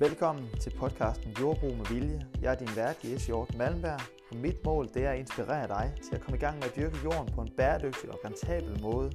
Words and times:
Velkommen 0.00 0.48
til 0.60 0.72
podcasten 0.78 1.36
Jordbrug 1.40 1.76
med 1.76 1.86
Vilje. 1.86 2.26
Jeg 2.42 2.52
er 2.52 2.58
din 2.58 2.76
vært, 2.76 2.96
Jes 3.04 3.26
Hjort 3.26 3.54
Malmberg, 3.56 4.00
og 4.30 4.36
mit 4.36 4.64
mål 4.64 4.88
det 4.94 5.04
er 5.04 5.10
at 5.10 5.18
inspirere 5.18 5.68
dig 5.68 5.92
til 6.04 6.14
at 6.14 6.20
komme 6.20 6.36
i 6.36 6.40
gang 6.40 6.54
med 6.54 6.64
at 6.64 6.76
dyrke 6.76 6.96
jorden 7.04 7.34
på 7.34 7.40
en 7.40 7.50
bæredygtig 7.56 8.10
og 8.10 8.18
rentabel 8.24 8.82
måde. 8.82 9.12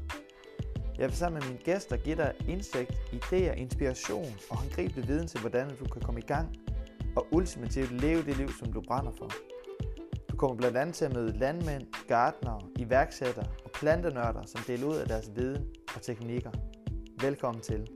Jeg 0.97 1.08
vil 1.08 1.15
sammen 1.15 1.40
med 1.40 1.47
mine 1.47 1.63
gæster 1.63 1.97
give 1.97 2.15
dig 2.15 2.33
indsigt, 2.47 2.92
idéer, 2.92 3.53
inspiration 3.53 4.26
og 4.49 4.58
håndgribelig 4.58 5.08
viden 5.08 5.28
til, 5.28 5.40
hvordan 5.40 5.69
du 5.79 5.85
kan 5.85 6.01
komme 6.01 6.19
i 6.19 6.24
gang 6.24 6.56
og 7.15 7.28
ultimativt 7.31 7.92
leve 7.92 8.24
det 8.24 8.38
liv, 8.38 8.49
som 8.60 8.74
du 8.74 8.81
brænder 8.81 9.12
for. 9.12 9.29
Du 10.31 10.38
kommer 10.38 10.56
blandt 10.58 10.78
andet 10.78 10.96
til 10.96 11.06
at 11.06 11.13
møde 11.13 11.38
landmænd, 11.38 12.08
gartnere, 12.08 12.62
iværksættere 12.79 13.46
og 13.63 13.72
plantenørder, 13.72 14.46
som 14.46 14.62
deler 14.67 14.88
ud 14.88 14.96
af 14.96 15.08
deres 15.08 15.31
viden 15.36 15.67
og 15.96 16.02
teknikker. 16.02 16.52
Velkommen 17.22 17.62
til. 17.62 17.88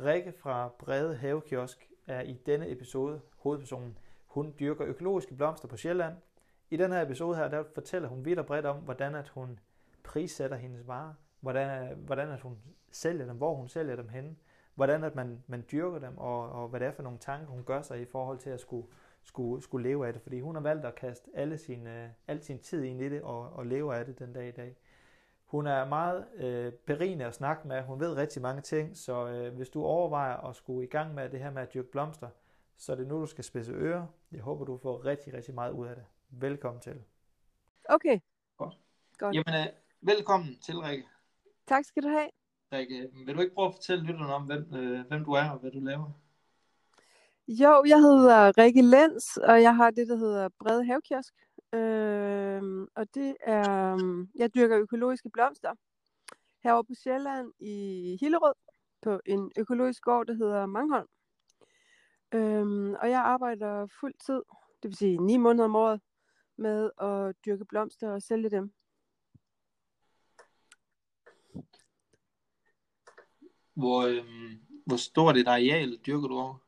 Rikke 0.00 0.32
fra 0.32 0.68
Brede 0.78 1.16
Havekiosk 1.16 1.88
er 2.06 2.20
i 2.20 2.40
denne 2.46 2.70
episode 2.70 3.20
hovedpersonen. 3.36 3.98
Hun 4.26 4.54
dyrker 4.60 4.86
økologiske 4.86 5.34
blomster 5.34 5.68
på 5.68 5.76
Sjælland. 5.76 6.14
I 6.70 6.76
den 6.76 6.92
her 6.92 7.02
episode 7.02 7.36
her, 7.36 7.48
der 7.48 7.64
fortæller 7.74 8.08
hun 8.08 8.24
vidt 8.24 8.38
og 8.38 8.46
bredt 8.46 8.66
om, 8.66 8.76
hvordan 8.76 9.14
at 9.14 9.28
hun 9.28 9.58
prissætter 10.02 10.56
hendes 10.56 10.88
varer, 10.88 11.12
hvordan, 11.40 11.96
hvordan 11.96 12.28
at 12.28 12.40
hun 12.40 12.58
sælger 12.90 13.26
dem, 13.26 13.36
hvor 13.36 13.54
hun 13.54 13.68
sælger 13.68 13.96
dem 13.96 14.08
henne, 14.08 14.36
hvordan 14.74 15.04
at 15.04 15.14
man, 15.14 15.44
man 15.46 15.64
dyrker 15.72 15.98
dem, 15.98 16.18
og, 16.18 16.52
og 16.52 16.68
hvad 16.68 16.80
det 16.80 16.88
er 16.88 16.92
for 16.92 17.02
nogle 17.02 17.18
tanker, 17.18 17.46
hun 17.46 17.64
gør 17.64 17.82
sig 17.82 18.00
i 18.00 18.04
forhold 18.04 18.38
til 18.38 18.50
at 18.50 18.60
skulle, 18.60 18.86
skulle, 19.24 19.62
skulle 19.62 19.88
leve 19.88 20.06
af 20.06 20.12
det. 20.12 20.22
Fordi 20.22 20.40
hun 20.40 20.54
har 20.54 20.62
valgt 20.62 20.84
at 20.84 20.94
kaste 20.94 21.30
alle 21.34 21.58
sin, 21.58 21.86
øh, 21.86 22.08
al 22.28 22.42
sin 22.42 22.58
tid 22.58 22.82
ind 22.82 23.02
i 23.02 23.08
det 23.08 23.22
og, 23.22 23.52
og 23.52 23.66
leve 23.66 23.96
af 23.96 24.04
det 24.04 24.18
den 24.18 24.32
dag 24.32 24.48
i 24.48 24.52
dag. 24.52 24.76
Hun 25.48 25.66
er 25.66 25.84
meget 25.84 26.26
øh, 26.34 26.72
berigende 26.72 27.24
at 27.24 27.34
snakke 27.34 27.68
med. 27.68 27.82
Hun 27.82 28.00
ved 28.00 28.16
rigtig 28.16 28.42
mange 28.42 28.62
ting, 28.62 28.96
så 28.96 29.28
øh, 29.28 29.54
hvis 29.54 29.68
du 29.68 29.84
overvejer 29.84 30.36
at 30.36 30.56
skulle 30.56 30.86
i 30.86 30.90
gang 30.90 31.14
med 31.14 31.28
det 31.28 31.40
her 31.40 31.50
med 31.50 31.62
at 31.62 31.74
dyrke 31.74 31.90
blomster, 31.90 32.28
så 32.76 32.92
er 32.92 32.96
det 32.96 33.06
nu, 33.06 33.20
du 33.20 33.26
skal 33.26 33.44
spidse 33.44 33.72
ører. 33.72 34.06
Jeg 34.32 34.40
håber, 34.40 34.64
du 34.64 34.78
får 34.78 35.04
rigtig, 35.04 35.34
rigtig 35.34 35.54
meget 35.54 35.72
ud 35.72 35.86
af 35.86 35.96
det. 35.96 36.04
Velkommen 36.30 36.80
til. 36.80 37.02
Okay. 37.88 38.20
Godt. 38.56 38.78
Godt. 39.18 39.34
Jamen, 39.34 39.54
øh, 39.54 39.72
velkommen 40.00 40.58
til, 40.62 40.78
Rikke. 40.78 41.04
Tak 41.66 41.84
skal 41.84 42.02
du 42.02 42.08
have. 42.08 42.28
Rikke, 42.72 43.10
vil 43.26 43.34
du 43.34 43.40
ikke 43.40 43.54
prøve 43.54 43.68
at 43.68 43.74
fortælle 43.74 44.04
lytterne 44.04 44.34
om, 44.34 44.42
hvem, 44.42 44.74
øh, 44.74 45.06
hvem 45.08 45.24
du 45.24 45.32
er 45.32 45.50
og 45.50 45.58
hvad 45.58 45.70
du 45.70 45.80
laver? 45.80 46.10
Jo, 47.48 47.84
jeg 47.86 48.00
hedder 48.00 48.58
Rikke 48.58 48.82
Lens, 48.82 49.36
og 49.36 49.62
jeg 49.62 49.76
har 49.76 49.90
det, 49.90 50.08
der 50.08 50.16
hedder 50.16 50.48
Brede 50.58 50.84
Havkiosk. 50.84 51.34
Øh, 51.74 52.86
og 52.94 53.14
det 53.14 53.36
er, 53.40 53.98
jeg 54.34 54.54
dyrker 54.54 54.78
økologiske 54.78 55.30
blomster 55.30 55.74
herovre 56.62 56.84
på 56.84 56.94
Sjælland 56.94 57.52
i 57.58 58.16
Hillerød 58.20 58.54
på 59.02 59.20
en 59.26 59.52
økologisk 59.58 60.02
gård, 60.02 60.26
der 60.26 60.34
hedder 60.34 60.66
Mangholm. 60.66 61.08
Øh, 62.34 62.90
og 63.00 63.10
jeg 63.10 63.20
arbejder 63.20 63.86
fuld 64.00 64.14
tid, 64.26 64.42
det 64.82 64.88
vil 64.88 64.96
sige 64.96 65.16
9 65.16 65.36
måneder 65.36 65.64
om 65.64 65.76
året, 65.76 66.00
med 66.56 66.90
at 67.00 67.36
dyrke 67.46 67.64
blomster 67.64 68.10
og 68.10 68.22
sælge 68.22 68.50
dem. 68.50 68.72
Hvor, 73.74 74.02
øh, 74.02 74.24
hvor 74.86 74.96
stort 74.96 75.36
et 75.36 75.48
areal 75.48 75.96
dyrker 76.06 76.28
du 76.28 76.34
over? 76.34 76.58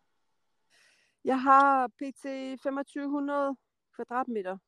Jeg 1.25 1.43
har 1.43 1.89
pt. 1.89 2.23
2500 2.63 3.57
kvadratmeter, 3.95 4.59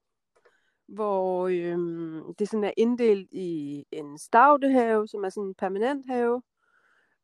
hvor 0.89 1.49
øhm, 1.49 2.35
det 2.35 2.49
sådan 2.49 2.65
er 2.65 2.73
inddelt 2.77 3.29
i 3.33 3.85
en 3.93 4.19
stavtehave, 4.19 5.09
som 5.09 5.25
er 5.25 5.29
sådan 5.29 5.49
en 5.49 5.55
permanent 5.55 6.07
have, 6.07 6.43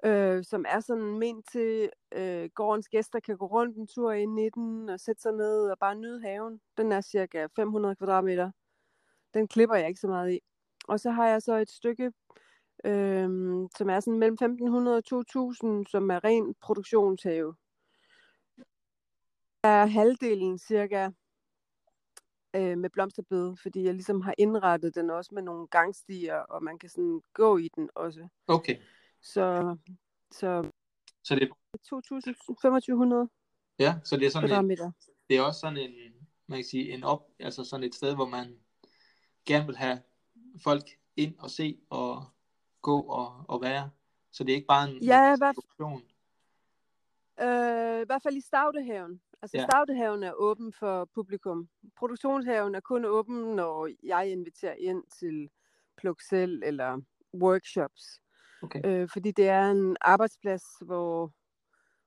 øh, 0.05 0.45
som 0.45 0.65
er 0.69 0.81
sådan 0.81 1.19
ment 1.19 1.47
til, 1.53 1.91
øh, 2.13 2.51
gårdens 2.55 2.89
gæster 2.89 3.21
kan 3.21 3.37
gå 3.37 3.47
rundt 3.47 3.77
en 3.77 3.87
tur 3.87 4.13
ind 4.13 4.41
i 4.41 4.49
den 4.55 4.89
og 4.89 5.01
sætte 5.01 5.23
sig 5.23 5.33
ned 5.33 5.71
og 5.71 5.79
bare 5.79 5.95
nyde 5.95 6.21
haven. 6.23 6.61
Den 6.77 6.93
er 6.93 7.01
cirka 7.01 7.47
500 7.57 7.97
kvadratmeter. 7.97 8.51
Den 9.35 9.49
klipper 9.49 9.77
jeg 9.77 9.89
ikke 9.89 10.01
så 10.01 10.09
meget 10.09 10.33
i. 10.33 10.41
Og 10.89 11.01
så 11.01 11.11
har 11.11 11.29
jeg 11.29 11.43
så 11.43 11.55
et 11.55 11.71
stykke, 11.71 12.13
øh, 12.85 13.29
som 13.77 13.91
er 13.91 14.01
sådan 14.01 14.19
mellem 14.19 14.35
1500 14.35 14.97
og 14.97 15.05
2000, 15.05 15.87
som 15.87 16.11
er 16.11 16.25
ren 16.25 16.55
produktionshave. 16.61 17.55
Er 19.63 19.87
halvdelen 19.87 20.59
cirka 20.59 21.11
øh, 22.55 22.79
med 22.79 22.91
blomsterbed, 22.91 23.57
fordi 23.57 23.83
jeg 23.85 23.95
ligesom 23.95 24.21
har 24.21 24.35
indrettet 24.39 24.95
den 24.95 25.11
også 25.11 25.31
med 25.35 25.43
nogle 25.43 25.67
gangstier, 25.67 26.37
og 26.37 26.63
man 26.63 26.79
kan 26.79 26.89
sådan 26.89 27.23
gå 27.33 27.57
i 27.59 27.69
den 27.77 27.91
også. 27.95 28.29
Okay. 28.47 28.77
Så, 29.23 29.77
så 30.31 30.71
Så 31.25 31.35
det, 31.35 31.51
2500 31.85 33.29
ja, 33.79 33.95
så 34.05 34.17
det 34.17 34.27
er 34.27 34.31
sådan 34.31 34.49
kvadratmeter. 34.49 34.91
det 35.29 35.37
er 35.37 35.43
også 35.43 35.61
sådan 35.61 35.77
en, 35.77 35.93
man 36.47 36.59
kan 36.59 36.65
sige, 36.65 36.93
en 36.93 37.05
op, 37.05 37.31
altså 37.39 37.65
sådan 37.65 37.85
et 37.85 37.95
sted, 37.95 38.15
hvor 38.15 38.27
man 38.27 38.59
gerne 39.47 39.67
vil 39.67 39.77
have 39.77 40.03
folk 40.63 40.85
ind 41.17 41.39
og 41.39 41.51
se 41.51 41.79
og 41.91 42.25
gå 42.83 43.01
og, 43.01 43.45
og 43.49 43.61
være. 43.61 43.91
Så 44.33 44.45
det 44.45 44.53
er 44.53 44.57
ikke 44.57 44.67
bare 44.67 44.91
en 44.91 45.03
Ja, 45.03 45.37
hvad, 45.37 45.55
produktion. 45.55 46.03
øh, 47.41 48.01
i 48.03 48.07
hvert 48.07 48.23
fald 48.23 48.37
i 48.37 48.41
Stavtehaven. 48.41 49.21
Altså 49.43 49.57
Ja. 49.57 49.67
Stavtehaven 49.71 50.23
er 50.23 50.33
åben 50.33 50.73
for 50.73 51.05
publikum. 51.15 51.69
Produktionshaven 51.97 52.75
er 52.75 52.81
kun 52.81 53.05
åben, 53.05 53.57
når 53.57 53.89
jeg 54.03 54.31
inviterer 54.31 54.75
ind 54.75 55.05
til 55.19 55.51
pluk 55.97 56.21
selv 56.21 56.63
eller 56.65 57.01
workshops. 57.35 58.21
Okay. 58.63 58.81
Øh, 58.85 59.09
fordi 59.13 59.31
det 59.31 59.49
er 59.49 59.71
en 59.71 59.97
arbejdsplads, 60.01 60.65
hvor, 60.81 61.33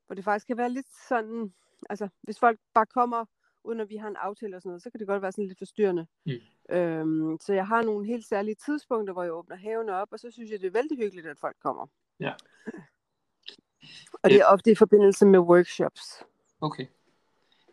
hvor 0.05 0.15
det 0.15 0.23
faktisk 0.23 0.47
kan 0.47 0.57
være 0.57 0.69
lidt 0.69 0.87
sådan, 1.07 1.53
altså 1.89 2.07
hvis 2.21 2.39
folk 2.39 2.59
bare 2.73 2.85
kommer, 2.85 3.25
uden 3.63 3.79
at 3.79 3.89
vi 3.89 3.95
har 3.95 4.07
en 4.07 4.15
aftale 4.15 4.55
og 4.55 4.61
sådan 4.61 4.69
noget, 4.69 4.83
så 4.83 4.89
kan 4.89 4.99
det 4.99 5.07
godt 5.07 5.21
være 5.21 5.31
sådan 5.31 5.47
lidt 5.47 5.57
forstyrrende. 5.57 6.07
Mm. 6.25 6.75
Øhm, 6.75 7.37
så 7.41 7.53
jeg 7.53 7.67
har 7.67 7.81
nogle 7.81 8.05
helt 8.07 8.25
særlige 8.25 8.55
tidspunkter, 8.55 9.13
hvor 9.13 9.23
jeg 9.23 9.33
åbner 9.33 9.55
haven 9.55 9.89
op, 9.89 10.07
og 10.11 10.19
så 10.19 10.31
synes 10.31 10.51
jeg, 10.51 10.61
det 10.61 10.67
er 10.67 10.71
vældig 10.71 10.97
hyggeligt, 10.97 11.27
at 11.27 11.39
folk 11.39 11.55
kommer. 11.63 11.87
Ja. 12.19 12.33
Og 14.23 14.29
det 14.29 14.41
er 14.41 14.45
ofte 14.45 14.71
i 14.71 14.75
forbindelse 14.75 15.25
med 15.25 15.39
workshops. 15.39 16.23
Okay. 16.61 16.85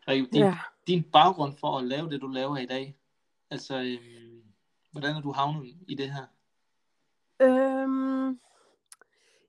Rikke, 0.08 0.28
din, 0.32 0.42
Ja. 0.42 0.58
din 0.86 1.02
baggrund 1.12 1.52
for 1.60 1.78
at 1.78 1.84
lave 1.84 2.10
det, 2.10 2.20
du 2.20 2.26
laver 2.26 2.56
i 2.56 2.66
dag, 2.66 2.96
altså, 3.50 3.74
øhm, 3.74 4.42
hvordan 4.91 5.16
er 5.16 5.20
du 5.20 5.32
havnet 5.32 5.74
i 5.88 5.94
det 5.94 6.10
her? 6.12 6.26
Øhm, 7.41 8.41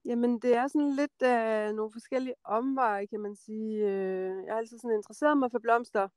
jamen, 0.05 0.39
det 0.39 0.55
er 0.55 0.67
sådan 0.67 0.91
lidt 0.95 1.21
af 1.21 1.75
nogle 1.75 1.91
forskellige 1.91 2.35
omveje, 2.43 3.05
kan 3.05 3.19
man 3.19 3.35
sige. 3.35 3.85
Øh, 3.87 4.45
Jeg 4.45 4.53
har 4.53 4.57
altid 4.57 4.79
sådan 4.79 4.97
interesseret 4.97 5.37
mig 5.37 5.51
for 5.51 5.59
blomster, 5.59 6.07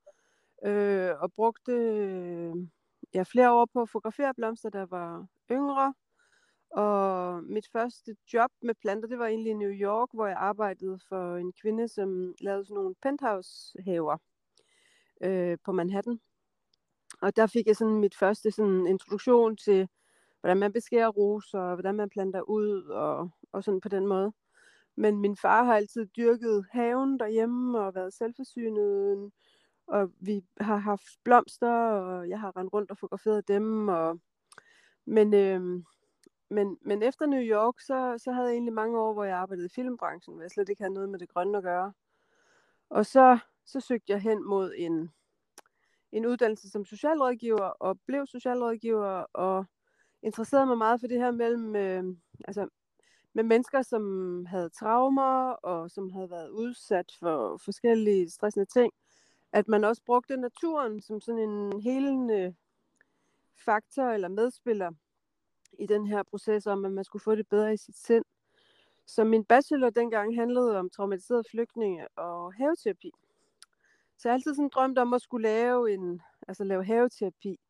øh, 0.64 1.10
og 1.18 1.32
brugte 1.32 1.72
øh, 1.72 2.54
ja, 3.14 3.22
flere 3.22 3.52
år 3.52 3.66
på 3.72 3.82
at 3.82 3.88
fotografere 3.88 4.34
blomster, 4.34 4.70
der 4.70 4.86
var 4.86 5.26
yngre. 5.50 5.94
Og 6.70 7.44
mit 7.44 7.68
første 7.72 8.16
job 8.32 8.50
med 8.62 8.74
planter, 8.74 9.08
det 9.08 9.18
var 9.18 9.26
egentlig 9.26 9.50
i 9.50 9.54
New 9.54 9.70
York, 9.70 10.08
hvor 10.12 10.26
jeg 10.26 10.36
arbejdede 10.36 10.98
for 11.08 11.36
en 11.36 11.52
kvinde, 11.52 11.88
som 11.88 12.34
lavede 12.40 12.64
sådan 12.64 12.74
nogle 12.74 12.94
penthouse-haver 13.02 14.16
øh, 15.22 15.58
på 15.64 15.72
Manhattan. 15.72 16.20
Og 17.22 17.36
der 17.36 17.46
fik 17.46 17.66
jeg 17.66 17.76
sådan 17.76 18.00
mit 18.00 18.14
første 18.14 18.50
sådan 18.50 18.86
introduktion 18.86 19.56
til, 19.56 19.88
hvordan 20.40 20.56
man 20.56 20.72
beskærer 20.72 21.08
roser, 21.08 21.58
og 21.58 21.74
hvordan 21.74 21.94
man 21.94 22.08
planter 22.08 22.40
ud, 22.40 22.82
og, 22.82 23.30
og 23.52 23.64
sådan 23.64 23.80
på 23.80 23.88
den 23.88 24.06
måde. 24.06 24.32
Men 24.96 25.18
min 25.18 25.36
far 25.36 25.64
har 25.64 25.76
altid 25.76 26.06
dyrket 26.06 26.66
haven 26.70 27.18
derhjemme, 27.18 27.80
og 27.80 27.94
været 27.94 28.14
selvforsynet, 28.14 29.30
og 29.86 30.12
vi 30.20 30.44
har 30.60 30.76
haft 30.76 31.04
blomster, 31.24 31.72
og 31.72 32.28
jeg 32.28 32.40
har 32.40 32.56
rendt 32.56 32.72
rundt 32.72 32.90
og 32.90 32.98
fotograferet 32.98 33.48
dem. 33.48 33.88
Og... 33.88 34.20
Men, 35.04 35.34
øh, 35.34 35.82
men, 36.50 36.78
men 36.80 37.02
efter 37.02 37.26
New 37.26 37.40
York, 37.40 37.80
så, 37.80 38.14
så 38.18 38.32
havde 38.32 38.46
jeg 38.46 38.52
egentlig 38.52 38.74
mange 38.74 39.00
år, 39.00 39.12
hvor 39.12 39.24
jeg 39.24 39.36
arbejdede 39.36 39.66
i 39.66 39.74
filmbranchen, 39.74 40.34
hvor 40.34 40.42
jeg 40.42 40.50
slet 40.50 40.68
ikke 40.68 40.82
havde 40.82 40.94
noget 40.94 41.08
med 41.08 41.18
det 41.18 41.28
grønne 41.28 41.58
at 41.58 41.64
gøre. 41.64 41.92
Og 42.90 43.06
så, 43.06 43.38
så 43.64 43.80
søgte 43.80 44.12
jeg 44.12 44.20
hen 44.20 44.44
mod 44.48 44.72
en, 44.76 45.10
en 46.12 46.26
uddannelse 46.26 46.70
som 46.70 46.84
socialrådgiver, 46.84 47.64
og 47.64 48.00
blev 48.06 48.26
socialrådgiver, 48.26 49.24
og 49.32 49.64
interesserede 50.22 50.66
mig 50.66 50.78
meget 50.78 51.00
for 51.00 51.06
det 51.06 51.18
her 51.18 51.30
mellem, 51.30 51.76
øh, 51.76 52.04
altså, 52.44 52.68
med 53.32 53.44
mennesker, 53.44 53.82
som 53.82 54.46
havde 54.46 54.68
traumer, 54.68 55.50
og 55.52 55.90
som 55.90 56.10
havde 56.10 56.30
været 56.30 56.48
udsat 56.48 57.12
for 57.20 57.56
forskellige 57.56 58.30
stressende 58.30 58.66
ting, 58.66 58.92
at 59.52 59.68
man 59.68 59.84
også 59.84 60.02
brugte 60.06 60.36
naturen 60.36 61.00
som 61.00 61.20
sådan 61.20 61.40
en 61.50 61.80
helende 61.80 62.54
faktor 63.64 64.02
eller 64.02 64.28
medspiller 64.28 64.90
i 65.78 65.86
den 65.86 66.06
her 66.06 66.22
proces 66.22 66.66
om, 66.66 66.84
at 66.84 66.92
man 66.92 67.04
skulle 67.04 67.22
få 67.22 67.34
det 67.34 67.48
bedre 67.48 67.74
i 67.74 67.76
sit 67.76 67.96
sind. 67.96 68.24
Så 69.06 69.24
min 69.24 69.44
bachelor 69.44 69.90
dengang 69.90 70.36
handlede 70.36 70.78
om 70.78 70.90
traumatiserede 70.90 71.44
flygtninge 71.50 72.08
og 72.08 72.54
haveterapi. 72.54 73.12
Så 74.22 74.28
jeg 74.28 74.32
har 74.32 74.36
altid 74.36 74.54
sådan 74.54 74.68
drømt 74.68 74.98
om 74.98 75.14
at 75.14 75.22
skulle 75.22 75.42
lave 75.42 75.94
en, 75.94 76.22
altså 76.48 76.64
lave 76.64 76.84
haveterapi. 76.84 77.60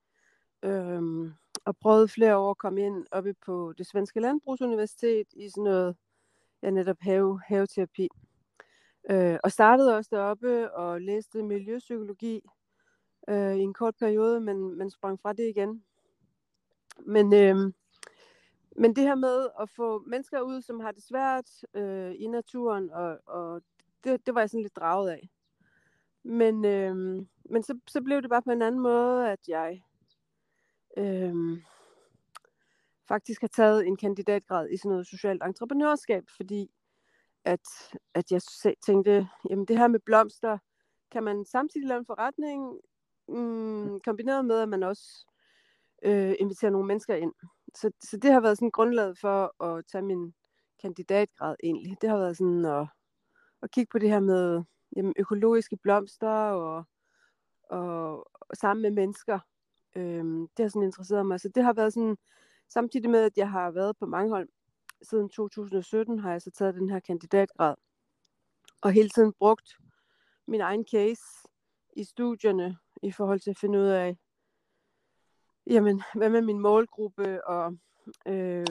Øhm, 0.63 1.33
og 1.65 1.77
prøvede 1.77 2.09
flere 2.09 2.37
år 2.37 2.51
at 2.51 2.59
komme 2.59 2.81
ind 2.83 3.07
oppe 3.11 3.35
på 3.35 3.73
det 3.79 3.87
svenske 3.87 4.21
landbrugsuniversitet 4.21 5.27
i 5.33 5.49
sådan 5.49 5.65
noget 5.65 5.97
ja, 6.63 6.71
netop 6.71 6.97
have, 7.01 7.41
haveterapi. 7.47 8.09
Øh, 9.11 9.39
og 9.45 9.53
startede 9.53 9.97
også 9.97 10.17
deroppe 10.17 10.73
og 10.75 11.01
læste 11.01 11.43
miljøpsykologi 11.43 12.43
øh, 13.29 13.57
i 13.57 13.61
en 13.61 13.75
kort 13.75 13.97
periode, 13.97 14.41
men, 14.41 14.79
men 14.79 14.91
sprang 14.91 15.21
fra 15.21 15.33
det 15.33 15.49
igen. 15.49 15.85
Men, 16.99 17.35
øh, 17.35 17.73
men 18.77 18.97
det 18.97 19.05
her 19.05 19.15
med 19.15 19.49
at 19.61 19.71
få 19.71 20.03
mennesker 20.07 20.41
ud, 20.41 20.63
som 20.63 20.81
har 20.81 20.93
det 20.93 21.03
svært 21.03 21.65
øh, 21.75 22.15
i 22.19 22.27
naturen, 22.27 22.91
og, 22.91 23.19
og 23.27 23.63
det, 24.05 24.27
det 24.27 24.35
var 24.35 24.41
jeg 24.41 24.51
sådan 24.51 24.63
lidt 24.63 24.77
draget 24.77 25.11
af. 25.11 25.31
Men, 26.25 26.65
øh, 26.65 26.97
men 27.51 27.63
så, 27.63 27.79
så 27.89 28.03
blev 28.03 28.23
det 28.23 28.31
bare 28.31 28.43
på 28.43 28.51
en 28.51 28.63
anden 28.63 28.81
måde, 28.81 29.31
at 29.31 29.49
jeg 29.49 29.83
øh, 30.97 31.35
faktisk 33.09 33.41
har 33.41 33.49
taget 33.49 33.87
en 33.87 33.97
kandidatgrad 33.97 34.71
i 34.71 34.77
sådan 34.77 34.91
noget 34.91 35.07
socialt 35.07 35.43
entreprenørskab, 35.43 36.25
fordi 36.37 36.71
at, 37.45 37.61
at 38.15 38.33
jeg 38.33 38.41
tænkte, 38.87 39.29
jamen 39.51 39.65
det 39.67 39.79
her 39.79 39.89
med 39.89 40.01
blomster, 40.01 40.59
kan 41.11 41.23
man 41.23 41.45
samtidig 41.45 41.89
lave 41.89 41.99
en 41.99 42.07
forretning, 42.07 42.81
mm, 43.29 44.01
kombineret 44.01 44.45
med, 44.45 44.59
at 44.59 44.69
man 44.69 44.83
også 44.83 45.27
øh, 46.03 46.35
inviterer 46.39 46.71
nogle 46.71 46.87
mennesker 46.87 47.15
ind. 47.15 47.33
Så, 47.75 47.91
så 48.01 48.17
det 48.17 48.33
har 48.33 48.41
været 48.41 48.59
sådan 48.59 48.71
grundlaget 48.71 49.19
for 49.19 49.65
at 49.65 49.85
tage 49.93 50.03
min 50.03 50.35
kandidatgrad 50.83 51.57
egentlig. 51.63 51.97
Det 52.01 52.11
har 52.11 52.19
været 52.19 52.37
sådan 52.37 52.65
at, 52.65 52.87
at 53.63 53.71
kigge 53.71 53.91
på 53.93 53.99
det 53.99 54.11
her 54.11 54.21
med 54.21 54.63
jamen, 54.97 55.15
økologiske 55.19 55.77
blomster 55.77 56.29
og, 56.29 56.85
og, 57.63 58.19
og 58.41 58.57
sammen 58.57 58.83
med 58.83 58.91
mennesker. 58.91 59.39
Øhm, 59.97 60.49
det 60.57 60.65
har 60.65 60.69
sådan 60.69 60.83
interesseret 60.83 61.27
mig. 61.27 61.41
Så 61.41 61.49
det 61.49 61.65
har 61.65 61.73
været 61.73 61.93
sådan, 61.93 62.17
samtidig 62.69 63.11
med, 63.11 63.21
at 63.25 63.39
jeg 63.39 63.51
har 63.51 63.71
været 63.71 63.97
på 63.97 64.07
Mangholm 64.07 64.49
siden 65.03 65.29
2017, 65.29 66.19
har 66.19 66.31
jeg 66.31 66.43
så 66.43 66.51
taget 66.51 66.75
den 66.75 66.91
her 66.91 67.01
kandidatgrad. 67.01 67.75
Og 68.81 68.93
hele 68.93 69.09
tiden 69.09 69.33
brugt 69.33 69.79
min 70.47 70.61
egen 70.61 70.85
case 70.91 71.23
i 71.97 72.05
studierne 72.05 72.77
i 73.03 73.13
forhold 73.13 73.41
til 73.41 73.51
at 73.51 73.59
finde 73.59 73.79
ud 73.79 73.85
af, 73.85 74.17
jamen, 75.67 76.03
hvad 76.15 76.31
med 76.31 76.43
min 76.43 76.59
målgruppe, 76.59 77.47
og 77.47 77.77
øh, 78.27 78.67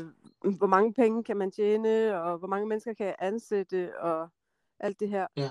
hvor 0.58 0.68
mange 0.68 0.94
penge 0.94 1.24
kan 1.24 1.38
man 1.38 1.52
tjene, 1.52 2.22
og 2.22 2.38
hvor 2.38 2.48
mange 2.48 2.68
mennesker 2.68 2.94
kan 2.94 3.06
jeg 3.06 3.16
ansætte, 3.20 4.00
og 4.00 4.30
alt 4.80 5.00
det 5.00 5.10
her. 5.10 5.28
Ja. 5.38 5.50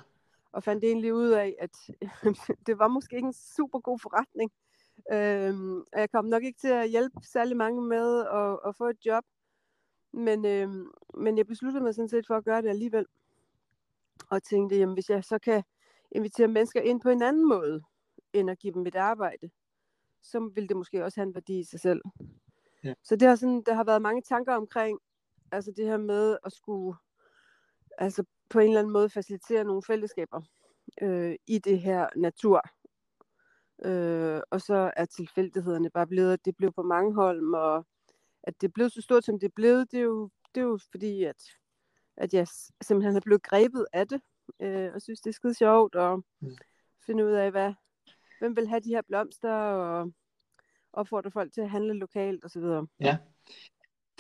Og 0.53 0.63
fandt 0.63 0.85
egentlig 0.85 1.15
ud 1.15 1.29
af, 1.29 1.57
at 1.59 1.71
det 2.67 2.79
var 2.79 2.89
måske 2.89 3.17
ikke 3.17 3.27
en 3.27 3.33
super 3.33 3.79
god 3.79 3.99
forretning. 3.99 4.53
Øhm, 5.13 5.79
og 5.81 6.01
jeg 6.01 6.11
kom 6.11 6.25
nok 6.25 6.43
ikke 6.43 6.61
til 6.61 6.69
at 6.69 6.91
hjælpe 6.91 7.17
særlig 7.23 7.57
mange 7.57 7.83
med 7.83 8.21
at, 8.21 8.59
at 8.67 8.77
få 8.77 8.85
et 8.85 9.07
job. 9.07 9.25
Men, 10.13 10.45
øhm, 10.45 10.91
men 11.15 11.39
jeg 11.39 11.47
besluttede 11.47 11.85
mig 11.85 11.95
sådan 11.95 12.09
set 12.09 12.27
for 12.27 12.37
at 12.37 12.45
gøre 12.45 12.63
det 12.63 12.69
alligevel. 12.69 13.07
Og 14.31 14.43
tænkte, 14.43 14.77
jamen 14.77 14.95
hvis 14.95 15.11
jeg 15.11 15.25
så 15.25 15.39
kan 15.39 15.63
invitere 16.11 16.49
mennesker 16.49 16.81
ind 16.81 17.01
på 17.01 17.09
en 17.09 17.23
anden 17.23 17.49
måde, 17.49 17.83
end 18.33 18.51
at 18.51 18.59
give 18.59 18.73
dem 18.73 18.87
et 18.87 18.97
arbejde, 18.97 19.51
så 20.23 20.51
vil 20.55 20.69
det 20.69 20.77
måske 20.77 21.05
også 21.05 21.21
have 21.21 21.27
en 21.27 21.35
værdi 21.35 21.59
i 21.59 21.65
sig 21.65 21.81
selv. 21.81 22.03
Ja. 22.85 22.95
Så 23.03 23.17
det 23.17 23.29
har, 23.29 23.37
sådan, 23.37 23.63
der 23.67 23.75
har 23.75 23.85
været 23.85 24.03
mange 24.03 24.23
tanker 24.23 24.55
omkring, 24.55 24.99
altså 25.53 25.73
det 25.77 25.87
her 25.87 25.97
med 25.97 26.39
at 26.45 26.53
skulle 26.53 26.97
altså 27.99 28.25
på 28.51 28.59
en 28.59 28.69
eller 28.69 28.81
anden 28.81 28.93
måde 28.93 29.11
facilitere 29.11 29.65
nogle 29.65 29.83
fællesskaber 29.83 30.43
øh, 31.03 31.35
i 31.47 31.59
det 31.59 31.81
her 31.81 32.09
natur. 32.17 32.63
Øh, 33.85 34.41
og 34.51 34.61
så 34.61 34.93
er 34.97 35.05
tilfældighederne 35.05 35.91
bare 35.91 36.07
blevet, 36.07 36.33
at 36.33 36.45
det 36.45 36.57
blev 36.57 36.73
på 36.73 36.83
mange 36.83 37.15
hold, 37.15 37.55
og 37.55 37.87
at 38.43 38.61
det 38.61 38.73
blev 38.73 38.91
så 38.91 39.03
stort, 39.03 39.25
som 39.25 39.39
det 39.39 39.55
blev, 39.55 39.79
det 39.79 39.95
er 39.95 40.05
jo, 40.05 40.31
det 40.55 40.61
er 40.61 40.65
jo 40.65 40.79
fordi, 40.91 41.25
at, 41.25 41.43
at 42.17 42.35
jeg 42.35 42.47
simpelthen 42.83 43.17
er 43.17 43.21
blevet 43.21 43.43
grebet 43.43 43.87
af 43.93 44.09
det, 44.09 44.21
øh, 44.61 44.95
og 44.95 45.03
synes, 45.03 45.21
det 45.21 45.31
er 45.31 45.35
skide 45.35 45.55
sjovt, 45.55 45.95
og 45.95 46.25
mm. 46.41 46.57
finde 47.07 47.25
ud 47.25 47.31
af, 47.31 47.51
hvad, 47.51 47.75
hvem 48.39 48.57
vil 48.57 48.69
have 48.69 48.81
de 48.81 48.89
her 48.89 49.03
blomster, 49.03 49.53
og 49.53 50.13
opfordre 50.93 51.31
folk 51.31 51.53
til 51.53 51.61
at 51.61 51.71
handle 51.71 51.93
lokalt 51.93 52.45
osv. 52.45 52.63
Ja. 53.01 53.19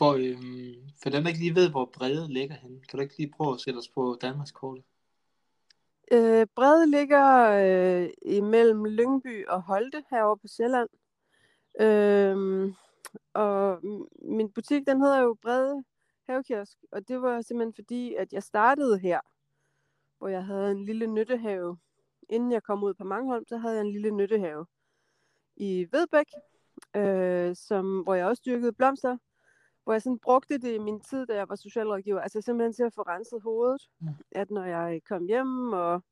For, 0.00 0.12
øhm, 0.12 0.88
for 1.02 1.10
dem, 1.10 1.22
der 1.22 1.28
ikke 1.28 1.40
lige 1.40 1.54
ved, 1.54 1.70
hvor 1.70 1.84
Brede 1.84 2.32
ligger 2.32 2.56
hen, 2.56 2.82
kan 2.88 2.96
du 2.96 3.02
ikke 3.02 3.16
lige 3.18 3.32
prøve 3.36 3.54
at 3.54 3.60
sætte 3.60 3.78
os 3.78 3.88
på 3.88 4.18
Danmarks 4.20 4.52
kortet? 4.52 4.84
Øh, 6.12 6.46
Brede 6.54 6.90
ligger 6.90 7.26
øh, 7.50 8.10
imellem 8.22 8.84
Lyngby 8.84 9.46
og 9.46 9.62
Holte 9.62 10.04
herovre 10.10 10.38
på 10.38 10.48
Sjælland. 10.48 10.88
Øh, 11.80 12.72
og 13.34 13.80
min 14.22 14.52
butik, 14.52 14.86
den 14.86 15.00
hedder 15.00 15.20
jo 15.20 15.36
Brede 15.42 15.84
Havekiosk, 16.28 16.78
og 16.92 17.08
det 17.08 17.22
var 17.22 17.42
simpelthen 17.42 17.74
fordi, 17.74 18.14
at 18.14 18.32
jeg 18.32 18.42
startede 18.42 18.98
her, 18.98 19.20
hvor 20.18 20.28
jeg 20.28 20.44
havde 20.44 20.70
en 20.70 20.84
lille 20.84 21.06
nyttehave. 21.06 21.78
Inden 22.28 22.52
jeg 22.52 22.62
kom 22.62 22.84
ud 22.84 22.94
på 22.94 23.04
Mangholm, 23.04 23.46
så 23.46 23.56
havde 23.56 23.74
jeg 23.74 23.84
en 23.84 23.92
lille 23.92 24.10
nyttehave 24.10 24.66
i 25.56 25.86
Vedbæk, 25.92 26.26
øh, 26.96 27.56
som, 27.56 28.00
hvor 28.00 28.14
jeg 28.14 28.26
også 28.26 28.42
dyrkede 28.46 28.72
blomster, 28.72 29.16
hvor 29.90 29.94
jeg 29.94 30.02
sådan 30.02 30.18
brugte 30.18 30.58
det 30.58 30.74
i 30.74 30.78
min 30.78 31.00
tid, 31.00 31.26
da 31.26 31.34
jeg 31.34 31.48
var 31.48 31.54
socialrådgiver, 31.54 32.20
altså 32.20 32.40
simpelthen 32.40 32.72
til 32.72 32.82
at 32.82 32.94
få 32.94 33.02
renset 33.02 33.42
hovedet, 33.42 33.88
ja. 34.02 34.40
at 34.40 34.50
når 34.50 34.64
jeg 34.64 35.00
kom 35.08 35.26
hjem 35.26 35.72
og 35.72 36.02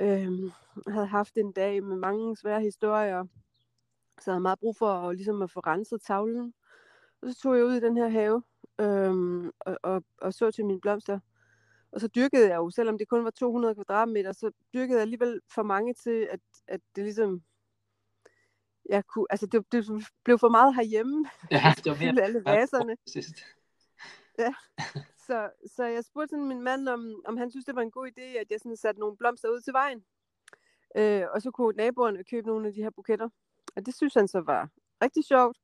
øh, 0.00 0.32
havde 0.88 1.06
haft 1.06 1.36
en 1.36 1.52
dag 1.52 1.84
med 1.84 1.96
mange 1.96 2.36
svære 2.36 2.60
historier, 2.60 3.24
så 4.20 4.30
havde 4.30 4.36
jeg 4.36 4.42
meget 4.42 4.58
brug 4.58 4.76
for 4.76 4.86
at, 4.86 5.16
ligesom 5.16 5.42
at 5.42 5.50
få 5.50 5.60
renset 5.60 6.02
tavlen. 6.02 6.54
Og 7.22 7.28
så 7.28 7.40
tog 7.40 7.56
jeg 7.56 7.64
ud 7.64 7.74
i 7.74 7.80
den 7.80 7.96
her 7.96 8.08
have 8.08 8.42
øh, 8.80 9.44
og, 9.60 9.78
og, 9.82 10.04
og 10.20 10.34
så 10.34 10.50
til 10.50 10.66
mine 10.66 10.80
blomster. 10.80 11.18
Og 11.92 12.00
så 12.00 12.08
dyrkede 12.08 12.48
jeg 12.48 12.56
jo, 12.56 12.70
selvom 12.70 12.98
det 12.98 13.08
kun 13.08 13.24
var 13.24 13.30
200 13.30 13.74
kvadratmeter, 13.74 14.32
så 14.32 14.50
dyrkede 14.74 14.96
jeg 14.98 15.02
alligevel 15.02 15.40
for 15.54 15.62
mange 15.62 15.94
til, 15.94 16.28
at, 16.30 16.40
at 16.68 16.80
det 16.96 17.04
ligesom 17.04 17.42
jeg 18.88 19.06
kunne, 19.06 19.26
altså 19.30 19.46
det, 19.46 19.72
det 19.72 19.84
blev 20.24 20.38
for 20.38 20.48
meget 20.48 20.74
herhjemme. 20.74 21.26
Ja, 21.50 21.74
det 21.84 21.90
var 21.92 22.12
mere. 22.12 22.24
alle 22.24 22.42
vaserne. 22.44 22.96
Ja. 24.38 24.54
Så, 25.26 25.50
så 25.76 25.84
jeg 25.84 26.04
spurgte 26.04 26.30
sådan 26.30 26.48
min 26.48 26.62
mand, 26.62 26.88
om, 26.88 27.22
om 27.26 27.36
han 27.36 27.50
synes, 27.50 27.64
det 27.64 27.76
var 27.76 27.82
en 27.82 27.90
god 27.90 28.08
idé, 28.08 28.22
at 28.22 28.46
jeg 28.50 28.60
sådan 28.60 28.76
satte 28.76 29.00
nogle 29.00 29.16
blomster 29.16 29.48
ud 29.48 29.60
til 29.60 29.72
vejen. 29.72 30.04
Øh, 30.96 31.26
og 31.34 31.42
så 31.42 31.50
kunne 31.50 31.76
naboerne 31.76 32.24
købe 32.24 32.46
nogle 32.46 32.68
af 32.68 32.74
de 32.74 32.82
her 32.82 32.90
buketter. 32.90 33.28
Og 33.76 33.86
det 33.86 33.94
synes 33.94 34.14
han 34.14 34.28
så 34.28 34.40
var 34.40 34.68
rigtig 35.02 35.24
sjovt. 35.24 35.58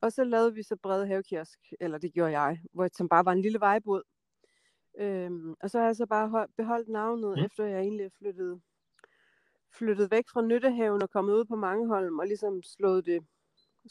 Og 0.00 0.12
så 0.12 0.24
lavede 0.24 0.54
vi 0.54 0.62
så 0.62 0.76
Brede 0.76 1.06
Havekiosk, 1.06 1.58
eller 1.80 1.98
det 1.98 2.12
gjorde 2.12 2.40
jeg, 2.40 2.60
hvor, 2.72 2.88
som 2.92 3.08
bare 3.08 3.24
var 3.24 3.32
en 3.32 3.42
lille 3.42 3.60
vejbåd. 3.60 4.02
Øhm, 4.98 5.54
og 5.60 5.70
så 5.70 5.78
har 5.78 5.86
jeg 5.86 5.96
så 5.96 6.06
bare 6.06 6.48
beholdt 6.56 6.88
navnet, 6.88 7.38
mm. 7.38 7.44
efter 7.44 7.64
jeg 7.64 7.80
egentlig 7.80 8.04
er 8.04 8.10
flyttet 9.74 10.10
væk 10.10 10.24
fra 10.32 10.42
Nyttehaven 10.42 11.02
og 11.02 11.10
kommet 11.10 11.34
ud 11.34 11.44
på 11.44 11.56
Mangeholm 11.56 12.18
og 12.18 12.26
ligesom 12.26 12.62
slået 12.62 13.06
det, 13.06 13.26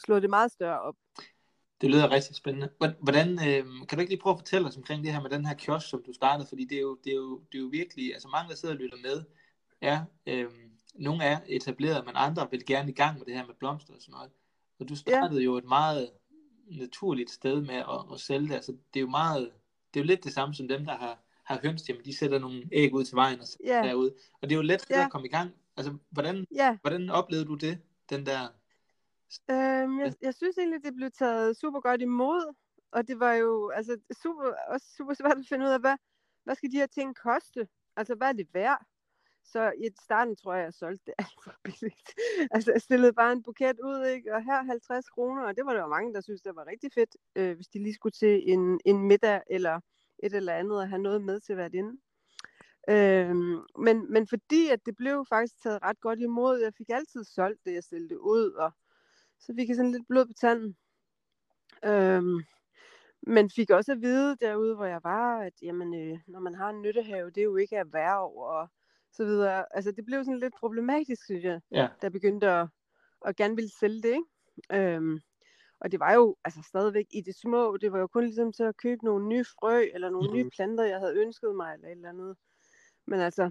slået 0.05 0.21
det 0.21 0.29
meget 0.29 0.51
større 0.51 0.81
op. 0.81 0.95
Det 1.81 1.89
lyder 1.89 2.11
rigtig 2.11 2.35
spændende. 2.35 2.69
Hvordan, 3.01 3.31
øh, 3.31 3.65
kan 3.87 3.97
du 3.97 3.99
ikke 3.99 4.11
lige 4.11 4.21
prøve 4.21 4.33
at 4.33 4.39
fortælle 4.39 4.67
os 4.67 4.77
omkring 4.77 5.03
det 5.03 5.13
her 5.13 5.21
med 5.21 5.29
den 5.29 5.45
her 5.45 5.53
kiosk, 5.53 5.89
som 5.89 6.03
du 6.05 6.13
startede? 6.13 6.47
Fordi 6.47 6.65
det 6.65 6.77
er 6.77 6.81
jo, 6.81 6.97
det 7.03 7.11
er 7.11 7.15
jo, 7.15 7.39
det 7.51 7.57
er 7.57 7.61
jo 7.61 7.69
virkelig, 7.71 8.13
altså 8.13 8.27
mange, 8.27 8.49
der 8.49 8.55
sidder 8.55 8.75
og 8.75 8.79
lytter 8.79 8.97
med, 9.03 9.23
er, 9.81 10.05
øh, 10.27 10.51
nogle 10.95 11.23
er 11.23 11.39
etableret, 11.47 12.05
men 12.05 12.13
andre 12.15 12.47
vil 12.51 12.65
gerne 12.65 12.91
i 12.91 12.93
gang 12.93 13.17
med 13.17 13.25
det 13.25 13.33
her 13.33 13.45
med 13.45 13.55
blomster 13.55 13.93
og 13.93 14.01
sådan 14.01 14.13
noget. 14.13 14.31
Og 14.79 14.89
du 14.89 14.95
startede 14.95 15.39
ja. 15.39 15.45
jo 15.45 15.57
et 15.57 15.65
meget 15.65 16.11
naturligt 16.67 17.31
sted 17.31 17.61
med 17.61 17.75
at, 17.75 18.13
at 18.13 18.19
sælge 18.19 18.47
det. 18.47 18.55
Altså, 18.55 18.71
det 18.71 18.99
er 18.99 19.01
jo 19.01 19.09
meget, 19.09 19.51
det 19.93 19.99
er 19.99 20.03
jo 20.03 20.07
lidt 20.07 20.23
det 20.23 20.33
samme 20.33 20.55
som 20.55 20.67
dem, 20.67 20.85
der 20.85 20.95
har, 20.95 21.19
har 21.43 21.59
høns, 21.63 21.89
jamen 21.89 22.05
de 22.05 22.17
sætter 22.17 22.39
nogle 22.39 22.63
æg 22.71 22.93
ud 22.93 23.03
til 23.03 23.15
vejen 23.15 23.39
og 23.39 23.47
ja. 23.65 23.81
derude. 23.83 24.13
Og 24.41 24.49
det 24.49 24.55
er 24.55 24.57
jo 24.57 24.61
let 24.61 24.85
ja. 24.89 25.05
at 25.05 25.11
komme 25.11 25.27
i 25.27 25.31
gang 25.31 25.51
Altså, 25.77 25.97
hvordan, 26.09 26.45
ja. 26.51 26.77
hvordan 26.81 27.09
oplevede 27.09 27.47
du 27.47 27.55
det, 27.55 27.81
den 28.09 28.25
der? 28.25 28.41
Øhm, 29.49 29.99
jeg, 29.99 30.13
jeg 30.21 30.33
synes 30.33 30.57
egentlig, 30.57 30.83
det 30.83 30.95
blev 30.95 31.11
taget 31.11 31.57
super 31.57 31.79
godt 31.79 32.01
imod, 32.01 32.53
og 32.91 33.07
det 33.07 33.19
var 33.19 33.33
jo 33.33 33.69
altså, 33.69 33.97
super, 34.23 34.53
også 34.67 34.87
super 34.97 35.13
svært 35.13 35.37
at 35.37 35.45
finde 35.49 35.65
ud 35.65 35.71
af, 35.71 35.79
hvad, 35.79 35.97
hvad 36.43 36.55
skal 36.55 36.71
de 36.71 36.77
her 36.77 36.87
ting 36.87 37.15
koste? 37.15 37.67
Altså, 37.95 38.15
hvad 38.15 38.27
er 38.27 38.33
det 38.33 38.47
værd? 38.53 38.85
Så 39.43 39.71
i 39.71 39.89
starten 40.03 40.35
tror 40.35 40.53
jeg, 40.53 40.63
jeg 40.63 40.73
solgte 40.73 41.03
det 41.05 41.13
alt 41.19 41.43
for 41.43 41.53
billigt. 41.63 42.13
altså, 42.51 42.71
jeg 42.71 42.81
stillede 42.81 43.13
bare 43.13 43.31
en 43.31 43.43
buket 43.43 43.79
ud, 43.83 44.05
ikke? 44.05 44.33
og 44.35 44.43
her 44.43 44.63
50 44.63 45.09
kroner, 45.09 45.43
og 45.43 45.57
det 45.57 45.65
var 45.65 45.73
der 45.73 45.81
jo 45.81 45.87
mange, 45.87 46.13
der 46.13 46.21
synes, 46.21 46.41
det 46.41 46.55
var 46.55 46.67
rigtig 46.67 46.91
fedt, 46.93 47.17
øh, 47.35 47.55
hvis 47.55 47.67
de 47.67 47.83
lige 47.83 47.93
skulle 47.93 48.13
til 48.13 48.51
en, 48.51 48.79
en 48.85 49.07
middag 49.07 49.41
eller 49.49 49.79
et 50.23 50.33
eller 50.33 50.53
andet, 50.53 50.77
og 50.77 50.89
have 50.89 51.01
noget 51.01 51.21
med 51.23 51.39
til 51.39 51.55
hvert 51.55 51.73
inde. 51.73 51.97
Øhm, 52.89 53.59
men, 53.79 54.11
men 54.13 54.27
fordi 54.27 54.69
at 54.69 54.85
det 54.85 54.95
blev 54.95 55.25
faktisk 55.29 55.61
taget 55.63 55.83
ret 55.83 56.01
godt 56.01 56.19
imod, 56.19 56.59
jeg 56.59 56.73
fik 56.77 56.89
altid 56.89 57.23
solgt 57.23 57.65
det, 57.65 57.73
jeg 57.73 57.83
stillede 57.83 58.21
ud, 58.21 58.51
og 58.51 58.71
så 59.39 59.53
fik 59.59 59.67
jeg 59.69 59.75
sådan 59.75 59.91
lidt 59.91 60.07
blod 60.07 60.25
på 60.25 60.33
tanden. 60.41 60.77
Øhm, 61.85 62.43
men 63.27 63.49
fik 63.49 63.69
også 63.69 63.91
at 63.91 64.01
vide 64.01 64.37
derude, 64.41 64.75
hvor 64.75 64.85
jeg 64.85 64.99
var, 65.03 65.39
at 65.39 65.53
jamen, 65.61 65.93
øh, 65.95 66.19
når 66.27 66.39
man 66.39 66.55
har 66.55 66.69
en 66.69 66.81
nyttehave, 66.81 67.29
det 67.31 67.37
er 67.41 67.43
jo 67.45 67.55
ikke 67.55 67.75
erhverv 67.75 68.37
og 68.37 68.69
så 69.11 69.25
videre. 69.25 69.65
Altså 69.75 69.91
det 69.91 70.05
blev 70.05 70.23
sådan 70.23 70.39
lidt 70.39 70.55
problematisk, 70.59 71.23
synes 71.25 71.43
jeg, 71.43 71.61
ja. 71.71 71.87
da 72.01 72.05
jeg 72.05 72.11
begyndte 72.11 72.47
at, 72.51 72.67
at 73.25 73.35
gerne 73.35 73.55
ville 73.55 73.71
sælge 73.79 74.01
det. 74.01 74.15
Ikke? 74.15 74.95
Øhm, 74.95 75.19
Og 75.79 75.91
det 75.91 75.99
var 75.99 76.13
jo 76.13 76.35
altså 76.45 76.61
stadigvæk 76.69 77.05
i 77.13 77.21
det 77.21 77.35
små. 77.35 77.77
Det 77.77 77.91
var 77.91 77.99
jo 77.99 78.07
kun 78.07 78.23
ligesom 78.23 78.53
til 78.53 78.63
at 78.63 78.77
købe 78.77 79.05
nogle 79.05 79.27
nye 79.27 79.45
frø, 79.45 79.85
eller 79.93 80.09
nogle 80.09 80.29
Mhm. 80.29 80.35
nye 80.37 80.45
planter, 80.55 80.83
jeg 80.83 80.99
havde 80.99 81.15
ønsket 81.21 81.55
mig, 81.55 81.73
eller 81.73 81.87
et 81.87 81.91
eller 81.91 82.09
andet. 82.09 82.37
Men 83.07 83.19
altså, 83.19 83.43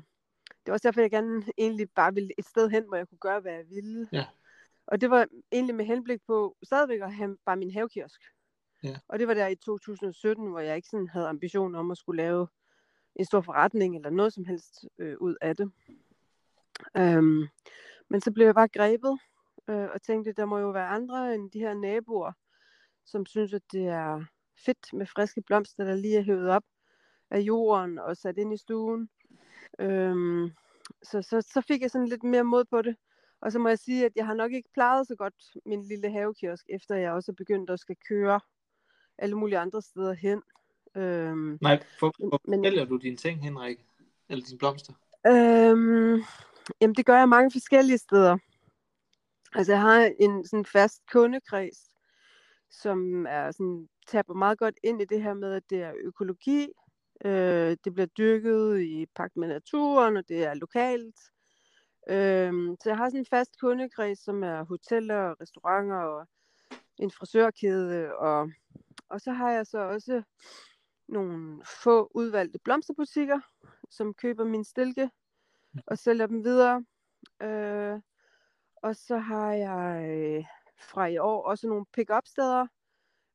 det 0.46 0.66
var 0.66 0.72
også 0.72 0.88
derfor, 0.88 1.00
jeg 1.00 1.10
gerne 1.10 1.44
egentlig 1.58 1.90
bare 1.90 2.14
ville 2.14 2.30
et 2.38 2.46
sted 2.46 2.70
hen, 2.70 2.84
hvor 2.88 2.96
jeg 2.96 3.08
kunne 3.08 3.18
gøre, 3.18 3.40
hvad 3.40 3.52
jeg 3.52 3.70
ville. 3.70 4.08
Ja. 4.12 4.26
Og 4.86 5.00
det 5.00 5.10
var 5.10 5.26
egentlig 5.52 5.74
med 5.74 5.84
henblik 5.84 6.20
på 6.26 6.56
stadigvæk 6.62 7.00
at 7.00 7.14
have 7.14 7.36
bare 7.46 7.56
min 7.56 7.70
havekiosk. 7.70 8.20
Ja. 8.82 8.98
Og 9.08 9.18
det 9.18 9.28
var 9.28 9.34
der 9.34 9.46
i 9.46 9.54
2017, 9.54 10.50
hvor 10.50 10.60
jeg 10.60 10.76
ikke 10.76 10.88
sådan 10.88 11.08
havde 11.08 11.28
ambition 11.28 11.74
om 11.74 11.90
at 11.90 11.98
skulle 11.98 12.22
lave 12.22 12.48
en 13.16 13.24
stor 13.24 13.40
forretning 13.40 13.96
eller 13.96 14.10
noget 14.10 14.32
som 14.32 14.44
helst 14.44 14.84
øh, 14.98 15.16
ud 15.20 15.36
af 15.40 15.56
det. 15.56 15.72
Øhm, 16.96 17.48
men 18.08 18.20
så 18.20 18.32
blev 18.32 18.46
jeg 18.46 18.54
bare 18.54 18.68
grebet 18.68 19.18
øh, 19.68 19.88
og 19.94 20.02
tænkte, 20.02 20.32
der 20.32 20.44
må 20.44 20.58
jo 20.58 20.70
være 20.70 20.86
andre 20.86 21.34
end 21.34 21.50
de 21.50 21.58
her 21.58 21.74
naboer, 21.74 22.32
som 23.04 23.26
synes, 23.26 23.54
at 23.54 23.62
det 23.72 23.86
er 23.86 24.24
fedt 24.64 24.92
med 24.92 25.06
friske 25.06 25.42
blomster, 25.42 25.84
der 25.84 25.94
lige 25.94 26.18
er 26.18 26.22
hævet 26.22 26.50
op 26.50 26.64
af 27.30 27.40
jorden 27.40 27.98
og 27.98 28.16
sat 28.16 28.38
ind 28.38 28.54
i 28.54 28.56
stuen. 28.56 29.10
Øhm, 29.78 30.50
så, 31.02 31.22
så, 31.22 31.40
så 31.40 31.60
fik 31.60 31.82
jeg 31.82 31.90
sådan 31.90 32.08
lidt 32.08 32.22
mere 32.22 32.44
mod 32.44 32.64
på 32.64 32.82
det. 32.82 32.96
Og 33.40 33.52
så 33.52 33.58
må 33.58 33.68
jeg 33.68 33.78
sige, 33.78 34.04
at 34.04 34.12
jeg 34.16 34.26
har 34.26 34.34
nok 34.34 34.52
ikke 34.52 34.68
plejet 34.74 35.06
så 35.06 35.14
godt 35.14 35.34
min 35.66 35.82
lille 35.82 36.10
havekiosk, 36.10 36.66
efter 36.68 36.94
jeg 36.94 37.12
også 37.12 37.32
er 37.32 37.36
begyndt 37.36 37.70
at 37.70 37.80
skal 37.80 37.96
køre 38.08 38.40
alle 39.18 39.34
mulige 39.36 39.58
andre 39.58 39.82
steder 39.82 40.12
hen. 40.12 40.42
Øhm, 40.96 41.58
Nej, 41.60 41.82
for, 42.00 42.12
for 42.30 42.40
Men- 42.44 42.58
fortæller 42.58 42.84
du 42.84 42.96
dine 42.96 43.16
ting, 43.16 43.42
Henrik? 43.42 43.78
Eller 44.28 44.44
dine 44.44 44.58
blomster? 44.58 44.92
Øhm, 45.26 46.22
jamen, 46.80 46.94
det 46.94 47.06
gør 47.06 47.18
jeg 47.18 47.28
mange 47.28 47.50
forskellige 47.50 47.98
steder. 47.98 48.38
Altså, 49.54 49.72
jeg 49.72 49.80
har 49.80 50.10
en 50.20 50.46
sådan 50.46 50.64
fast 50.64 51.00
kundekreds, 51.12 51.90
som 52.70 53.26
er 53.28 53.50
sådan, 53.50 53.88
taber 54.06 54.34
meget 54.34 54.58
godt 54.58 54.74
ind 54.84 55.02
i 55.02 55.04
det 55.04 55.22
her 55.22 55.34
med, 55.34 55.52
at 55.52 55.62
det 55.70 55.82
er 55.82 55.92
økologi. 56.04 56.68
Øh, 57.24 57.76
det 57.84 57.94
bliver 57.94 58.06
dyrket 58.06 58.80
i 58.80 59.06
pagt 59.14 59.36
med 59.36 59.48
naturen, 59.48 60.16
og 60.16 60.28
det 60.28 60.44
er 60.44 60.54
lokalt. 60.54 61.20
Øh, 62.08 62.76
så 62.82 62.90
jeg 62.90 62.96
har 62.96 63.08
sådan 63.08 63.20
en 63.20 63.26
fast 63.26 63.60
kundekreds, 63.60 64.18
som 64.18 64.42
er 64.42 64.64
hoteller, 64.64 65.40
restauranter 65.40 65.96
og 65.96 66.28
en 66.98 67.10
frisørkæde. 67.10 68.16
Og, 68.16 68.50
og 69.08 69.20
så 69.20 69.32
har 69.32 69.50
jeg 69.50 69.66
så 69.66 69.78
også 69.78 70.22
nogle 71.08 71.62
få 71.82 72.10
udvalgte 72.14 72.58
blomsterbutikker, 72.64 73.40
som 73.90 74.14
køber 74.14 74.44
min 74.44 74.64
stilke 74.64 75.10
og 75.86 75.98
sælger 75.98 76.26
dem 76.26 76.44
videre. 76.44 76.84
Øh, 77.42 78.00
og 78.76 78.96
så 78.96 79.18
har 79.18 79.52
jeg 79.52 80.10
øh, 80.10 80.44
fra 80.80 81.06
i 81.06 81.18
år 81.18 81.42
også 81.42 81.68
nogle 81.68 81.86
pick-up 81.92 82.26
steder, 82.26 82.66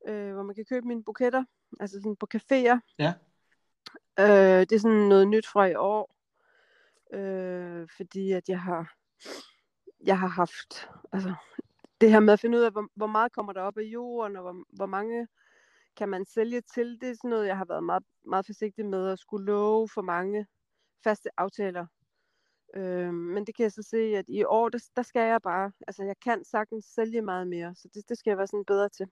øh, 0.08 0.34
hvor 0.34 0.44
man 0.44 0.56
kan 0.56 0.66
købe 0.66 0.88
mine 0.88 1.04
buketter, 1.04 1.44
altså 1.80 1.98
sådan 2.02 2.16
på 2.16 2.28
caféer. 2.36 2.80
Ja. 3.00 3.14
Øh, 4.20 4.60
det 4.60 4.72
er 4.72 4.80
sådan 4.80 5.08
noget 5.08 5.28
nyt 5.28 5.48
fra 5.48 5.66
i 5.66 5.76
år, 5.76 6.16
øh, 7.14 7.88
fordi 7.98 8.32
at 8.32 8.50
jeg 8.50 8.62
har, 8.62 8.94
jeg 10.04 10.20
har 10.20 10.28
haft, 10.28 10.90
altså 11.12 11.34
det 12.02 12.12
her 12.12 12.20
med 12.20 12.34
at 12.34 12.40
finde 12.40 12.58
ud 12.58 12.64
af, 12.64 12.72
hvor, 12.72 12.88
hvor 12.96 13.08
meget 13.08 13.32
kommer 13.32 13.54
der 13.54 13.62
op 13.62 13.78
af 13.78 13.84
jorden, 13.84 14.36
og 14.36 14.42
hvor, 14.42 14.64
hvor 14.70 14.86
mange 14.86 15.28
kan 15.96 16.10
man 16.10 16.26
sælge 16.26 16.62
til, 16.62 17.02
det 17.02 17.10
er 17.10 17.14
sådan 17.14 17.30
noget, 17.30 17.48
jeg 17.48 17.58
har 17.58 17.66
været 17.66 17.84
meget, 17.84 18.04
meget 18.26 18.46
forsigtig 18.46 18.86
med 18.86 19.10
at 19.10 19.20
skulle 19.20 19.46
love 19.46 19.90
for 19.94 20.02
mange 20.02 20.48
faste 21.04 21.30
aftaler. 21.38 21.86
Øh, 22.74 23.14
men 23.14 23.46
det 23.48 23.56
kan 23.56 23.64
jeg 23.64 23.72
så 23.72 23.84
se, 23.84 23.98
at 23.98 24.26
i 24.28 24.44
år, 24.44 24.70
der, 24.70 24.90
der 24.96 25.02
skal 25.02 25.28
jeg 25.28 25.42
bare, 25.42 25.72
altså 25.88 26.04
jeg 26.04 26.16
kan 26.24 26.44
sagtens 26.44 26.86
sælge 26.86 27.22
meget 27.22 27.48
mere, 27.48 27.76
så 27.76 27.88
det, 27.94 28.10
det 28.10 28.18
skal 28.18 28.32
jeg 28.32 28.38
være 28.38 28.48
sådan 28.48 28.66
bedre 28.66 28.90
til. 28.90 29.08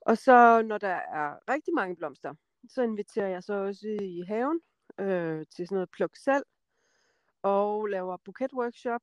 Og 0.00 0.18
så 0.18 0.62
når 0.62 0.78
der 0.78 0.88
er 0.88 1.52
rigtig 1.52 1.74
mange 1.74 1.96
blomster, 1.96 2.34
så 2.68 2.82
inviterer 2.82 3.28
jeg 3.28 3.42
så 3.42 3.54
også 3.54 3.88
i 3.88 4.22
haven 4.28 4.60
øh, 5.00 5.46
til 5.56 5.66
sådan 5.66 5.76
noget 5.76 5.90
pluk 5.90 6.16
selv, 6.16 6.44
og 7.42 7.86
laver 7.86 8.16
buketworkshop, 8.24 9.02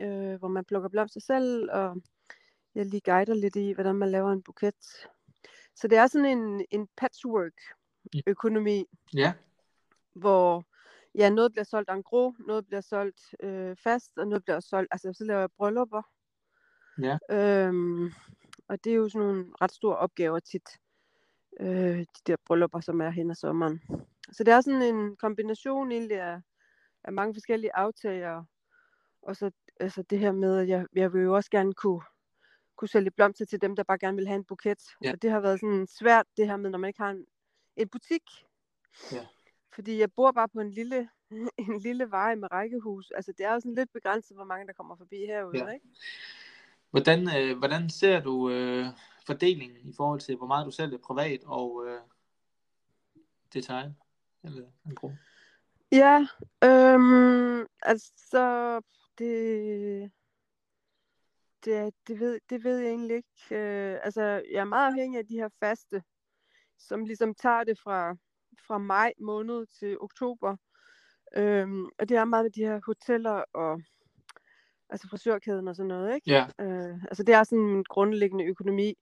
øh, 0.00 0.34
hvor 0.34 0.48
man 0.48 0.64
plukker 0.64 0.88
blomster 0.88 1.20
selv, 1.20 1.70
og 1.72 2.02
jeg 2.74 2.86
lige 2.86 3.00
guider 3.00 3.34
lidt 3.34 3.56
i, 3.56 3.72
hvordan 3.72 3.94
man 3.94 4.10
laver 4.10 4.32
en 4.32 4.42
buket. 4.42 5.08
Så 5.74 5.88
det 5.88 5.98
er 5.98 6.06
sådan 6.06 6.38
en, 6.38 6.64
en 6.70 6.88
patchwork-økonomi, 6.96 8.84
Ja. 9.14 9.32
hvor 10.12 10.64
ja, 11.14 11.30
noget 11.30 11.52
bliver 11.52 11.64
solgt 11.64 11.90
en 11.90 12.02
gros, 12.02 12.34
noget 12.46 12.66
bliver 12.66 12.80
solgt 12.80 13.34
øh, 13.40 13.76
fast, 13.76 14.18
og 14.18 14.28
noget 14.28 14.44
bliver 14.44 14.60
solgt, 14.60 14.88
altså 14.92 15.12
så 15.12 15.24
laver 15.24 15.40
jeg 15.40 15.50
bryllupper. 15.56 16.02
Ja. 17.02 17.18
Øhm, 17.30 18.12
og 18.68 18.84
det 18.84 18.92
er 18.92 18.96
jo 18.96 19.08
sådan 19.08 19.26
nogle 19.26 19.46
ret 19.62 19.72
store 19.72 19.96
opgaver 19.96 20.38
tit, 20.38 20.68
øh, 21.60 21.98
de 21.98 22.06
der 22.26 22.36
bryllupper, 22.46 22.80
som 22.80 23.00
er 23.00 23.10
hen 23.10 23.30
ad 23.30 23.34
sommeren. 23.34 23.82
Så 24.32 24.44
det 24.44 24.52
er 24.54 24.60
sådan 24.60 24.82
en 24.82 25.16
kombination 25.16 25.92
egentlig 25.92 26.20
af, 26.20 26.40
af 27.04 27.12
mange 27.12 27.34
forskellige 27.34 27.76
aftager, 27.76 28.44
og 29.22 29.36
så 29.36 29.50
altså 29.80 30.02
det 30.02 30.18
her 30.18 30.32
med, 30.32 30.58
at 30.58 30.68
jeg, 30.68 30.86
jeg 30.94 31.12
vil 31.12 31.22
jo 31.22 31.34
også 31.34 31.50
gerne 31.50 31.74
kunne, 31.74 32.02
kunne 32.76 32.88
sælge 32.88 33.10
blomster 33.10 33.44
til 33.44 33.60
dem, 33.62 33.76
der 33.76 33.82
bare 33.82 33.98
gerne 33.98 34.16
vil 34.16 34.26
have 34.26 34.36
en 34.36 34.44
buket. 34.44 34.82
Ja. 35.04 35.12
Og 35.12 35.22
det 35.22 35.30
har 35.30 35.40
været 35.40 35.60
sådan 35.60 35.86
svært, 35.86 36.26
det 36.36 36.46
her 36.46 36.56
med, 36.56 36.70
når 36.70 36.78
man 36.78 36.88
ikke 36.88 37.02
har 37.02 37.10
en, 37.10 37.26
en 37.76 37.88
butik. 37.88 38.22
Ja. 39.12 39.26
Fordi 39.74 40.00
jeg 40.00 40.12
bor 40.12 40.32
bare 40.32 40.48
på 40.48 40.60
en 40.60 40.70
lille, 40.70 41.08
en 41.68 41.78
lille 41.80 42.10
vej 42.10 42.34
med 42.34 42.52
rækkehus. 42.52 43.10
Altså 43.10 43.32
det 43.38 43.46
er 43.46 43.52
jo 43.52 43.60
sådan 43.60 43.74
lidt 43.74 43.92
begrænset, 43.92 44.36
hvor 44.36 44.44
mange 44.44 44.66
der 44.66 44.72
kommer 44.72 44.96
forbi 44.96 45.16
herude, 45.16 45.58
Ja. 45.58 45.68
ikke? 45.68 45.86
Hvordan, 46.90 47.20
øh, 47.36 47.58
hvordan 47.58 47.90
ser 47.90 48.20
du 48.20 48.50
øh, 48.50 48.86
fordelingen 49.28 49.88
i 49.88 49.92
forhold 49.96 50.20
til, 50.20 50.36
hvor 50.36 50.46
meget 50.46 50.66
du 50.66 50.70
sælger 50.70 50.98
privat 50.98 51.40
og 51.44 51.84
øh, 51.86 52.00
detail? 53.54 53.94
Eller 54.44 54.66
en 54.86 54.94
gro? 54.94 55.10
Ja, 55.92 56.26
øhm, 56.64 57.66
altså 57.82 58.80
det, 59.18 60.12
det, 61.64 61.94
det, 62.08 62.20
ved, 62.20 62.40
det 62.50 62.64
ved 62.64 62.78
jeg 62.78 62.90
egentlig 62.90 63.16
ikke. 63.16 63.56
Øh, 63.56 63.98
altså 64.02 64.22
jeg 64.22 64.60
er 64.60 64.64
meget 64.64 64.86
afhængig 64.86 65.18
af 65.18 65.26
de 65.26 65.36
her 65.36 65.48
faste, 65.60 66.02
som 66.78 67.04
ligesom 67.04 67.34
tager 67.34 67.64
det 67.64 67.78
fra, 67.78 68.16
fra 68.66 68.78
maj 68.78 69.12
måned 69.20 69.66
til 69.66 70.00
oktober. 70.00 70.56
Øhm, 71.36 71.84
og 71.98 72.08
det 72.08 72.16
er 72.16 72.24
meget 72.24 72.44
med 72.44 72.50
de 72.50 72.64
her 72.64 72.80
hoteller 72.86 73.44
og 73.54 73.80
altså 74.90 75.08
frisørkæden 75.08 75.68
og 75.68 75.76
sådan 75.76 75.88
noget, 75.88 76.14
ikke? 76.14 76.30
Ja. 76.30 76.46
Øh, 76.60 77.04
altså 77.04 77.22
det 77.22 77.34
er 77.34 77.44
sådan 77.44 77.64
en 77.64 77.84
grundlæggende 77.84 78.44
økonomi. 78.44 78.94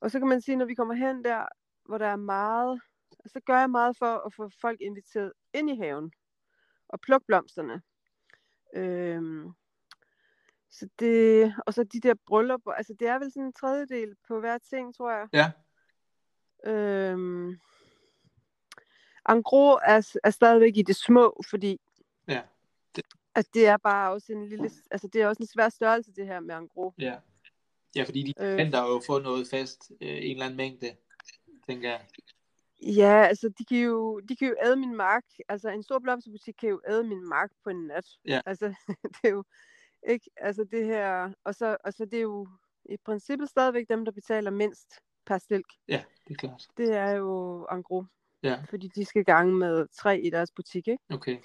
Og 0.00 0.10
så 0.10 0.18
kan 0.18 0.28
man 0.28 0.40
sige, 0.40 0.56
når 0.56 0.64
vi 0.64 0.74
kommer 0.74 0.94
hen 0.94 1.24
der, 1.24 1.46
hvor 1.84 1.98
der 1.98 2.06
er 2.06 2.16
meget, 2.16 2.80
så 3.26 3.40
gør 3.40 3.58
jeg 3.58 3.70
meget 3.70 3.96
for 3.96 4.26
at 4.26 4.34
få 4.34 4.50
folk 4.60 4.80
inviteret 4.80 5.32
ind 5.54 5.70
i 5.70 5.76
haven 5.76 6.12
og 6.88 7.00
plukke 7.00 7.26
blomsterne. 7.26 7.82
Øhm, 8.74 9.50
så 10.70 10.88
det, 10.98 11.54
og 11.66 11.74
så 11.74 11.84
de 11.84 12.00
der 12.00 12.14
bryllupper, 12.26 12.72
altså 12.72 12.94
det 13.00 13.08
er 13.08 13.18
vel 13.18 13.32
sådan 13.32 13.46
en 13.46 13.52
tredjedel 13.52 14.16
på 14.28 14.40
hver 14.40 14.58
ting, 14.58 14.94
tror 14.96 15.10
jeg. 15.10 15.28
Ja. 15.32 15.50
Øhm, 16.70 17.58
Angro 19.24 19.66
er, 19.70 20.18
er 20.24 20.30
stadigvæk 20.30 20.76
i 20.76 20.82
det 20.82 20.96
små, 20.96 21.40
fordi 21.50 21.80
Ja. 22.28 22.42
at 23.34 23.54
det 23.54 23.66
er 23.66 23.76
bare 23.76 24.12
også 24.12 24.32
en 24.32 24.48
lille, 24.48 24.70
altså 24.90 25.08
det 25.08 25.22
er 25.22 25.28
også 25.28 25.42
en 25.42 25.46
svær 25.46 25.68
størrelse 25.68 26.12
det 26.12 26.26
her 26.26 26.40
med 26.40 26.54
Angro. 26.54 26.92
Ja. 26.98 27.18
Ja, 27.96 28.02
fordi 28.02 28.22
de 28.22 28.34
Øh. 28.40 28.50
forventer 28.52 28.86
jo 28.86 28.96
at 28.96 29.02
få 29.06 29.18
noget 29.18 29.46
fast, 29.50 29.92
øh, 30.00 30.08
en 30.08 30.30
eller 30.30 30.44
anden 30.44 30.56
mængde, 30.56 30.96
tænker 31.66 31.90
jeg. 31.90 32.00
Ja, 32.82 33.26
altså 33.26 33.48
de 33.58 33.64
kan 33.64 33.78
jo, 33.78 34.20
de 34.20 34.36
kan 34.36 34.48
jo 34.48 34.54
æde 34.66 34.76
min 34.76 34.96
mark. 34.96 35.24
Altså 35.48 35.68
en 35.68 35.82
stor 35.82 35.98
blomsterbutik 35.98 36.54
kan 36.60 36.68
jo 36.68 36.80
æde 36.88 37.04
min 37.04 37.28
mark 37.28 37.50
på 37.64 37.70
en 37.70 37.86
nat. 37.86 38.06
Ja. 38.24 38.40
Altså 38.46 38.74
det 39.02 39.24
er 39.24 39.28
jo 39.28 39.44
ikke, 40.08 40.30
altså 40.36 40.64
det 40.72 40.84
her, 40.86 41.32
og 41.44 41.54
så, 41.54 41.76
og 41.84 41.92
så 41.92 42.04
det 42.04 42.16
er 42.16 42.22
jo 42.22 42.48
i 42.84 42.96
princippet 43.04 43.48
stadigvæk 43.48 43.88
dem, 43.88 44.04
der 44.04 44.12
betaler 44.12 44.50
mindst 44.50 44.94
per 45.26 45.38
stilk. 45.38 45.66
Ja, 45.88 46.02
det 46.28 46.34
er 46.34 46.38
klart. 46.38 46.66
Det 46.76 46.92
er 46.94 47.10
jo 47.10 47.66
Angro. 47.70 48.04
Ja. 48.42 48.62
Fordi 48.68 48.88
de 48.94 49.04
skal 49.04 49.24
gange 49.24 49.54
med 49.54 49.86
tre 49.92 50.20
i 50.20 50.30
deres 50.30 50.50
butik, 50.50 50.88
ikke? 50.88 51.02
Okay. 51.10 51.38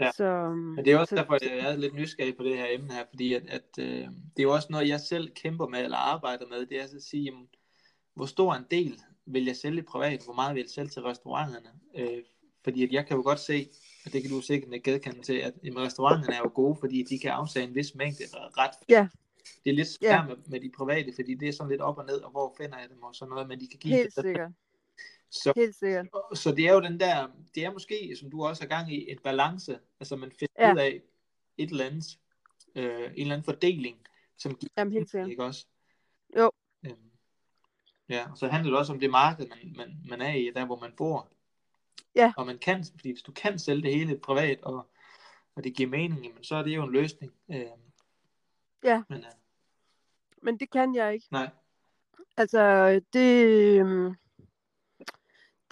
Ja. 0.00 0.10
Så, 0.16 0.48
Men 0.50 0.84
det 0.84 0.92
er 0.92 0.98
også 0.98 1.10
så, 1.10 1.16
derfor, 1.16 1.34
at 1.34 1.42
jeg 1.42 1.58
er 1.72 1.76
lidt 1.76 1.94
nysgerrig 1.94 2.36
på 2.36 2.42
det 2.42 2.56
her 2.56 2.66
emne 2.70 2.92
her, 2.94 3.04
fordi 3.10 3.34
at, 3.34 3.42
at 3.48 3.68
øh, 3.78 3.86
det 3.86 4.38
er 4.38 4.42
jo 4.42 4.54
også 4.54 4.68
noget, 4.70 4.88
jeg 4.88 5.00
selv 5.00 5.30
kæmper 5.30 5.66
med, 5.66 5.84
eller 5.84 5.96
arbejder 5.96 6.46
med, 6.46 6.66
det 6.66 6.76
er 6.78 6.82
altså 6.82 6.96
at 6.96 7.02
sige, 7.02 7.22
jamen, 7.22 7.48
hvor 8.14 8.26
stor 8.26 8.54
en 8.54 8.64
del 8.70 9.00
vil 9.26 9.44
jeg 9.44 9.56
sælge 9.56 9.82
privat, 9.82 10.22
hvor 10.24 10.34
meget 10.34 10.54
vil 10.54 10.60
jeg 10.60 10.70
sælge 10.70 10.88
til 10.88 11.02
restauranterne? 11.02 11.68
Øh, 11.96 12.22
fordi 12.64 12.84
at 12.84 12.92
jeg 12.92 13.06
kan 13.06 13.16
jo 13.16 13.22
godt 13.22 13.40
se, 13.40 13.68
og 14.06 14.12
det 14.12 14.22
kan 14.22 14.30
du 14.30 14.40
sikkert 14.40 14.72
ikke 14.72 14.90
gedkende 14.92 15.22
til, 15.22 15.34
at 15.34 15.54
restauranterne 15.64 16.34
er 16.34 16.38
jo 16.38 16.50
gode, 16.54 16.76
fordi 16.80 17.02
de 17.10 17.18
kan 17.18 17.30
aftage 17.30 17.68
en 17.68 17.74
vis 17.74 17.94
mængde 17.94 18.24
ret. 18.58 18.70
Ja. 18.88 19.08
Det 19.64 19.70
er 19.70 19.74
lidt 19.74 19.88
svært 19.88 20.10
Ja. 20.10 20.26
med, 20.26 20.36
med 20.46 20.60
de 20.60 20.70
private, 20.76 21.12
fordi 21.14 21.34
det 21.34 21.48
er 21.48 21.52
sådan 21.52 21.70
lidt 21.70 21.80
op 21.80 21.98
og 21.98 22.06
ned, 22.06 22.20
og 22.20 22.30
hvor 22.30 22.54
finder 22.60 22.78
jeg 22.78 22.88
dem 22.88 23.02
og 23.02 23.14
sådan 23.14 23.30
noget, 23.30 23.48
men 23.48 23.60
de 23.60 23.68
kan 23.68 23.78
give 23.78 23.94
helt 23.94 24.16
det. 24.16 24.24
sikkert. 24.24 24.50
Så, 25.36 25.52
Helt 25.56 25.74
sikkert. 25.76 26.06
så 26.34 26.52
det 26.56 26.68
er 26.68 26.72
jo 26.72 26.80
den 26.80 27.00
der, 27.00 27.28
det 27.54 27.64
er 27.64 27.72
måske, 27.72 28.16
som 28.20 28.30
du 28.30 28.44
også 28.44 28.62
har 28.62 28.68
gang 28.68 28.92
i, 28.92 29.10
en 29.10 29.18
balance, 29.24 29.78
altså 30.00 30.16
man 30.16 30.32
finder 30.38 30.54
Ja. 30.66 30.72
ud 30.72 30.78
af 30.78 31.02
et 31.58 31.70
eller 31.70 31.84
andet, 31.86 32.18
øh, 32.74 32.84
en 33.04 33.10
eller 33.16 33.34
anden 33.34 33.44
fordeling, 33.44 33.98
som 34.36 34.54
giver 34.54 34.70
Jamen 34.78 34.92
helt 34.92 35.10
sikkert. 35.10 35.30
ikke 35.30 35.44
også? 35.44 35.66
Jo. 36.36 36.50
Ja. 36.84 36.90
Ja, 38.08 38.30
og 38.30 38.38
så 38.38 38.48
handler 38.48 38.70
det 38.70 38.78
også 38.78 38.92
om 38.92 39.00
det 39.00 39.10
marked, 39.10 39.46
man, 39.48 39.58
man, 39.76 40.00
man 40.08 40.20
er 40.20 40.32
i, 40.34 40.50
der 40.54 40.64
hvor 40.66 40.78
man 40.80 40.92
bor. 40.96 41.28
Ja. 42.14 42.32
Og 42.36 42.46
man 42.46 42.58
kan, 42.58 42.84
fordi 42.90 43.10
hvis 43.10 43.22
du 43.22 43.32
kan 43.32 43.58
sælge 43.58 43.82
det 43.82 43.94
hele 43.94 44.18
privat, 44.18 44.60
og, 44.62 44.86
og 45.54 45.64
det 45.64 45.74
giver 45.76 45.88
mening, 45.90 46.24
jamen, 46.26 46.44
så 46.44 46.56
er 46.56 46.62
det 46.62 46.76
jo 46.76 46.84
en 46.84 46.92
løsning. 46.92 47.32
Øh, 47.50 47.64
Ja. 48.84 49.02
Men, 49.08 49.18
øh, 49.18 49.30
Men 50.42 50.58
det 50.60 50.70
kan 50.70 50.94
jeg 50.94 51.14
ikke. 51.14 51.26
nej, 51.30 51.50
Altså, 52.36 53.00
det, 53.12 53.44
øhm, 53.80 54.14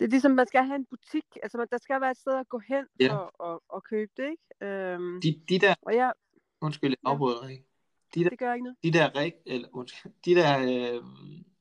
det 0.03 0.09
er 0.09 0.11
ligesom, 0.11 0.33
man 0.33 0.47
skal 0.47 0.65
have 0.65 0.77
en 0.77 0.85
butik. 0.85 1.25
Altså, 1.43 1.59
man- 1.59 1.67
der 1.71 1.79
skal 1.79 2.01
være 2.01 2.11
et 2.11 2.17
sted 2.17 2.33
at 2.39 2.49
gå 2.49 2.59
hen 2.59 2.85
Ja. 3.01 3.09
for 3.15 3.43
at, 3.53 3.61
at 3.77 3.85
købe 3.85 4.13
det, 4.17 4.31
ikke? 4.31 4.67
Øhm, 4.67 5.21
de, 5.21 5.43
de 5.49 5.59
der, 5.59 5.75
og 5.83 5.95
jeg, 5.95 6.13
undskyld, 6.61 6.91
jeg 6.91 6.97
Ja. 7.05 7.11
afbryder 7.11 7.49
ikke. 7.49 7.65
De 8.15 8.25
der, 8.25 8.31
det 8.31 8.39
gør 8.39 8.53
ikke 8.55 8.65
noget. 8.65 8.77
de 8.83 8.93
der, 8.93 9.17
rig, 9.17 9.33
eller, 9.47 9.69
undskyld, 9.73 10.13
de 10.25 10.35
der, 10.35 10.59
øh, 10.61 11.03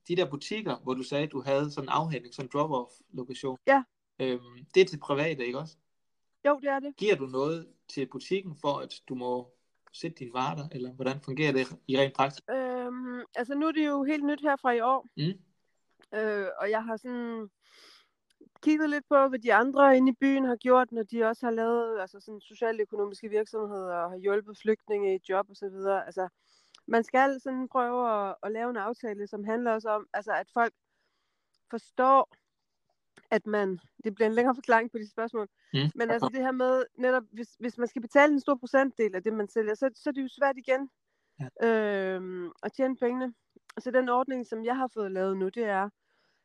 de 0.08 0.16
der 0.16 0.30
butikker, 0.30 0.76
hvor 0.84 0.94
du 0.94 1.04
sagde, 1.04 1.28
du 1.28 1.42
havde 1.42 1.72
sådan 1.72 1.86
en 1.86 1.90
afhængning, 1.90 2.34
sådan 2.36 2.46
en 2.54 2.60
drop-off 2.60 3.02
lokation. 3.14 3.58
Ja. 3.68 3.84
Øhm, 4.20 4.66
det 4.74 4.82
er 4.82 4.86
til 4.86 5.00
private, 5.00 5.46
ikke 5.46 5.60
også? 5.60 5.76
Jo, 6.48 6.60
det 6.60 6.70
er 6.70 6.80
det. 6.80 6.96
Giver 6.98 7.16
du 7.16 7.26
noget 7.26 7.68
til 7.90 8.08
butikken 8.12 8.56
for, 8.62 8.74
at 8.78 8.94
du 9.10 9.16
må 9.16 9.52
sætte 9.94 10.18
dine 10.20 10.34
varer 10.34 10.56
der, 10.56 10.68
eller 10.72 10.92
hvordan 10.92 11.22
fungerer 11.22 11.52
det 11.52 11.68
i 11.88 11.98
rent 11.98 12.14
praksis? 12.14 12.42
Øhm, 12.52 13.20
altså, 13.36 13.54
nu 13.56 13.68
er 13.68 13.72
det 13.72 13.88
jo 13.88 14.04
helt 14.04 14.26
nyt 14.26 14.42
her 14.42 14.56
fra 14.56 14.72
i 14.72 14.80
år. 14.82 15.08
Mm. 15.18 15.40
Øh, 16.20 16.48
og 16.62 16.70
jeg 16.70 16.84
har 16.84 16.98
sådan 16.98 17.50
kigget 18.64 18.90
lidt 18.90 19.06
på, 19.10 19.28
hvad 19.28 19.40
de 19.40 19.54
andre 19.54 19.98
inde 19.98 20.12
i 20.12 20.16
byen 20.22 20.46
har 20.46 20.56
gjort, 20.56 20.92
når 20.92 21.04
de 21.04 21.24
også 21.24 21.46
har 21.46 21.52
lavet 21.52 22.00
altså 22.02 22.20
sådan 22.20 22.42
socialøkonomiske 22.42 23.30
virksomheder 23.30 23.96
og 23.96 24.10
har 24.10 24.18
hjulpet 24.18 24.58
flygtninge 24.58 25.16
i 25.16 25.20
job 25.30 25.50
og 25.50 25.56
så 25.56 25.70
videre. 25.70 26.06
Altså, 26.06 26.28
man 26.88 27.04
skal 27.04 27.40
sådan 27.42 27.68
prøve 27.68 28.30
at, 28.30 28.36
at 28.44 28.52
lave 28.52 28.70
en 28.70 28.78
aftale, 28.78 29.28
som 29.28 29.44
handler 29.44 29.72
også 29.74 29.90
om, 29.90 30.08
altså, 30.14 30.32
at 30.32 30.48
folk 30.54 30.74
forstår, 31.70 32.30
at 33.32 33.48
man, 33.48 33.80
det 34.04 34.16
bliver 34.16 34.28
en 34.30 34.36
længere 34.36 34.56
forklaring 34.56 34.92
på 34.92 34.98
de 34.98 35.10
spørgsmål, 35.10 35.48
Mm. 35.74 35.80
men 35.96 36.12
altså 36.12 36.30
det 36.34 36.42
her 36.42 36.52
med, 36.52 36.86
netop 36.98 37.24
hvis, 37.32 37.56
hvis 37.60 37.78
man 37.78 37.88
skal 37.88 38.02
betale 38.02 38.34
en 38.34 38.40
stor 38.40 38.56
procentdel 38.56 39.16
af 39.16 39.24
det, 39.24 39.34
man 39.34 39.48
sælger, 39.48 39.76
så, 39.76 39.90
så 39.96 40.10
er 40.10 40.14
det 40.14 40.22
jo 40.24 40.28
svært 40.28 40.58
igen 40.58 40.90
Ja. 41.62 41.68
øhm, 42.16 42.52
at 42.64 42.74
tjene 42.74 42.98
pengene. 42.98 43.34
Så 43.80 43.92
den 43.92 44.10
ordning, 44.10 44.48
som 44.48 44.66
jeg 44.66 44.76
har 44.78 44.88
fået 44.94 45.12
lavet 45.12 45.38
nu, 45.38 45.50
det 45.50 45.64
er, 45.64 45.90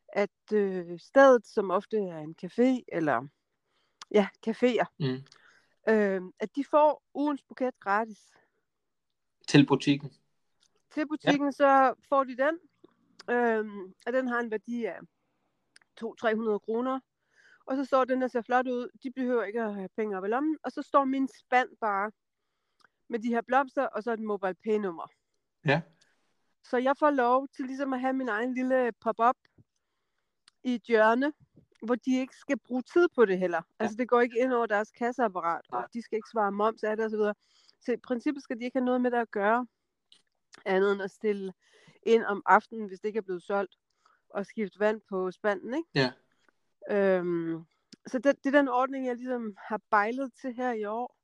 at 0.08 0.52
øh, 0.52 0.98
stedet, 0.98 1.46
som 1.46 1.70
ofte 1.70 1.96
er 1.96 2.18
en 2.18 2.34
café, 2.44 2.84
eller 2.88 3.28
ja, 4.10 4.28
caféer, 4.48 4.86
Mm. 4.98 5.18
øh, 5.88 6.22
at 6.40 6.56
de 6.56 6.64
får 6.70 7.02
ugens 7.14 7.42
buket 7.42 7.80
gratis. 7.80 8.18
Til 9.48 9.66
butikken. 9.66 10.12
Til 10.90 11.08
butikken, 11.08 11.46
ja. 11.46 11.50
så 11.50 11.94
får 12.08 12.24
de 12.24 12.36
den, 12.36 12.58
øh, 13.30 13.64
og 14.06 14.12
den 14.12 14.28
har 14.28 14.40
en 14.40 14.50
værdi 14.50 14.84
af 14.84 14.98
200-300 16.00 16.58
kroner. 16.58 17.00
Og 17.66 17.76
så 17.76 17.84
står 17.84 18.04
den, 18.04 18.20
der 18.20 18.28
ser 18.28 18.42
flot 18.42 18.66
ud. 18.66 18.88
De 19.02 19.10
behøver 19.10 19.44
ikke 19.44 19.62
at 19.62 19.74
have 19.74 19.88
penge 19.96 20.16
op 20.18 20.24
i 20.24 20.28
lommen. 20.28 20.58
Og 20.62 20.72
så 20.72 20.82
står 20.82 21.04
min 21.04 21.28
spand 21.28 21.68
bare 21.80 22.10
med 23.08 23.18
de 23.18 23.28
her 23.28 23.40
blomster, 23.40 23.86
og 23.86 24.02
så 24.02 24.12
et 24.12 24.20
mobile 24.20 24.54
pay 24.54 24.78
nummer. 24.78 25.06
Ja. 25.64 25.82
Så 26.64 26.76
jeg 26.76 26.94
får 26.98 27.10
lov 27.10 27.48
til 27.48 27.64
ligesom 27.64 27.92
at 27.92 28.00
have 28.00 28.12
min 28.12 28.28
egen 28.28 28.54
lille 28.54 28.92
pop-up 29.00 29.36
i 30.66 30.74
et 30.74 30.82
hjørne, 30.82 31.32
hvor 31.82 31.94
de 31.94 32.20
ikke 32.20 32.36
skal 32.36 32.58
bruge 32.58 32.82
tid 32.82 33.08
på 33.14 33.24
det 33.24 33.38
heller. 33.38 33.56
Ja. 33.56 33.84
Altså 33.84 33.96
det 33.96 34.08
går 34.08 34.20
ikke 34.20 34.38
ind 34.38 34.52
over 34.52 34.66
deres 34.66 34.90
kasseapparat, 34.90 35.64
og 35.72 35.84
de 35.94 36.02
skal 36.02 36.16
ikke 36.16 36.28
svare 36.32 36.52
moms 36.52 36.82
af 36.82 36.96
det 36.96 37.06
osv. 37.06 37.16
Så, 37.16 37.34
så 37.80 37.92
i 37.92 37.96
princippet 37.96 38.42
skal 38.42 38.58
de 38.58 38.64
ikke 38.64 38.78
have 38.78 38.84
noget 38.84 39.00
med 39.00 39.10
det 39.10 39.18
at 39.18 39.30
gøre, 39.30 39.66
andet 40.66 40.92
end 40.92 41.02
at 41.02 41.10
stille 41.10 41.52
ind 42.02 42.24
om 42.24 42.42
aftenen, 42.46 42.86
hvis 42.86 43.00
det 43.00 43.08
ikke 43.08 43.18
er 43.18 43.22
blevet 43.22 43.42
solgt, 43.42 43.76
og 44.28 44.46
skifte 44.46 44.80
vand 44.80 45.00
på 45.08 45.30
spanden, 45.30 45.74
ikke? 45.74 45.88
Ja. 45.94 46.12
Øhm, 46.90 47.64
så 48.06 48.18
det, 48.18 48.44
det 48.44 48.54
er 48.54 48.58
den 48.58 48.68
ordning, 48.68 49.06
jeg 49.06 49.16
ligesom 49.16 49.56
har 49.58 49.80
bejlet 49.90 50.32
til 50.40 50.54
her 50.54 50.72
i 50.72 50.84
år, 50.84 51.16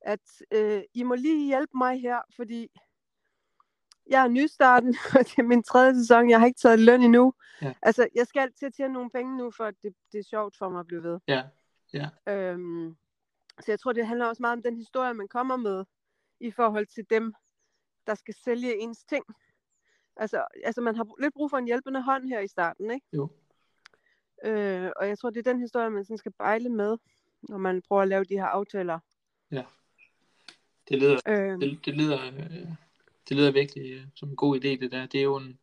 at 0.00 0.42
øh, 0.52 0.82
I 0.94 1.02
må 1.02 1.14
lige 1.14 1.46
hjælpe 1.46 1.76
mig 1.76 2.00
her, 2.00 2.20
fordi 2.36 2.70
jeg 4.08 4.24
er 4.24 4.28
nystarten, 4.28 4.96
og 5.18 5.24
det 5.26 5.38
er 5.38 5.42
min 5.42 5.62
tredje 5.62 5.94
sæson, 5.94 6.30
jeg 6.30 6.38
har 6.38 6.46
ikke 6.46 6.60
taget 6.60 6.80
løn 6.80 7.02
endnu. 7.02 7.34
Ja. 7.62 7.72
Altså, 7.82 8.08
jeg 8.14 8.26
skal 8.26 8.52
til 8.52 8.66
at 8.66 8.74
tjene 8.74 8.92
nogle 8.92 9.10
penge 9.10 9.36
nu, 9.36 9.50
for 9.50 9.64
at 9.64 9.74
det, 9.82 9.94
det 10.12 10.18
er 10.18 10.22
sjovt 10.22 10.56
for 10.56 10.68
mig 10.68 10.80
at 10.80 10.86
blive 10.86 11.02
ved. 11.02 11.18
Ja. 11.92 12.08
Øhm, 12.28 12.96
så 13.60 13.72
jeg 13.72 13.80
tror, 13.80 13.92
det 13.92 14.06
handler 14.06 14.26
også 14.26 14.42
meget 14.42 14.56
om 14.56 14.62
den 14.62 14.76
historie, 14.76 15.14
man 15.14 15.28
kommer 15.28 15.56
med, 15.56 15.84
i 16.40 16.50
forhold 16.50 16.86
til 16.86 17.04
dem, 17.10 17.34
der 18.06 18.14
skal 18.14 18.34
sælge 18.44 18.76
ens 18.76 19.04
ting. 19.04 19.24
Altså, 20.16 20.44
altså 20.64 20.80
man 20.80 20.96
har 20.96 21.06
lidt 21.20 21.34
brug 21.34 21.50
for 21.50 21.56
en 21.58 21.66
hjælpende 21.66 22.02
hånd 22.02 22.28
her 22.28 22.40
i 22.40 22.48
starten, 22.48 22.90
ikke? 22.90 23.06
Jo. 23.12 23.28
Øh, 24.44 24.90
og 24.96 25.08
jeg 25.08 25.18
tror, 25.18 25.30
det 25.30 25.46
er 25.46 25.52
den 25.52 25.60
historie, 25.60 25.90
man 25.90 26.04
sådan 26.04 26.18
skal 26.18 26.32
bejle 26.32 26.68
med, 26.68 26.96
når 27.48 27.58
man 27.58 27.82
prøver 27.82 28.02
at 28.02 28.08
lave 28.08 28.24
de 28.24 28.34
her 28.34 28.46
aftaler. 28.46 28.98
Det 30.88 30.98
lyder, 30.98 31.20
Øh, 31.26 31.60
det, 31.60 31.78
det 31.84 31.94
lyder, 31.94 32.18
øh, 32.26 32.68
det 33.28 33.36
lyder 33.36 33.50
virkelig 33.50 33.92
øh, 33.92 34.02
som 34.14 34.28
en 34.28 34.36
god 34.36 34.56
idé, 34.56 34.68
det 34.68 34.92
der. 34.92 35.06
Det 35.06 35.18
er 35.18 35.24
jo 35.24 35.36
en, 35.36 35.58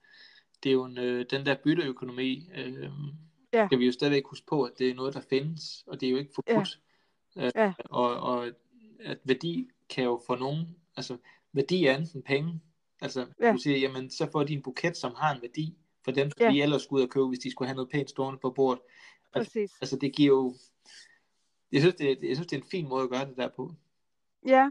det 0.63 0.69
er 0.69 0.73
jo 0.73 0.83
en, 0.85 0.97
øh, 0.97 1.25
den 1.31 1.45
der 1.45 1.55
bytteøkonomi, 1.63 2.49
øh, 2.55 2.89
Ja. 3.53 3.67
skal 3.67 3.79
vi 3.79 3.85
jo 3.85 3.91
stadigvæk 3.91 4.23
huske 4.25 4.45
på, 4.47 4.63
at 4.63 4.71
det 4.79 4.89
er 4.89 4.93
noget, 4.95 5.13
der 5.13 5.21
findes, 5.29 5.83
og 5.87 6.01
det 6.01 6.07
er 6.07 6.11
jo 6.11 6.17
ikke 6.17 6.31
forbudt. 6.35 6.79
Øh, 7.37 7.51
Ja. 7.55 7.73
og, 7.85 8.15
og 8.15 8.47
at 8.99 9.17
værdi 9.23 9.69
kan 9.89 10.03
jo 10.03 10.21
for 10.27 10.35
nogen, 10.35 10.75
altså 10.97 11.17
værdi 11.53 11.85
er 11.85 11.97
enten 11.97 12.21
penge, 12.23 12.61
altså 13.01 13.27
Ja. 13.41 13.51
du 13.51 13.57
siger, 13.57 13.77
jamen 13.77 14.09
så 14.09 14.29
får 14.31 14.43
de 14.43 14.53
en 14.53 14.61
buket, 14.61 14.97
som 14.97 15.13
har 15.17 15.35
en 15.35 15.41
værdi, 15.41 15.77
for 16.03 16.11
dem, 16.11 16.29
som 16.31 16.37
Ja. 16.47 16.51
de 16.51 16.61
ellers 16.61 16.81
skulle 16.81 16.97
ud 17.01 17.07
og 17.07 17.09
købe, 17.11 17.27
hvis 17.27 17.39
de 17.39 17.51
skulle 17.51 17.67
have 17.67 17.75
noget 17.75 17.89
pænt 17.89 18.09
stående 18.09 18.39
på 18.39 18.49
bordet. 18.49 18.81
præcis. 19.33 19.71
Altså 19.81 19.95
det 19.95 20.15
giver 20.15 20.33
jo, 20.35 20.55
jeg 21.71 21.81
synes, 21.81 21.95
det, 21.95 22.17
jeg 22.23 22.35
synes, 22.35 22.47
det 22.47 22.57
er 22.57 22.61
en 22.61 22.67
fin 22.71 22.87
måde 22.89 23.03
at 23.03 23.09
gøre 23.09 23.25
det 23.25 23.37
der 23.37 23.49
på. 23.55 23.73
Ja, 24.45 24.69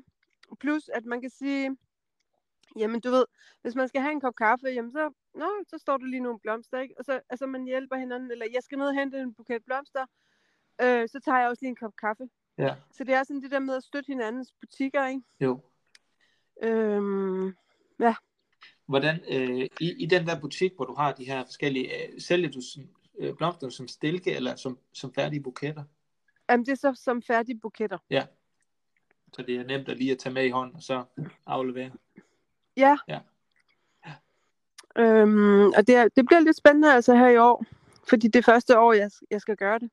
plus 0.60 0.88
at 0.88 1.04
man 1.04 1.20
kan 1.20 1.30
sige, 1.30 1.76
jamen 2.78 3.00
du 3.00 3.10
ved, 3.10 3.24
hvis 3.62 3.74
man 3.74 3.88
skal 3.88 4.00
have 4.00 4.12
en 4.12 4.20
kop 4.20 4.34
kaffe, 4.36 4.66
jamen 4.66 4.92
så, 4.92 5.10
nå, 5.34 5.46
så 5.68 5.78
står 5.78 5.96
du 5.96 6.04
lige 6.04 6.22
nogle 6.22 6.40
blomster, 6.40 6.80
ikke? 6.80 6.94
Og 6.98 7.04
så, 7.04 7.20
altså 7.30 7.46
man 7.46 7.64
hjælper 7.64 7.96
hinanden, 7.96 8.30
eller 8.30 8.46
jeg 8.52 8.62
skal 8.62 8.78
ned 8.78 8.86
og 8.86 8.94
hente 8.94 9.18
en 9.18 9.34
buket 9.34 9.64
blomster, 9.64 10.06
øh, 10.82 11.08
så 11.08 11.20
tager 11.24 11.38
jeg 11.38 11.48
også 11.48 11.62
lige 11.62 11.68
en 11.68 11.76
kop 11.76 11.96
kaffe. 12.00 12.28
Ja. 12.58 12.74
Så 12.92 13.04
det 13.04 13.14
er 13.14 13.22
sådan 13.22 13.42
det 13.42 13.50
der 13.50 13.58
med 13.58 13.76
at 13.76 13.82
støtte 13.82 14.06
hinandens 14.06 14.52
butikker, 14.60 15.06
ikke? 15.06 15.22
Jo. 15.40 15.60
Øhm, 16.62 17.54
Hvordan, 18.86 19.20
øh, 19.28 19.68
i, 19.80 20.02
i 20.02 20.06
den 20.06 20.26
der 20.26 20.40
butik, 20.40 20.72
hvor 20.76 20.84
du 20.84 20.94
har 20.94 21.12
de 21.12 21.24
her 21.24 21.44
forskellige, 21.44 22.12
øh, 22.12 22.20
sælger 22.20 22.50
du 22.50 22.60
som, 22.60 22.82
øh, 23.18 23.34
blomsterne 23.36 23.72
som 23.72 23.88
stilke, 23.88 24.32
eller 24.32 24.56
som, 24.56 24.78
som 24.92 25.14
færdige 25.14 25.42
buketter? 25.42 25.84
jamen 26.50 26.66
det 26.66 26.72
er 26.72 26.76
så 26.76 27.00
som 27.04 27.22
færdige 27.22 27.58
buketter. 27.58 27.98
Så 29.32 29.42
det 29.42 29.56
er 29.56 29.64
nemt 29.64 29.88
at 29.88 29.96
lige 29.96 30.12
at 30.12 30.18
tage 30.18 30.32
med 30.32 30.44
i 30.44 30.50
hånden, 30.50 30.76
og 30.76 30.82
så 30.82 31.04
aflevere. 31.46 31.90
Ja. 32.76 32.96
Ja. 33.08 33.20
Øhm, 34.98 35.66
og 35.66 35.86
det, 35.86 35.94
er, 35.96 36.08
det 36.08 36.26
bliver 36.26 36.40
lidt 36.40 36.56
spændende 36.56 36.94
altså 36.94 37.14
her 37.14 37.28
i 37.28 37.36
år, 37.36 37.64
fordi 38.08 38.28
det 38.28 38.36
er 38.38 38.42
første 38.52 38.78
år, 38.78 38.92
jeg, 38.92 39.10
jeg 39.30 39.40
skal 39.40 39.56
gøre 39.56 39.78
det. 39.78 39.90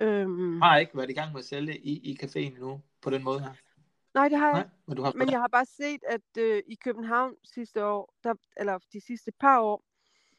Øhm, 0.00 0.60
Har 0.62 0.76
ikke 0.78 0.96
været 0.96 1.10
i 1.10 1.14
gang 1.14 1.32
med 1.32 1.40
at 1.40 1.44
sælge 1.46 1.78
i, 1.78 1.92
i 2.10 2.18
caféen 2.22 2.60
nu, 2.60 2.80
på 3.02 3.10
den 3.10 3.24
måde 3.24 3.40
her? 3.40 3.52
nej, 4.14 4.28
det 4.28 4.38
har 4.38 4.46
jeg 4.46 4.54
Nej, 4.54 4.68
men 4.86 4.96
du 4.96 5.02
har 5.02 5.12
Men 5.12 5.30
jeg 5.30 5.40
har 5.40 5.48
bare 5.48 5.66
set, 5.66 6.00
at 6.08 6.42
øh, 6.42 6.62
i 6.66 6.74
København 6.74 7.34
sidste 7.44 7.84
år, 7.84 8.14
der, 8.24 8.34
eller 8.56 8.78
de 8.92 9.00
sidste 9.06 9.32
par 9.40 9.60
år, 9.60 9.84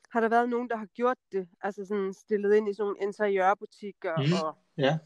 har 0.09 0.19
der 0.19 0.29
været 0.29 0.49
nogen, 0.49 0.69
der 0.69 0.75
har 0.77 0.85
gjort 0.85 1.17
det. 1.31 1.47
Altså 1.61 1.85
sådan 1.85 2.13
stillet 2.13 2.55
ind 2.55 2.69
i 2.69 2.73
sådan 2.73 2.85
nogle 2.85 2.97
interiørbutikker. 3.01 4.17
Mhm. 4.17 4.33
Og, 4.45 4.57
Ja. 4.77 4.97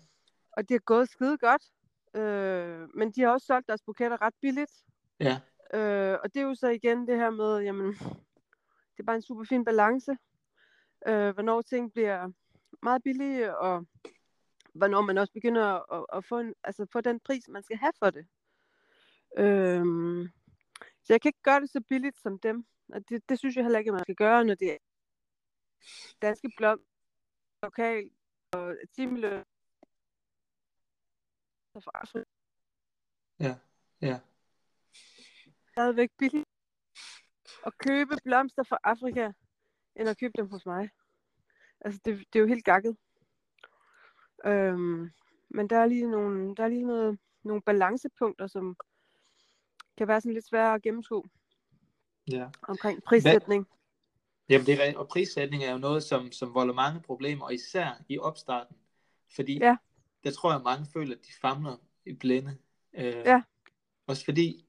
og 0.57 0.69
det 0.69 0.75
er 0.75 0.79
gået 0.79 1.09
skide 1.09 1.37
godt. 1.37 1.63
Øh, 2.15 2.87
men 2.95 3.11
de 3.11 3.21
har 3.21 3.29
også 3.29 3.47
solgt 3.47 3.67
deres 3.67 3.81
buketter 3.81 4.21
ret 4.21 4.33
billigt. 4.41 4.71
Ja. 5.19 5.39
Øh, 5.73 6.17
og 6.23 6.33
det 6.33 6.37
er 6.41 6.45
jo 6.45 6.55
så 6.55 6.67
igen 6.67 7.07
det 7.07 7.17
her 7.17 7.29
med, 7.29 7.59
jamen, 7.59 7.93
det 8.91 8.99
er 8.99 9.03
bare 9.03 9.15
en 9.15 9.21
super 9.21 9.43
fin 9.43 9.65
balance. 9.65 10.17
Øh, 11.07 11.33
hvornår 11.33 11.61
ting 11.61 11.93
bliver 11.93 12.31
meget 12.81 13.03
billige, 13.03 13.57
og 13.57 13.85
hvornår 14.73 15.01
man 15.01 15.17
også 15.17 15.33
begynder 15.33 15.93
at, 15.93 16.05
at 16.17 16.25
få, 16.25 16.39
en, 16.39 16.53
altså 16.63 16.85
få 16.91 17.01
den 17.01 17.19
pris, 17.19 17.47
man 17.47 17.63
skal 17.63 17.77
have 17.77 17.93
for 17.99 18.09
det. 18.09 18.27
Øhm, 19.37 20.29
så 21.03 21.13
jeg 21.13 21.21
kan 21.21 21.29
ikke 21.29 21.41
gøre 21.43 21.61
det 21.61 21.69
så 21.69 21.81
billigt 21.89 22.17
som 22.21 22.39
dem. 22.39 22.65
Og 22.93 23.09
det, 23.09 23.29
det 23.29 23.39
synes 23.39 23.55
jeg 23.55 23.63
heller 23.63 23.79
ikke, 23.79 23.91
man 23.91 24.03
skal 24.03 24.15
gøre, 24.15 24.45
når 24.45 24.55
det 24.55 24.71
er 24.71 24.77
danske 26.21 26.51
blom, 26.57 26.81
lokal 27.63 28.09
og 28.51 28.75
timeløn. 28.95 29.43
Ja, 33.39 33.55
ja. 34.01 34.19
Stadigvæk 35.81 36.09
billigt 36.17 36.45
at 37.65 37.77
købe 37.77 38.15
blomster 38.23 38.63
fra 38.63 38.77
Afrika, 38.83 39.31
end 39.95 40.09
at 40.09 40.19
købe 40.19 40.33
dem 40.37 40.49
hos 40.49 40.65
mig. 40.65 40.89
Altså, 41.81 41.99
det, 42.05 42.17
det 42.17 42.39
er 42.39 42.39
jo 42.39 42.47
helt 42.47 42.65
gakket. 42.65 42.97
Øhm, 44.45 45.11
men 45.49 45.69
der 45.69 45.77
er 45.77 45.85
lige 45.85 46.11
nogle, 46.11 46.55
der 46.55 46.63
er 46.63 46.67
lige 46.67 46.85
noget, 46.85 47.19
nogle 47.43 47.61
balancepunkter, 47.61 48.47
som 48.47 48.75
kan 49.97 50.07
være 50.07 50.21
sådan 50.21 50.33
lidt 50.33 50.47
svære 50.47 50.73
at 50.73 50.81
gennemskue 50.81 51.23
ja. 52.31 52.49
omkring 52.61 53.03
prissætning. 53.03 53.67
Jamen 54.49 54.65
det 54.65 54.89
er 54.89 54.97
og 54.97 55.07
prissætning 55.07 55.63
er 55.63 55.71
jo 55.71 55.77
noget, 55.77 56.03
som, 56.03 56.31
som 56.31 56.53
volder 56.53 56.73
mange 56.73 57.01
problemer, 57.01 57.45
og 57.45 57.53
især 57.53 58.03
i 58.09 58.19
opstarten, 58.19 58.75
fordi 59.35 59.57
Ja. 59.59 59.77
der 60.23 60.31
tror 60.31 60.51
jeg, 60.51 60.61
mange 60.61 60.85
føler, 60.93 61.15
at 61.15 61.21
de 61.21 61.31
famler 61.41 61.77
i 62.05 62.13
blinde. 62.13 62.57
Øh, 62.93 63.03
Ja. 63.03 63.41
Også 64.07 64.25
fordi, 64.25 64.67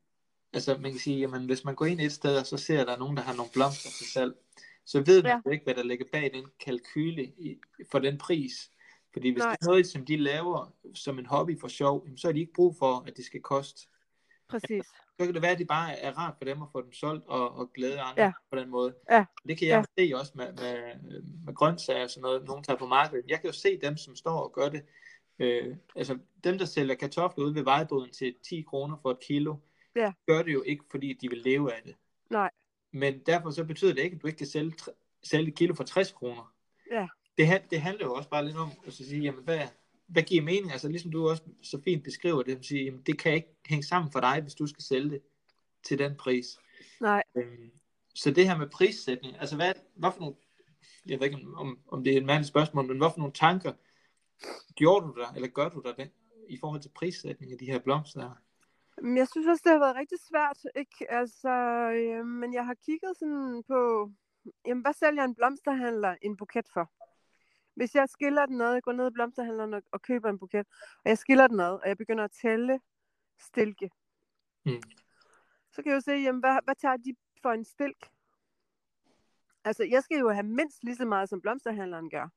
altså 0.53 0.77
man 0.81 0.91
kan 0.91 1.01
sige, 1.01 1.19
jamen 1.19 1.47
hvis 1.47 1.65
man 1.65 1.75
går 1.75 1.87
ind 1.87 2.01
et 2.01 2.12
sted, 2.12 2.38
og 2.38 2.47
så 2.47 2.57
ser 2.57 2.85
der 2.85 2.99
nogen, 2.99 3.17
der 3.17 3.23
har 3.23 3.35
nogle 3.35 3.51
blomster 3.53 3.91
til 3.99 4.07
salg, 4.12 4.33
så 4.85 5.01
ved 5.01 5.23
man 5.23 5.41
Ja. 5.47 5.51
ikke, 5.53 5.65
hvad 5.65 5.75
der 5.75 5.83
ligger 5.83 6.05
bag 6.12 6.31
den 6.35 6.47
kalkyle 6.61 7.25
i, 7.25 7.59
for 7.91 7.99
den 7.99 8.19
pris. 8.19 8.71
Fordi 9.12 9.31
hvis 9.31 9.43
Nej. 9.43 9.53
det 9.57 9.62
er 9.62 9.67
noget, 9.71 9.87
som 9.87 10.05
de 10.07 10.17
laver 10.17 10.73
som 10.95 11.19
en 11.19 11.27
hobby 11.27 11.61
for 11.61 11.69
sjov, 11.69 12.07
så 12.17 12.27
har 12.29 12.33
de 12.33 12.41
ikke 12.41 12.53
brug 12.53 12.77
for, 12.79 13.05
at 13.07 13.17
det 13.17 13.25
skal 13.25 13.41
koste. 13.41 13.88
Præcis. 14.49 14.87
Så 15.19 15.25
kan 15.27 15.35
det 15.35 15.43
være, 15.43 15.51
at 15.51 15.59
det 15.59 15.67
bare 15.69 15.99
er 15.99 16.12
rart 16.19 16.35
for 16.38 16.45
dem 16.45 16.62
at 16.62 16.69
få 16.73 16.83
dem 16.83 16.93
solgt 16.93 17.27
og, 17.27 17.55
og 17.57 17.73
glæde 17.73 18.01
andre 18.01 18.23
Ja. 18.23 18.33
på 18.51 18.59
den 18.59 18.71
måde. 18.71 18.95
Ja. 19.11 19.25
Det 19.49 19.59
kan 19.59 19.69
jeg 19.69 19.85
se 19.99 20.12
også 20.15 20.33
med, 20.35 20.47
med, 20.53 20.79
med 21.47 21.55
grøntsager 21.55 22.03
og 22.03 22.11
sådan 22.11 22.23
noget, 22.23 22.45
nogen 22.45 22.65
tager 22.65 22.77
på 22.79 22.87
markedet. 22.87 23.25
Jeg 23.29 23.41
kan 23.41 23.47
jo 23.51 23.53
se 23.53 23.81
dem, 23.81 23.97
som 23.97 24.17
står 24.17 24.41
og 24.41 24.53
gør 24.53 24.69
det. 24.69 24.83
Øh, 25.38 25.77
altså 25.97 26.19
dem, 26.45 26.59
der 26.59 26.65
sælger 26.65 26.95
kartofler 26.95 27.45
ude 27.45 27.55
ved 27.55 27.62
vejboden 27.62 28.11
til 28.11 28.35
10 28.49 28.62
kroner 28.62 28.97
for 29.03 29.11
et 29.11 29.21
kilo, 29.21 29.57
Ja. 29.96 30.12
gør 30.26 30.42
det 30.42 30.52
jo 30.52 30.62
ikke, 30.62 30.85
fordi 30.90 31.12
de 31.12 31.28
vil 31.28 31.38
leve 31.38 31.72
af 31.72 31.83
det. 31.83 31.94
Nej. 32.31 32.50
Men 32.92 33.18
derfor 33.26 33.50
så 33.50 33.64
betyder 33.64 33.94
det 33.94 34.02
ikke, 34.02 34.14
at 34.14 34.22
du 34.22 34.26
ikke 34.26 34.38
kan 34.38 34.46
sælge, 34.46 34.72
sælge 35.22 35.48
et 35.48 35.55
kilo 35.55 35.74
for 35.74 35.85
60 35.85 36.12
kroner. 36.12 36.55
Ja. 36.90 37.07
Det, 37.38 37.62
det 37.70 37.81
handler 37.81 38.07
jo 38.07 38.14
også 38.14 38.28
bare 38.28 38.44
lidt 38.44 38.57
om 38.57 38.70
at 38.87 38.92
sige, 38.92 39.22
jamen 39.22 39.44
hvad, 39.44 39.61
hvad 40.07 40.22
giver 40.22 40.42
mening? 40.42 40.72
Altså 40.72 40.88
ligesom 40.88 41.11
du 41.11 41.28
også 41.28 41.42
så 41.62 41.81
fint 41.85 42.05
beskriver 42.05 42.42
det, 42.42 42.59
at 42.59 42.64
sige, 42.64 42.85
jamen, 42.85 43.02
det 43.02 43.18
kan 43.18 43.35
ikke 43.35 43.57
hænge 43.66 43.83
sammen 43.83 44.12
for 44.12 44.20
dig, 44.20 44.40
hvis 44.42 44.55
du 44.55 44.66
skal 44.66 44.85
sælge 44.85 45.11
det 45.11 45.22
til 45.85 45.98
den 45.98 46.16
pris. 46.16 46.59
Nej. 47.00 47.22
Øhm, 47.37 47.70
så 48.14 48.31
det 48.31 48.48
her 48.48 48.59
med 48.59 48.70
prissætning, 48.70 49.37
altså 49.40 49.57
hvad, 49.57 49.72
hvad 49.94 50.11
for 50.12 50.20
nogle, 50.20 50.37
jeg 51.07 51.20
ved 51.20 51.26
ikke 51.26 51.46
om, 51.57 51.78
om 51.88 52.05
det 52.05 52.12
er 52.12 52.16
et 52.16 52.24
mærkeligt 52.24 52.48
spørgsmål, 52.48 52.87
men 52.87 52.98
hvad 52.98 53.11
for 53.11 53.18
nogle 53.18 53.33
tanker 53.33 53.72
gjorde 54.74 55.07
du 55.07 55.20
der, 55.20 55.33
eller 55.33 55.48
gør 55.48 55.68
du 55.68 55.83
der 55.85 55.92
den, 55.92 56.09
i 56.48 56.59
forhold 56.61 56.81
til 56.81 56.90
prissætning 56.94 57.52
af 57.52 57.59
de 57.59 57.66
her 57.66 57.78
blomster 57.78 58.20
her? 58.20 58.35
Men 59.02 59.16
jeg 59.16 59.28
synes 59.28 59.46
også, 59.46 59.62
det 59.64 59.72
har 59.72 59.78
været 59.78 59.96
rigtig 59.96 60.18
svært, 60.28 60.59
ikke? 60.76 61.11
Altså, 61.11 61.50
øh, 61.96 62.26
men 62.26 62.55
jeg 62.55 62.66
har 62.66 62.74
kigget 62.74 63.16
sådan 63.16 63.62
på, 63.68 64.11
jamen, 64.66 64.83
hvad 64.83 64.92
sælger 64.92 65.24
en 65.24 65.35
blomsterhandler 65.35 66.16
en 66.22 66.37
buket 66.37 66.68
for? 66.72 66.90
Hvis 67.74 67.94
jeg 67.94 68.09
skiller 68.09 68.46
den 68.46 68.61
ad, 68.61 68.72
jeg 68.72 68.83
går 68.83 68.92
ned 68.92 69.07
i 69.07 69.11
blomsterhandleren 69.14 69.74
og, 69.74 69.83
og 69.92 70.02
køber 70.02 70.31
en 70.31 70.38
buket, 70.38 70.66
og 71.05 71.09
jeg 71.09 71.18
skiller 71.18 71.46
den 71.46 71.61
ad, 71.61 71.72
og 71.83 71.88
jeg 71.88 71.96
begynder 71.96 72.24
at 72.24 72.33
tælle 72.42 72.81
stilke, 73.40 73.90
Mm. 74.64 74.83
så 75.72 75.83
kan 75.83 75.90
jeg 75.90 75.96
jo 75.96 76.00
se, 76.00 76.12
jamen, 76.12 76.40
hvad, 76.40 76.59
hvad 76.64 76.74
tager 76.74 76.96
de 76.96 77.14
for 77.42 77.52
en 77.52 77.64
stilk? 77.64 78.07
Altså, 79.64 79.85
jeg 79.85 80.02
skal 80.02 80.18
jo 80.18 80.31
have 80.31 80.46
mindst 80.46 80.85
lige 80.85 80.96
så 80.96 81.05
meget, 81.05 81.28
som 81.28 81.40
blomsterhandleren 81.40 82.11
gør. 82.11 82.28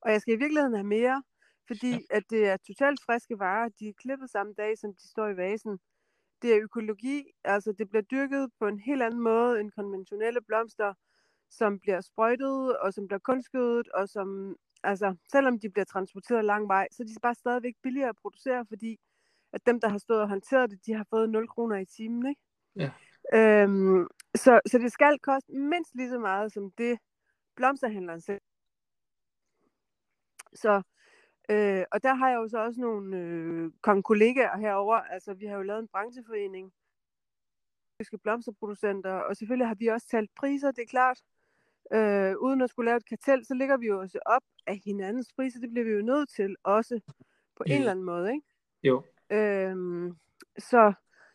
Og 0.00 0.12
jeg 0.12 0.20
skal 0.20 0.34
i 0.34 0.36
virkeligheden 0.36 0.74
have 0.74 0.86
mere, 0.86 1.22
fordi 1.66 2.06
at 2.10 2.22
det 2.30 2.48
er 2.48 2.56
totalt 2.56 3.00
friske 3.06 3.38
varer. 3.38 3.68
De 3.68 3.88
er 3.88 3.92
klippet 3.92 4.30
samme 4.30 4.54
dag, 4.58 4.78
som 4.78 4.94
de 4.94 5.08
står 5.10 5.28
i 5.28 5.36
vasen. 5.36 5.78
Det 6.42 6.54
er 6.54 6.62
økologi, 6.62 7.24
altså 7.44 7.72
det 7.72 7.88
bliver 7.88 8.02
dyrket 8.02 8.50
på 8.58 8.66
en 8.66 8.78
helt 8.78 9.02
anden 9.02 9.20
måde 9.20 9.60
end 9.60 9.72
konventionelle 9.72 10.40
blomster, 10.40 10.94
som 11.50 11.80
bliver 11.80 12.00
sprøjtet, 12.00 12.78
og 12.78 12.94
som 12.94 13.06
bliver 13.06 13.18
kunstgødet, 13.18 13.88
og 13.88 14.08
som, 14.08 14.56
altså, 14.82 15.16
selvom 15.32 15.60
de 15.60 15.70
bliver 15.70 15.84
transporteret 15.84 16.44
lang 16.44 16.68
vej, 16.68 16.88
så 16.92 17.02
er 17.02 17.06
de 17.06 17.20
bare 17.22 17.34
stadigvæk 17.34 17.74
billigere 17.82 18.08
at 18.08 18.16
producere, 18.16 18.66
fordi 18.68 19.00
at 19.52 19.66
dem, 19.66 19.80
der 19.80 19.88
har 19.88 19.98
stået 19.98 20.20
og 20.20 20.28
håndteret 20.28 20.70
det, 20.70 20.86
de 20.86 20.94
har 20.94 21.06
fået 21.10 21.30
0 21.30 21.48
kroner 21.48 21.76
i 21.76 21.84
timen, 21.84 22.26
ikke? 22.26 22.40
Ja. 22.76 22.90
Øhm, 23.34 24.06
så, 24.34 24.60
så 24.66 24.78
det 24.78 24.92
skal 24.92 25.18
koste 25.18 25.52
mindst 25.52 25.94
lige 25.94 26.10
så 26.10 26.18
meget, 26.18 26.52
som 26.52 26.70
det 26.70 26.98
blomsterhandleren 27.56 28.20
selv. 28.20 28.40
Så, 30.54 30.82
øh, 31.50 31.84
og 31.92 32.02
der 32.02 32.14
har 32.14 32.28
jeg 32.28 32.36
jo 32.36 32.48
så 32.48 32.58
også 32.58 32.80
nogle 32.80 33.16
øh, 33.16 34.02
kollegaer 34.02 34.56
herover. 34.58 34.96
Altså, 34.96 35.34
vi 35.34 35.46
har 35.46 35.56
jo 35.56 35.62
lavet 35.62 35.80
en 35.80 35.88
brancheforening, 35.88 36.72
tyske 38.00 38.18
blomsterproducenter, 38.18 39.12
og 39.12 39.36
selvfølgelig 39.36 39.66
har 39.68 39.74
vi 39.74 39.86
også 39.86 40.06
talt 40.08 40.30
priser, 40.36 40.70
det 40.70 40.82
er 40.82 40.86
klart. 40.86 41.20
Øh, 41.92 42.34
uden 42.38 42.60
at 42.62 42.70
skulle 42.70 42.86
lave 42.88 42.96
et 42.96 43.08
kartel, 43.08 43.44
så 43.46 43.54
ligger 43.54 43.76
vi 43.76 43.86
jo 43.86 44.00
også 44.00 44.18
op 44.26 44.42
af 44.66 44.80
hinandens 44.84 45.32
priser. 45.36 45.60
Det 45.60 45.70
bliver 45.70 45.84
vi 45.84 45.90
jo 45.90 46.02
nødt 46.02 46.28
til 46.28 46.56
også 46.64 47.00
på 47.56 47.62
en 47.66 47.72
Mm. 47.72 47.78
eller 47.78 47.90
anden 47.90 48.04
måde, 48.04 48.32
ikke? 48.32 48.46
Jo. 48.82 49.02
Øhm, 49.32 50.16
så, 50.58 50.92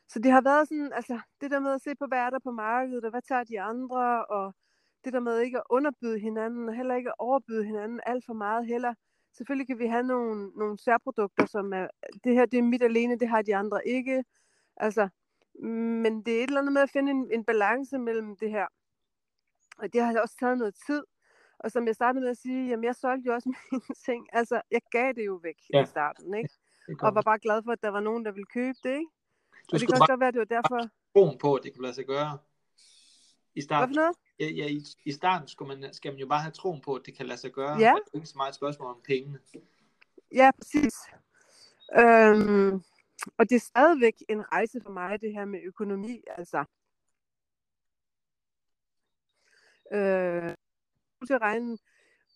så 0.07 0.19
det 0.19 0.31
har 0.31 0.41
været 0.41 0.67
sådan, 0.67 0.93
altså 0.93 1.19
det 1.41 1.51
der 1.51 1.59
med 1.59 1.71
at 1.71 1.81
se 1.81 1.95
på, 1.95 2.05
hvad 2.05 2.17
er 2.19 2.29
der 2.29 2.39
på 2.39 2.51
markedet, 2.51 3.03
og 3.03 3.09
hvad 3.09 3.21
tager 3.21 3.43
de 3.43 3.61
andre, 3.61 4.25
og 4.25 4.55
det 5.05 5.13
der 5.13 5.19
med 5.19 5.39
ikke 5.39 5.57
at 5.57 5.63
underbyde 5.69 6.19
hinanden, 6.19 6.69
og 6.69 6.75
heller 6.75 6.95
ikke 6.95 7.09
at 7.09 7.15
overbyde 7.19 7.65
hinanden 7.65 7.99
alt 8.05 8.25
for 8.25 8.33
meget 8.33 8.67
heller. 8.67 8.93
Selvfølgelig 9.37 9.67
kan 9.67 9.79
vi 9.79 9.87
have 9.87 10.03
nogle, 10.03 10.51
nogle 10.55 10.77
særprodukter, 10.79 11.45
som 11.45 11.73
er, 11.73 11.87
det 12.23 12.33
her 12.33 12.45
det 12.45 12.57
er 12.57 12.63
mit 12.63 12.83
alene, 12.83 13.19
det 13.19 13.29
har 13.29 13.41
de 13.41 13.55
andre 13.55 13.87
ikke. 13.87 14.23
Altså, 14.77 15.09
men 16.03 16.21
det 16.25 16.33
er 16.33 16.43
et 16.43 16.47
eller 16.47 16.61
andet 16.61 16.73
med 16.73 16.81
at 16.81 16.89
finde 16.89 17.11
en, 17.11 17.31
en 17.33 17.43
balance 17.45 17.97
mellem 17.97 18.37
det 18.37 18.49
her. 18.51 18.67
Og 19.77 19.93
det 19.93 20.01
har 20.01 20.21
også 20.21 20.35
taget 20.39 20.57
noget 20.57 20.75
tid. 20.87 21.03
Og 21.59 21.71
som 21.71 21.87
jeg 21.87 21.95
startede 21.95 22.21
med 22.21 22.29
at 22.29 22.37
sige, 22.37 22.69
jamen 22.69 22.83
jeg 22.83 22.95
solgte 22.95 23.27
jo 23.27 23.33
også 23.33 23.49
mine 23.71 23.95
ting. 24.05 24.27
Altså, 24.33 24.61
jeg 24.71 24.81
gav 24.91 25.13
det 25.13 25.25
jo 25.25 25.33
væk 25.43 25.59
Ja. 25.73 25.83
i 25.83 25.85
starten, 25.85 26.33
ikke? 26.33 26.49
Og 27.03 27.15
var 27.15 27.21
bare 27.21 27.39
glad 27.39 27.63
for, 27.63 27.71
at 27.71 27.81
der 27.83 27.89
var 27.89 27.99
nogen, 27.99 28.25
der 28.25 28.31
ville 28.31 28.45
købe 28.45 28.77
det, 28.83 28.89
ikke? 28.89 29.11
du 29.71 29.75
Og 29.75 29.79
det 29.79 29.87
kan 29.87 29.93
også 30.01 30.11
godt 30.11 30.19
være, 30.19 30.27
at 30.27 30.33
det 30.33 30.39
var 30.39 30.53
derfor... 30.57 30.79
på, 31.39 31.55
at 31.55 31.63
det 31.63 31.73
kunne 31.73 31.81
lade 31.81 31.93
sig 31.93 32.05
gøre. 32.05 32.37
I 32.37 32.39
Hvad 33.53 33.61
starten, 33.63 33.95
for 33.95 34.01
noget? 34.01 34.15
Ja, 34.39 34.45
ja, 34.45 34.67
i, 34.67 34.85
i 35.05 35.11
starten 35.11 35.47
skulle 35.47 35.77
man, 35.77 35.93
skal 35.93 36.11
man 36.11 36.19
jo 36.19 36.27
bare 36.27 36.41
have 36.41 36.51
troen 36.51 36.81
på, 36.81 36.95
at 36.95 37.05
det 37.05 37.17
kan 37.17 37.25
lade 37.25 37.39
sig 37.39 37.51
gøre. 37.51 37.77
Ja. 37.77 37.95
Det 38.05 38.13
er 38.13 38.17
ikke 38.17 38.27
så 38.27 38.37
meget 38.37 38.49
et 38.49 38.55
spørgsmål 38.55 38.89
om 38.89 39.01
pengene. 39.03 39.39
Ja, 40.33 40.51
præcis. 40.57 40.95
Øhm, 41.99 42.83
og 43.37 43.49
det 43.49 43.55
er 43.55 43.59
stadigvæk 43.59 44.13
en 44.29 44.51
rejse 44.51 44.81
for 44.81 44.91
mig, 44.91 45.21
det 45.21 45.33
her 45.33 45.45
med 45.45 45.59
økonomi, 45.63 46.23
altså. 46.27 46.65
Øh, 49.91 50.55
til 51.27 51.33
at 51.33 51.41
regne 51.41 51.77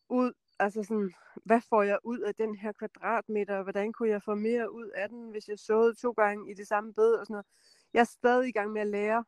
ud, 0.09 0.33
altså 0.59 0.83
sådan, 0.83 1.13
hvad 1.43 1.61
får 1.69 1.83
jeg 1.83 1.99
ud 2.03 2.19
af 2.19 2.35
den 2.35 2.55
her 2.55 2.71
kvadratmeter, 2.71 3.57
og 3.57 3.63
hvordan 3.63 3.93
kunne 3.93 4.09
jeg 4.09 4.23
få 4.23 4.35
mere 4.35 4.71
ud 4.71 4.87
af 4.87 5.09
den, 5.09 5.31
hvis 5.31 5.47
jeg 5.47 5.59
såede 5.59 5.95
to 5.95 6.11
gange 6.11 6.51
i 6.51 6.53
det 6.53 6.67
samme 6.67 6.93
bed 6.93 7.13
og 7.13 7.25
sådan 7.25 7.33
noget. 7.33 7.45
Jeg 7.93 7.99
er 7.99 8.03
stadig 8.03 8.49
i 8.49 8.51
gang 8.51 8.71
med 8.71 8.81
at 8.81 8.87
lære 8.87 9.25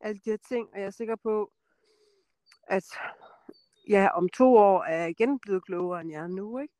alle 0.00 0.20
de 0.24 0.30
her 0.30 0.36
ting, 0.48 0.68
og 0.72 0.78
jeg 0.78 0.86
er 0.86 0.90
sikker 0.90 1.16
på, 1.16 1.52
at 2.68 2.84
ja, 3.88 4.08
om 4.14 4.28
to 4.28 4.56
år 4.56 4.82
er 4.82 4.98
jeg 4.98 5.10
igen 5.10 5.38
blevet 5.38 5.64
klogere, 5.64 6.00
end 6.00 6.10
jeg 6.10 6.22
er 6.22 6.26
nu, 6.26 6.58
ikke? 6.58 6.74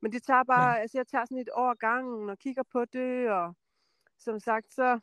Men 0.00 0.12
det 0.12 0.22
tager 0.22 0.44
bare, 0.44 0.70
ja. 0.70 0.80
altså 0.80 0.98
jeg 0.98 1.06
tager 1.06 1.24
sådan 1.24 1.38
et 1.38 1.48
år 1.52 1.74
gangen 1.74 2.30
og 2.30 2.38
kigger 2.38 2.62
på 2.72 2.84
det, 2.84 3.30
og 3.30 3.54
som 4.18 4.40
sagt, 4.40 4.74
så, 4.74 5.00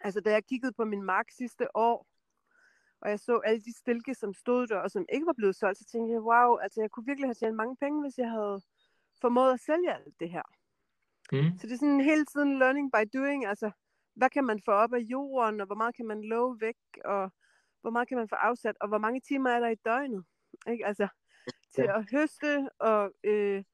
altså 0.00 0.20
da 0.20 0.30
jeg 0.30 0.44
kiggede 0.44 0.72
på 0.72 0.84
min 0.84 1.02
mark 1.02 1.30
sidste 1.30 1.76
år, 1.76 2.06
og 3.00 3.10
jeg 3.10 3.20
så 3.20 3.38
alle 3.38 3.60
de 3.60 3.78
stilke, 3.78 4.14
som 4.14 4.34
stod 4.34 4.66
der, 4.66 4.78
og 4.78 4.90
som 4.90 5.04
ikke 5.12 5.26
var 5.26 5.32
blevet 5.32 5.56
solgt, 5.56 5.78
så 5.78 5.84
tænkte 5.84 6.12
jeg, 6.12 6.20
wow, 6.20 6.56
altså 6.56 6.80
jeg 6.80 6.90
kunne 6.90 7.06
virkelig 7.06 7.28
have 7.28 7.34
tjent 7.34 7.56
mange 7.56 7.76
penge, 7.76 8.00
hvis 8.00 8.18
jeg 8.18 8.30
havde 8.30 8.60
formået 9.20 9.52
at 9.52 9.60
sælge 9.60 9.94
alt 9.94 10.20
det 10.20 10.30
her. 10.30 10.42
Mm. 11.32 11.58
Så 11.58 11.66
det 11.66 11.72
er 11.72 11.78
sådan 11.78 12.00
hele 12.00 12.24
tiden 12.24 12.58
learning 12.58 12.92
by 12.92 13.18
doing, 13.18 13.46
altså 13.46 13.70
hvad 14.14 14.30
kan 14.30 14.44
man 14.44 14.60
få 14.64 14.70
op 14.70 14.92
af 14.92 15.00
jorden, 15.00 15.60
og 15.60 15.66
hvor 15.66 15.76
meget 15.76 15.96
kan 15.96 16.06
man 16.06 16.22
love 16.22 16.60
væk, 16.60 16.76
og 17.04 17.32
hvor 17.88 17.92
meget 17.92 18.08
kan 18.08 18.18
man 18.18 18.28
få 18.28 18.34
afsat, 18.34 18.76
og 18.80 18.88
hvor 18.88 18.98
mange 18.98 19.20
timer 19.20 19.50
er 19.50 19.60
der 19.60 19.68
i 19.68 19.74
døgnet, 19.84 20.24
ikke? 20.70 20.86
Altså 20.86 21.08
til 21.74 21.82
Ja. 21.82 21.98
at 21.98 22.06
høste 22.12 22.70
og 22.80 23.12
øh, 23.24 23.64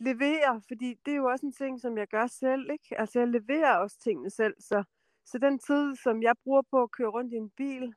levere, 0.00 0.62
fordi 0.68 0.94
det 1.06 1.12
er 1.12 1.16
jo 1.16 1.26
også 1.26 1.46
en 1.46 1.52
ting, 1.52 1.80
som 1.80 1.98
jeg 1.98 2.08
gør 2.08 2.26
selv, 2.26 2.70
ikke? 2.70 3.00
Altså 3.00 3.18
jeg 3.18 3.28
leverer 3.28 3.76
også 3.76 3.98
tingene 4.00 4.30
selv, 4.30 4.54
så, 4.60 4.84
så 5.24 5.38
den 5.38 5.58
tid, 5.58 5.96
som 5.96 6.22
jeg 6.22 6.34
bruger 6.44 6.62
på 6.70 6.82
at 6.82 6.90
køre 6.90 7.08
rundt 7.08 7.32
i 7.32 7.36
en 7.36 7.50
bil, 7.50 7.94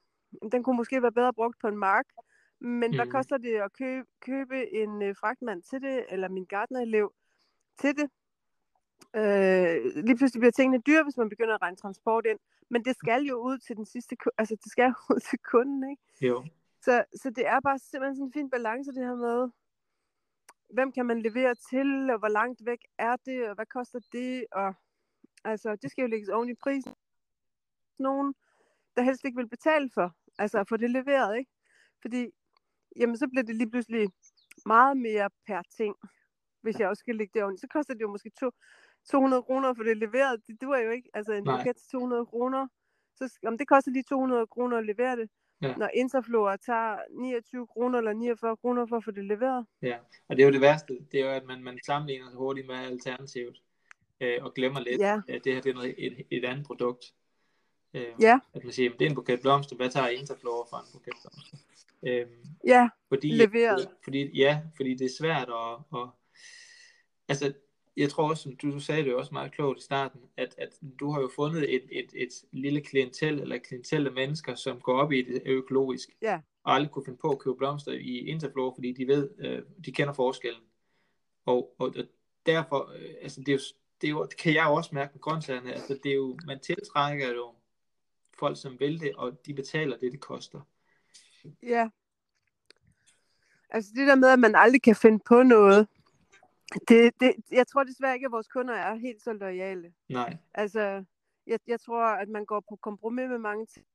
den 0.51 0.63
kunne 0.63 0.77
måske 0.77 1.01
være 1.01 1.11
bedre 1.11 1.33
brugt 1.33 1.57
på 1.61 1.67
en 1.67 1.77
mark, 1.77 2.05
men 2.61 2.95
hvad 2.95 3.05
Mm. 3.05 3.11
koster 3.11 3.37
det 3.37 3.55
at 3.55 3.73
købe, 3.73 4.07
købe 4.21 4.73
en 4.73 5.01
øh, 5.01 5.15
fragtmand 5.19 5.63
til 5.63 5.81
det, 5.81 6.05
eller 6.09 6.29
min 6.29 6.45
gartnerelev 6.45 7.13
til 7.79 7.97
det? 7.97 8.09
Øh, 9.15 10.03
lige 10.05 10.17
pludselig 10.17 10.39
bliver 10.41 10.51
tingene 10.51 10.81
dyre, 10.87 11.03
hvis 11.03 11.17
man 11.17 11.29
begynder 11.29 11.55
at 11.55 11.61
regne 11.61 11.77
transport 11.77 12.25
ind, 12.25 12.39
men 12.69 12.85
det 12.85 12.95
skal 12.95 13.23
jo 13.23 13.35
ud 13.37 13.57
til 13.57 13.75
den 13.75 13.85
sidste, 13.85 14.15
altså 14.37 14.55
det 14.63 14.71
skal 14.71 14.93
ud 15.11 15.19
til 15.29 15.39
kunden, 15.51 15.89
ikke? 15.91 16.27
Jo. 16.27 16.45
Så, 16.81 17.03
så 17.21 17.29
det 17.29 17.47
er 17.47 17.59
bare 17.59 17.79
simpelthen 17.79 18.15
sådan 18.15 18.27
en 18.27 18.33
fin 18.33 18.49
balance, 18.49 18.91
det 18.91 19.05
her 19.05 19.15
med, 19.15 19.49
hvem 20.73 20.91
kan 20.91 21.05
man 21.05 21.21
levere 21.21 21.55
til, 21.55 22.09
og 22.09 22.19
hvor 22.19 22.27
langt 22.27 22.65
væk 22.65 22.79
er 22.97 23.15
det, 23.25 23.49
og 23.49 23.55
hvad 23.55 23.65
koster 23.65 23.99
det, 24.11 24.45
og 24.51 24.73
altså, 25.43 25.75
det 25.75 25.91
skal 25.91 26.01
jo 26.01 26.07
lægges 26.07 26.29
oven 26.29 26.49
i 26.49 26.55
prisen. 26.63 26.93
Nogen, 27.99 28.35
der 28.95 29.01
helst 29.01 29.25
ikke 29.25 29.37
vil 29.37 29.49
betale 29.49 29.89
for, 29.93 30.15
altså 30.37 30.59
at 30.59 30.69
få 30.69 30.77
det 30.77 30.89
leveret, 30.89 31.37
ikke? 31.37 31.51
Fordi, 32.01 32.27
jamen, 32.95 33.17
så 33.17 33.27
bliver 33.27 33.43
det 33.43 33.55
lige 33.55 33.69
pludselig 33.69 34.09
meget 34.65 34.97
mere 34.97 35.29
per 35.47 35.61
ting, 35.77 35.95
hvis 36.61 36.79
jeg 36.79 36.89
også 36.89 36.99
skal 36.99 37.15
lægge 37.15 37.31
det 37.33 37.43
oven. 37.43 37.57
Så 37.57 37.67
koster 37.67 37.93
det 37.93 38.01
jo 38.01 38.11
måske 38.11 38.31
to, 38.39 38.51
200 39.11 39.43
kroner 39.43 39.73
for 39.73 39.83
det 39.83 39.97
leveret. 39.97 40.47
Det 40.47 40.61
duer 40.61 40.79
jo 40.79 40.89
ikke. 40.89 41.09
Altså 41.13 41.33
en 41.33 41.43
Nej. 41.43 41.57
buket 41.57 41.75
til 41.75 41.87
200 41.91 42.25
kroner. 42.25 42.67
Så 43.15 43.39
om 43.47 43.57
det 43.57 43.67
koster 43.67 43.91
lige 43.91 44.03
200 44.03 44.47
kroner 44.47 44.77
at 44.77 44.85
levere 44.85 45.15
det, 45.15 45.29
ja. 45.61 45.75
når 45.75 45.89
Interflora 45.93 46.57
tager 46.57 46.97
29 47.09 47.67
kroner 47.67 47.97
eller 47.97 48.13
49 48.13 48.57
kroner 48.57 48.85
for 48.85 48.97
at 48.97 49.03
få 49.03 49.11
det 49.11 49.25
leveret. 49.25 49.65
Ja, 49.81 49.97
og 50.27 50.35
det 50.35 50.43
er 50.43 50.47
jo 50.47 50.53
det 50.53 50.61
værste, 50.61 50.97
det 51.11 51.19
er 51.19 51.25
jo, 51.25 51.31
at 51.31 51.45
man, 51.45 51.63
man 51.63 51.79
sammenligner 51.85 52.29
sig 52.29 52.37
hurtigt 52.37 52.67
med 52.67 52.75
alternativet, 52.75 53.61
øh, 54.21 54.43
og 54.43 54.53
glemmer 54.53 54.79
lidt, 54.79 55.01
ja. 55.01 55.21
at 55.27 55.43
det 55.43 55.53
her 55.53 55.61
det 55.61 55.69
er 55.69 55.73
noget, 55.73 55.95
et, 55.97 56.25
et 56.31 56.45
andet 56.45 56.65
produkt. 56.65 57.05
Øh, 57.93 58.07
ja. 58.19 58.39
At 58.53 58.63
man 58.63 58.73
siger, 58.73 58.91
at 58.93 58.99
det 58.99 59.05
er 59.05 59.09
en 59.09 59.15
buket 59.15 59.41
blomster, 59.41 59.75
hvad 59.75 59.89
tager 59.89 60.07
Interflora 60.07 60.67
for 60.69 60.77
en 60.77 60.91
buket 60.93 61.13
blomster? 61.21 61.57
Øh, 62.03 62.27
ja, 62.67 62.89
fordi, 63.07 63.31
leveret. 63.31 63.87
Fordi, 64.03 64.37
ja, 64.37 64.61
fordi 64.75 64.95
det 64.95 65.05
er 65.05 65.15
svært 65.19 65.49
at, 65.49 65.99
at 65.99 66.09
altså 67.27 67.53
jeg 68.01 68.09
tror 68.09 68.29
også, 68.29 68.43
som 68.43 68.55
du, 68.55 68.71
du 68.71 68.79
sagde 68.79 69.03
det 69.03 69.11
jo 69.11 69.17
også 69.19 69.33
meget 69.33 69.51
klogt 69.51 69.79
i 69.79 69.83
starten, 69.83 70.21
at, 70.37 70.55
at 70.57 70.79
du 70.99 71.11
har 71.11 71.21
jo 71.21 71.29
fundet 71.35 71.75
et, 71.75 71.83
et, 71.91 72.11
et 72.13 72.29
lille 72.51 72.81
klientel, 72.81 73.39
eller 73.39 73.57
klientel 73.57 74.07
af 74.07 74.13
mennesker, 74.13 74.55
som 74.55 74.79
går 74.79 75.01
op 75.01 75.11
i 75.11 75.21
det 75.21 75.41
økologisk, 75.45 76.09
ja. 76.21 76.39
og 76.63 76.73
aldrig 76.73 76.91
kunne 76.91 77.05
finde 77.05 77.19
på 77.19 77.29
at 77.31 77.39
købe 77.39 77.55
blomster 77.55 77.91
i 77.91 78.17
Interflow, 78.17 78.73
fordi 78.75 78.91
de 78.91 79.07
ved, 79.07 79.29
øh, 79.39 79.61
de 79.85 79.91
kender 79.91 80.13
forskellen. 80.13 80.61
Og, 81.45 81.75
og, 81.79 81.93
og 81.97 82.05
derfor, 82.45 82.91
øh, 82.95 83.13
altså 83.21 83.39
det, 83.39 83.49
er 83.49 83.53
jo, 83.53 83.59
det, 84.01 84.07
er 84.07 84.11
jo, 84.11 84.25
det 84.25 84.37
kan 84.37 84.53
jeg 84.53 84.65
jo 84.65 84.73
også 84.73 84.89
mærke 84.93 85.11
med 85.13 85.21
grøntsagerne, 85.21 85.73
altså 85.73 85.99
det 86.03 86.11
er 86.11 86.15
jo, 86.15 86.37
man 86.45 86.59
tiltrækker 86.59 87.29
jo 87.29 87.53
folk, 88.39 88.61
som 88.61 88.79
vil 88.79 88.99
det, 88.99 89.15
og 89.15 89.45
de 89.45 89.53
betaler 89.53 89.97
det, 89.97 90.11
det 90.11 90.19
koster. 90.19 90.61
Ja. 91.63 91.89
Altså 93.69 93.91
det 93.95 94.07
der 94.07 94.15
med, 94.15 94.29
at 94.29 94.39
man 94.39 94.55
aldrig 94.55 94.81
kan 94.81 94.95
finde 94.95 95.19
på 95.27 95.43
noget, 95.43 95.87
det, 96.87 97.11
det, 97.19 97.35
jeg 97.51 97.67
tror 97.67 97.83
desværre 97.83 98.13
ikke, 98.13 98.25
at 98.25 98.31
vores 98.31 98.47
kunder 98.47 98.73
er 98.73 98.95
helt 98.95 99.21
så 99.21 99.33
lojale. 99.33 99.93
Nej. 100.09 100.37
Altså, 100.53 101.03
jeg, 101.47 101.59
jeg 101.67 101.79
tror, 101.79 102.05
at 102.05 102.29
man 102.29 102.45
går 102.45 102.63
på 102.69 102.75
kompromis 102.75 103.29
med 103.29 103.37
mange 103.37 103.65
ting. 103.65 103.85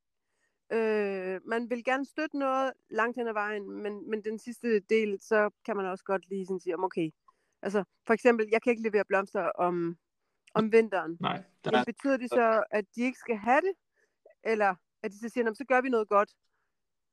Øh, 0.73 1.41
man 1.45 1.71
vil 1.71 1.85
gerne 1.85 2.05
støtte 2.05 2.39
noget 2.39 2.73
langt 2.91 3.17
hen 3.19 3.29
ad 3.29 3.33
vejen, 3.33 3.71
men, 3.71 4.11
men 4.11 4.25
den 4.25 4.39
sidste 4.39 4.81
del, 4.81 5.21
så 5.21 5.51
kan 5.65 5.77
man 5.77 5.87
også 5.87 6.05
godt 6.05 6.29
lige 6.29 6.47
sådan 6.47 6.61
sige, 6.61 6.75
om 6.75 6.85
okay. 6.85 7.11
Altså, 7.62 7.85
for 8.07 8.15
eksempel, 8.15 8.49
jeg 8.53 8.62
kan 8.62 8.71
ikke 8.71 8.83
levere 8.83 9.05
blomster 9.05 9.43
om, 9.43 9.97
om 10.55 10.73
vinteren. 10.73 11.17
Nej. 11.21 11.43
Der 11.65 11.71
men 11.71 11.85
betyder 11.85 12.17
det 12.17 12.31
så, 12.31 12.65
at 12.71 12.85
de 12.95 13.03
ikke 13.03 13.19
skal 13.19 13.37
have 13.37 13.61
det? 13.61 13.73
Eller 14.45 14.75
at 15.03 15.11
de 15.12 15.19
så 15.19 15.29
siger, 15.29 15.55
så 15.55 15.65
gør 15.69 15.81
vi 15.81 15.89
noget 15.89 16.09
godt 16.09 16.31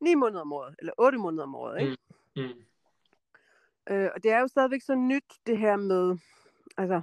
9 0.02 0.16
måneder 0.16 0.42
om 0.42 0.54
året, 0.54 0.76
eller 0.80 0.94
8 0.98 1.18
måneder 1.18 1.44
om 1.44 1.56
året, 1.56 1.82
ikke? 1.82 1.98
Mm. 2.36 2.42
Mm. 2.42 2.66
Øh, 3.90 4.10
og 4.16 4.24
det 4.24 4.32
er 4.32 4.40
jo 4.40 4.48
stadigvæk 4.48 4.82
så 4.82 4.96
nyt, 4.96 5.34
det 5.48 5.58
her 5.58 5.76
med, 5.76 6.18
altså, 6.78 7.02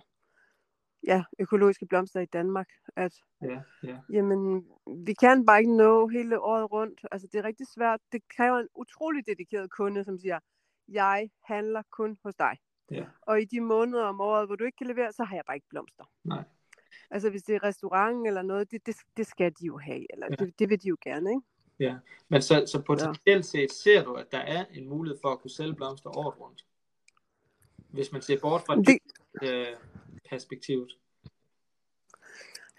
ja, 1.06 1.24
økologiske 1.38 1.86
blomster 1.86 2.20
i 2.20 2.26
Danmark, 2.26 2.68
at 2.96 3.14
ja, 3.42 3.60
ja. 3.82 3.98
jamen, 4.12 4.66
vi 5.06 5.14
kan 5.14 5.46
bare 5.46 5.58
ikke 5.58 5.76
nå 5.76 6.08
hele 6.08 6.40
året 6.40 6.72
rundt. 6.72 7.00
Altså, 7.12 7.28
det 7.32 7.38
er 7.38 7.44
rigtig 7.44 7.66
svært. 7.74 8.00
Det 8.12 8.22
kræver 8.36 8.58
en 8.58 8.68
utrolig 8.74 9.26
dedikeret 9.26 9.70
kunde, 9.70 10.04
som 10.04 10.18
siger, 10.18 10.38
jeg 10.88 11.30
handler 11.44 11.82
kun 11.90 12.18
hos 12.24 12.34
dig. 12.34 12.58
Ja. 12.90 13.04
Og 13.22 13.40
i 13.40 13.44
de 13.44 13.60
måneder 13.60 14.04
om 14.04 14.20
året, 14.20 14.46
hvor 14.46 14.56
du 14.56 14.64
ikke 14.64 14.76
kan 14.76 14.86
levere, 14.86 15.12
så 15.12 15.24
har 15.24 15.36
jeg 15.36 15.44
bare 15.46 15.56
ikke 15.56 15.68
blomster. 15.70 16.04
Nej. 16.24 16.44
Altså, 17.10 17.30
hvis 17.30 17.42
det 17.42 17.54
er 17.54 17.62
restaurant 17.62 18.26
eller 18.26 18.42
noget, 18.42 18.70
det, 18.70 18.86
det, 18.86 18.96
det 19.16 19.26
skal 19.26 19.52
de 19.60 19.66
jo 19.66 19.78
have, 19.78 20.06
eller 20.12 20.26
ja. 20.30 20.44
det, 20.44 20.58
det 20.58 20.68
vil 20.68 20.82
de 20.82 20.88
jo 20.88 20.96
gerne, 21.04 21.30
ikke? 21.30 21.42
Ja, 21.78 21.96
men 22.28 22.42
så, 22.42 22.64
så 22.66 22.82
potentielt 22.82 23.46
set 23.46 23.72
ser 23.72 24.04
du, 24.04 24.14
at 24.14 24.32
der 24.32 24.38
er 24.38 24.64
en 24.70 24.88
mulighed 24.88 25.18
for 25.22 25.28
at 25.28 25.40
kunne 25.40 25.50
sælge 25.50 25.74
blomster 25.74 26.18
året 26.18 26.40
rundt? 26.40 26.66
Hvis 27.92 28.12
man 28.12 28.22
ser 28.22 28.40
bort 28.40 28.62
fra 28.66 28.76
det, 28.76 28.98
øh, 29.42 29.76
perspektivet? 30.28 30.98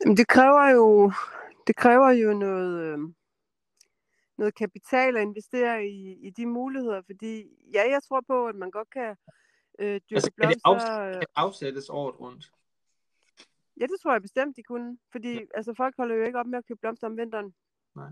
Jamen, 0.01 0.17
det 0.17 0.27
kræver 0.27 0.69
jo, 0.69 1.11
det 1.67 1.75
kræver 1.75 2.09
jo 2.09 2.33
noget, 2.33 2.81
øh, 2.81 2.99
noget 4.37 4.55
kapital 4.55 5.17
at 5.17 5.21
investere 5.21 5.85
i, 5.85 6.17
i 6.27 6.29
de 6.29 6.45
muligheder, 6.45 7.01
fordi 7.05 7.47
ja, 7.73 7.89
jeg 7.89 8.03
tror 8.03 8.23
på, 8.27 8.47
at 8.47 8.55
man 8.55 8.71
godt 8.71 8.89
kan 8.89 9.15
øh, 9.79 10.01
dyrke 10.09 10.15
altså, 10.15 10.31
blomster. 10.35 10.47
Kan 10.47 10.51
det, 10.51 10.61
afsættes, 10.65 11.13
kan 11.13 11.19
det 11.19 11.27
afsættes 11.35 11.89
året 11.89 12.19
rundt? 12.19 12.51
Ja, 13.79 13.85
det 13.85 13.99
tror 14.03 14.11
jeg 14.11 14.21
bestemt, 14.21 14.57
de 14.57 14.63
kunne. 14.63 14.97
Fordi 15.11 15.33
ja. 15.33 15.45
altså, 15.53 15.73
folk 15.73 15.97
holder 15.97 16.15
jo 16.15 16.23
ikke 16.23 16.39
op 16.39 16.45
med 16.45 16.57
at 16.57 16.65
købe 16.65 16.79
blomster 16.79 17.07
om 17.07 17.17
vinteren. 17.17 17.53
Nej. 17.95 18.11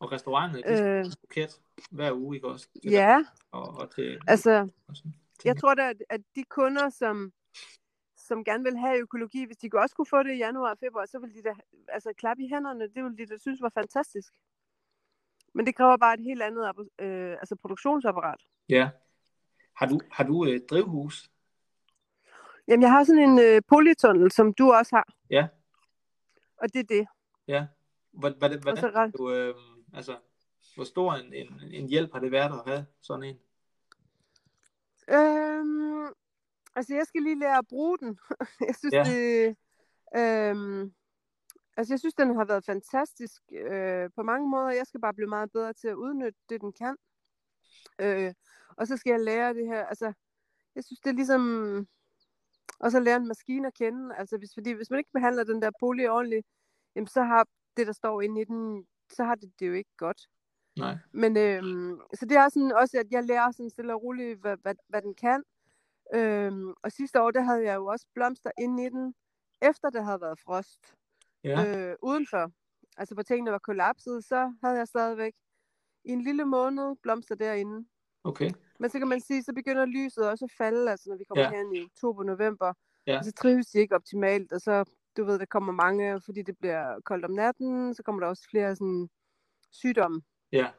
Og 0.00 0.12
restauranter, 0.12 0.60
de 0.62 0.82
øh, 0.82 1.04
buket 1.20 1.60
hver 1.90 2.12
uge, 2.12 2.36
ikke 2.36 2.48
også? 2.48 2.68
ja. 2.84 3.24
Og, 3.50 3.68
og 3.68 3.94
til, 3.94 4.18
altså, 4.26 4.68
og 4.88 4.96
jeg 5.44 5.56
tror 5.56 5.74
da, 5.74 5.90
at, 5.90 5.96
at 6.10 6.20
de 6.36 6.44
kunder, 6.44 6.90
som, 6.90 7.32
som 8.16 8.44
gerne 8.44 8.64
vil 8.64 8.76
have 8.76 8.98
økologi, 8.98 9.44
hvis 9.44 9.56
de 9.56 9.70
også 9.72 9.94
kunne 9.96 10.06
få 10.06 10.22
det 10.22 10.34
i 10.34 10.38
januar 10.38 10.70
og 10.70 10.78
februar, 10.78 11.06
så 11.06 11.18
ville 11.18 11.34
de 11.34 11.42
da 11.42 11.54
altså, 11.88 12.12
klappe 12.18 12.42
i 12.42 12.48
hænderne. 12.48 12.84
Det 12.94 13.04
ville 13.04 13.16
de 13.16 13.26
da 13.26 13.38
synes 13.38 13.62
var 13.62 13.72
fantastisk. 13.74 14.32
Men 15.54 15.66
det 15.66 15.76
kræver 15.76 15.96
bare 15.96 16.14
et 16.14 16.24
helt 16.24 16.42
andet 16.42 16.88
øh, 16.98 17.32
altså 17.32 17.56
produktionsapparat. 17.56 18.40
Ja. 18.68 18.90
Har 19.76 19.86
du, 19.86 20.00
har 20.12 20.24
du 20.24 20.46
øh, 20.46 20.60
drivhus? 20.70 21.30
Jamen, 22.68 22.82
jeg 22.82 22.90
har 22.90 23.04
sådan 23.04 23.30
en 23.30 23.38
øh, 23.38 23.62
polytunnel, 23.68 24.32
som 24.32 24.54
du 24.54 24.72
også 24.72 24.96
har. 24.96 25.12
Ja. 25.30 25.48
Og 26.56 26.72
det 26.72 26.78
er 26.78 26.84
det. 26.84 27.06
Ja. 27.48 27.66
Hvordan, 28.12 28.38
hvordan, 28.38 28.62
hvordan 28.62 29.10
du, 29.10 29.32
øh, 29.32 29.54
altså, 29.94 30.16
hvor 30.74 30.84
stor 30.84 31.12
en, 31.14 31.34
en, 31.34 31.60
en 31.70 31.88
hjælp 31.88 32.12
har 32.12 32.20
det 32.20 32.32
været 32.32 32.52
at 32.58 32.62
have 32.66 32.86
sådan 33.00 33.24
en? 33.24 33.38
Øhm, 35.62 36.12
altså, 36.74 36.94
jeg 36.94 37.06
skal 37.06 37.22
lige 37.22 37.38
lære 37.38 37.58
at 37.58 37.68
bruge 37.68 37.98
den. 37.98 38.18
jeg 38.68 38.74
synes, 38.78 38.94
ja. 38.94 39.04
det... 39.04 39.56
Øhm, 40.16 40.92
altså, 41.76 41.92
jeg 41.92 41.98
synes, 42.00 42.14
den 42.14 42.36
har 42.36 42.44
været 42.44 42.64
fantastisk 42.64 43.42
øh, 43.52 44.10
på 44.16 44.22
mange 44.22 44.50
måder. 44.50 44.70
Jeg 44.70 44.86
skal 44.86 45.00
bare 45.00 45.14
blive 45.14 45.28
meget 45.28 45.52
bedre 45.52 45.72
til 45.72 45.88
at 45.88 45.94
udnytte 45.94 46.38
det, 46.48 46.60
den 46.60 46.72
kan. 46.72 46.96
Øh, 47.98 48.34
og 48.76 48.86
så 48.86 48.96
skal 48.96 49.10
jeg 49.10 49.20
lære 49.20 49.54
det 49.54 49.66
her. 49.66 49.86
Altså, 49.86 50.12
jeg 50.74 50.84
synes, 50.84 51.00
det 51.00 51.10
er 51.10 51.14
ligesom... 51.14 51.86
Og 52.78 52.90
så 52.90 53.00
lære 53.00 53.16
en 53.16 53.28
maskine 53.28 53.66
at 53.66 53.74
kende. 53.74 54.14
Altså, 54.16 54.38
hvis, 54.38 54.54
fordi 54.54 54.72
hvis 54.72 54.90
man 54.90 54.98
ikke 54.98 55.12
behandler 55.12 55.44
den 55.44 55.62
der 55.62 55.70
poli 55.80 56.06
ordentligt, 56.06 56.46
jamen, 56.96 57.06
så 57.06 57.22
har 57.22 57.46
det, 57.76 57.86
der 57.86 57.92
står 57.92 58.20
inde 58.20 58.40
i 58.40 58.44
den, 58.44 58.86
så 59.12 59.24
har 59.24 59.34
det 59.34 59.52
det 59.58 59.68
jo 59.68 59.72
ikke 59.72 59.96
godt. 59.96 60.28
Nej. 60.76 60.98
Men 61.12 61.36
øhm, 61.36 62.00
så 62.14 62.26
det 62.26 62.36
er 62.36 62.48
sådan 62.48 62.72
også, 62.72 62.98
at 62.98 63.06
jeg 63.10 63.24
lærer 63.24 63.50
sådan 63.50 63.70
stille 63.70 63.94
og 63.94 64.02
roligt, 64.02 64.40
hvad, 64.40 64.56
hvad, 64.62 64.74
hvad 64.88 65.02
den 65.02 65.14
kan. 65.14 65.42
Øhm, 66.14 66.74
og 66.82 66.92
sidste 66.92 67.22
år, 67.22 67.30
der 67.30 67.40
havde 67.40 67.64
jeg 67.64 67.74
jo 67.74 67.86
også 67.86 68.06
blomster 68.14 68.50
inde 68.58 68.84
i 68.84 68.88
den, 68.88 69.14
efter 69.62 69.90
det 69.90 70.04
havde 70.04 70.20
været 70.20 70.40
frost 70.40 70.94
ja. 71.44 71.88
øh, 71.90 71.96
udenfor. 72.02 72.52
Altså 72.96 73.14
hvor 73.14 73.22
tingene 73.22 73.52
var 73.52 73.58
kollapset, 73.58 74.24
så 74.24 74.54
havde 74.62 74.78
jeg 74.78 74.88
stadigvæk 74.88 75.32
i 76.04 76.10
en 76.10 76.22
lille 76.22 76.44
måned 76.44 76.96
blomster 77.02 77.34
derinde. 77.34 77.88
Okay. 78.24 78.50
Men 78.78 78.90
så 78.90 78.98
kan 78.98 79.08
man 79.08 79.20
sige, 79.20 79.42
så 79.42 79.52
begynder 79.52 79.84
lyset 79.84 80.28
også 80.28 80.44
at 80.44 80.52
falde, 80.58 80.90
altså 80.90 81.10
når 81.10 81.16
vi 81.16 81.24
kommer 81.24 81.44
ja. 81.44 81.50
hen 81.50 81.74
i 81.74 81.82
oktober, 81.84 82.22
november. 82.22 82.72
Ja. 83.06 83.18
Og 83.18 83.24
så 83.24 83.32
trives 83.32 83.66
de 83.66 83.78
ikke 83.78 83.94
optimalt, 83.94 84.52
og 84.52 84.60
så, 84.60 84.84
du 85.16 85.24
ved, 85.24 85.38
der 85.38 85.44
kommer 85.44 85.72
mange, 85.72 86.20
fordi 86.20 86.42
det 86.42 86.58
bliver 86.58 87.00
koldt 87.00 87.24
om 87.24 87.30
natten, 87.30 87.94
så 87.94 88.02
kommer 88.02 88.20
der 88.20 88.28
også 88.28 88.48
flere 88.50 88.76
sådan 88.76 89.08
sygdomme. 89.70 90.22
Ja. 90.52 90.70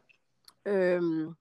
Øhm, 0.65 1.33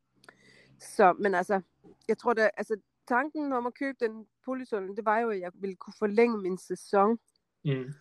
så, 0.79 1.13
men 1.13 1.35
altså, 1.35 1.61
jeg 2.09 2.19
tror 2.19 2.33
da, 2.33 2.51
altså 2.57 2.77
tanken 3.09 3.53
om 3.53 3.67
at 3.67 3.75
købe 3.75 3.97
den 4.01 4.27
polytunnel, 4.45 4.97
det 4.97 5.05
var 5.05 5.19
jo, 5.19 5.31
at 5.31 5.41
jeg 5.41 5.53
ville 5.55 5.77
kunne 5.77 5.95
forlænge 5.99 6.39
min 6.39 6.59
sæson. 6.59 7.19
Mm. 7.65 7.93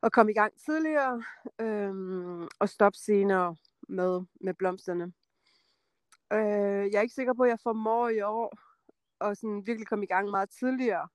Og 0.00 0.12
komme 0.12 0.32
i 0.32 0.34
gang 0.34 0.52
tidligere, 0.66 1.22
øhm, 1.60 2.48
og 2.58 2.68
stoppe 2.68 2.98
senere 2.98 3.56
med, 3.88 4.20
med 4.40 4.54
blomsterne. 4.54 5.12
Øh, 6.32 6.90
jeg 6.90 6.94
er 6.94 7.00
ikke 7.00 7.14
sikker 7.14 7.34
på, 7.34 7.42
at 7.42 7.50
jeg 7.50 7.58
formår 7.62 8.08
i 8.08 8.20
år 8.20 8.58
at 9.20 9.38
sådan 9.38 9.66
virkelig 9.66 9.86
komme 9.86 10.04
i 10.04 10.08
gang 10.08 10.30
meget 10.30 10.50
tidligere. 10.50 11.08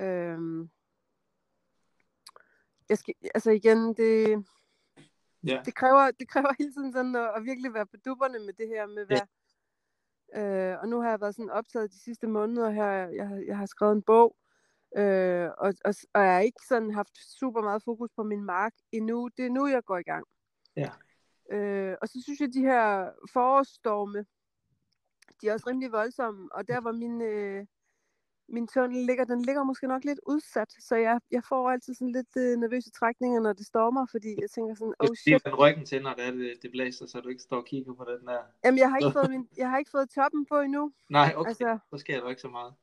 Øhm, 0.00 0.70
jeg 2.88 2.98
skal, 2.98 3.14
altså 3.34 3.50
igen, 3.50 3.94
det, 3.94 4.44
Ja. 5.46 5.62
Det, 5.64 5.74
kræver, 5.74 6.10
det 6.10 6.28
kræver 6.28 6.54
hele 6.58 6.72
tiden 6.72 6.92
sådan 6.92 7.16
at, 7.16 7.30
at 7.36 7.44
virkelig 7.44 7.74
være 7.74 7.86
på 7.86 7.96
dupperne 8.04 8.38
med 8.38 8.52
det 8.52 8.68
her 8.68 8.86
med 8.86 9.06
hvad. 9.06 9.16
Ja. 9.16 9.22
Øh, 10.36 10.76
og 10.80 10.88
nu 10.88 11.00
har 11.00 11.10
jeg 11.10 11.20
været 11.20 11.34
sådan 11.34 11.50
optaget 11.50 11.92
de 11.92 12.00
sidste 12.00 12.26
måneder 12.26 12.70
her. 12.70 12.90
Jeg, 12.92 13.42
jeg 13.46 13.58
har 13.58 13.66
skrevet 13.66 13.92
en 13.92 14.02
bog, 14.02 14.36
øh, 14.96 15.50
og, 15.58 15.74
og, 15.84 15.94
og 16.14 16.20
jeg 16.22 16.32
har 16.34 16.40
ikke 16.40 16.60
sådan 16.68 16.90
haft 16.90 17.16
super 17.38 17.62
meget 17.62 17.82
fokus 17.82 18.10
på 18.16 18.22
min 18.22 18.44
mark 18.44 18.72
endnu. 18.92 19.28
Det 19.36 19.46
er 19.46 19.50
nu, 19.50 19.66
jeg 19.66 19.84
går 19.84 19.98
i 19.98 20.02
gang. 20.02 20.26
Ja. 20.76 20.90
Øh, 21.50 21.96
og 22.02 22.08
så 22.08 22.22
synes 22.22 22.40
jeg, 22.40 22.48
at 22.48 22.54
de 22.54 22.60
her 22.60 23.10
forårsstorme, 23.32 24.24
de 25.40 25.48
er 25.48 25.52
også 25.52 25.66
rimelig 25.68 25.92
voldsomme. 25.92 26.48
Og 26.52 26.68
der 26.68 26.80
var 26.80 26.92
min, 26.92 27.22
øh, 27.22 27.66
min 28.52 28.66
tunnel 28.66 29.06
ligger, 29.06 29.24
den 29.24 29.42
ligger 29.42 29.62
måske 29.62 29.86
nok 29.86 30.04
lidt 30.04 30.20
udsat, 30.26 30.74
så 30.78 30.96
jeg, 30.96 31.20
jeg 31.30 31.44
får 31.44 31.70
altid 31.70 31.94
sådan 31.94 32.12
lidt 32.12 32.36
øh, 32.36 32.58
nervøse 32.58 32.90
trækninger, 32.90 33.40
når 33.40 33.52
det 33.52 33.66
stormer, 33.66 34.06
fordi 34.10 34.28
jeg 34.40 34.50
tænker 34.50 34.74
sådan, 34.74 34.94
oh 34.98 35.14
shit. 35.16 35.44
Det 35.44 35.52
er 35.52 35.56
ryggen 35.56 35.86
til, 35.86 36.02
når 36.02 36.14
det, 36.14 36.24
er, 36.24 36.30
det, 36.30 36.58
det 36.62 36.70
blæser, 36.70 37.06
så 37.06 37.20
du 37.20 37.28
ikke 37.28 37.42
står 37.42 37.56
og 37.56 37.64
kigger 37.64 37.94
på 37.94 38.04
den 38.04 38.26
der. 38.26 38.40
Jamen, 38.64 38.78
jeg 38.78 38.90
har 38.90 38.98
ikke, 38.98 39.12
fået, 39.12 39.30
min, 39.30 39.48
jeg 39.56 39.70
har 39.70 39.78
ikke 39.78 39.90
fået 39.90 40.10
toppen 40.10 40.46
på 40.46 40.60
endnu. 40.60 40.92
Nej, 41.08 41.32
okay, 41.36 41.48
altså, 41.48 41.78
så 41.90 41.98
sker 41.98 42.20
der 42.20 42.28
ikke 42.28 42.42
så 42.42 42.48
meget. 42.48 42.74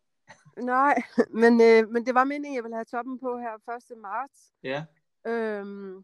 Nej, 0.57 0.95
men, 1.41 1.61
øh, 1.61 1.89
men 1.89 2.05
det 2.05 2.13
var 2.15 2.23
meningen, 2.23 2.55
jeg 2.55 2.63
ville 2.63 2.75
have 2.75 2.85
toppen 2.85 3.19
på 3.19 3.37
her 3.37 3.53
1. 3.91 3.97
marts. 3.97 4.53
Ja. 4.63 4.85
Øhm, 5.27 6.03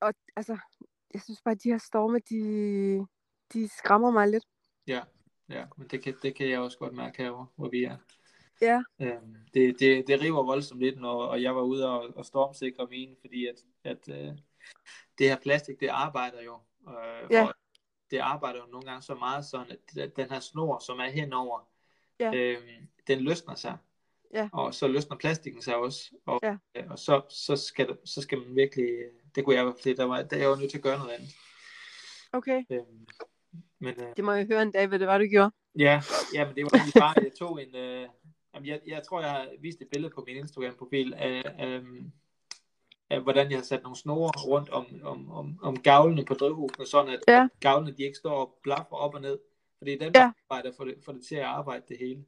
og 0.00 0.14
altså, 0.36 0.58
jeg 1.14 1.22
synes 1.22 1.42
bare, 1.42 1.52
at 1.52 1.62
de 1.62 1.70
her 1.70 1.78
storme, 1.78 2.18
de, 2.18 3.06
de 3.52 3.68
skræmmer 3.68 4.10
mig 4.10 4.28
lidt. 4.28 4.44
Ja, 4.86 5.02
ja, 5.48 5.64
men 5.76 5.88
det 5.88 6.02
kan, 6.02 6.14
det 6.22 6.34
kan 6.34 6.48
jeg 6.50 6.60
også 6.60 6.78
godt 6.78 6.94
mærke 6.94 7.22
her, 7.22 7.52
hvor 7.56 7.68
vi 7.68 7.84
er. 7.84 7.96
Ja. 8.64 8.82
Øhm, 9.00 9.36
det, 9.54 9.80
det, 9.80 10.06
det 10.06 10.20
river 10.22 10.42
voldsomt 10.42 10.80
lidt, 10.80 11.00
når 11.00 11.22
og 11.24 11.42
jeg 11.42 11.56
var 11.56 11.62
ude 11.62 11.90
og, 11.90 12.16
og 12.16 12.24
stormsikre 12.26 12.86
mine, 12.90 13.16
fordi 13.20 13.46
at, 13.46 13.54
at 13.84 14.08
øh, 14.08 14.32
det 15.18 15.28
her 15.28 15.36
plastik, 15.42 15.80
det 15.80 15.88
arbejder 15.88 16.42
jo. 16.42 16.58
Øh, 16.88 17.30
Ja. 17.30 17.46
Og 17.46 17.54
det 18.10 18.18
arbejder 18.18 18.58
jo 18.60 18.66
nogle 18.72 18.86
gange 18.86 19.02
så 19.02 19.14
meget 19.14 19.44
sådan, 19.44 19.76
at 20.00 20.16
den 20.16 20.30
her 20.30 20.40
snor, 20.40 20.78
som 20.78 20.98
er 20.98 21.08
henover, 21.08 21.68
Ja. 22.20 22.34
øhm, 22.34 22.88
den 23.06 23.20
løsner 23.20 23.54
sig. 23.54 23.76
Ja. 24.34 24.48
Og 24.52 24.74
så 24.74 24.88
løsner 24.88 25.16
plastikken 25.16 25.62
sig 25.62 25.76
også. 25.76 26.10
Og, 26.26 26.40
Ja. 26.42 26.56
øh, 26.74 26.90
og 26.90 26.98
så, 26.98 27.22
så, 27.30 27.56
skal, 27.56 27.96
så 28.04 28.22
skal 28.22 28.38
man 28.38 28.56
virkelig, 28.56 28.88
det 29.34 29.44
kunne 29.44 29.54
jeg 29.56 29.62
i 29.62 29.64
hvert 29.64 29.76
fald, 29.82 29.96
der 29.96 30.04
var, 30.04 30.22
der 30.22 30.36
jeg 30.36 30.50
var 30.50 30.56
nødt 30.56 30.70
til 30.70 30.78
at 30.78 30.82
gøre 30.84 30.98
noget 30.98 31.12
andet. 31.12 31.28
Okay. 32.32 32.64
Øhm, 32.70 33.06
men 33.78 33.94
øh, 34.02 34.16
Det 34.16 34.24
må 34.24 34.32
jeg 34.32 34.46
høre 34.46 34.62
en 34.62 34.72
dag, 34.72 34.86
hvad 34.86 34.98
det 34.98 35.06
var, 35.06 35.18
du 35.18 35.24
gjorde. 35.24 35.50
Ja, 35.78 36.02
ja, 36.34 36.46
men 36.46 36.54
det 36.54 36.64
var 36.64 37.00
bare, 37.00 37.14
jeg 37.22 37.32
tog 37.38 37.62
en, 37.62 37.76
øh, 37.76 38.08
jamen, 38.54 38.66
jeg, 38.68 38.80
jeg 38.86 39.02
tror, 39.02 39.20
jeg 39.20 39.30
har 39.30 39.48
vist 39.60 39.80
et 39.80 39.88
billede 39.92 40.12
på 40.14 40.24
min 40.26 40.36
Instagram-profil 40.36 41.14
af, 41.14 41.42
af, 41.58 41.80
af, 43.10 43.20
hvordan 43.20 43.50
jeg 43.50 43.58
har 43.58 43.64
sat 43.64 43.82
nogle 43.82 43.96
snore 43.96 44.30
rundt 44.46 44.68
om, 44.70 44.86
om, 45.02 45.30
om, 45.32 45.58
om 45.62 45.80
gavlene 45.82 46.24
på 46.24 46.34
drivhusene, 46.34 46.86
sådan 46.86 47.12
at 47.12 47.20
Ja. 47.28 47.48
gavlene 47.60 47.96
de 47.96 48.02
ikke 48.02 48.16
står 48.18 48.30
og 48.40 48.58
blaffer 48.62 48.96
op 48.96 49.14
og 49.14 49.20
ned. 49.20 49.38
For 49.78 49.84
det 49.84 49.94
er 49.94 49.98
dem, 49.98 50.12
Ja. 50.14 50.20
der 50.20 50.32
arbejder 50.50 50.76
for 50.76 50.84
det, 50.84 50.94
for 51.04 51.12
det 51.12 51.24
til 51.26 51.34
at 51.34 51.42
arbejde 51.44 51.84
det 51.88 51.98
hele. 51.98 52.24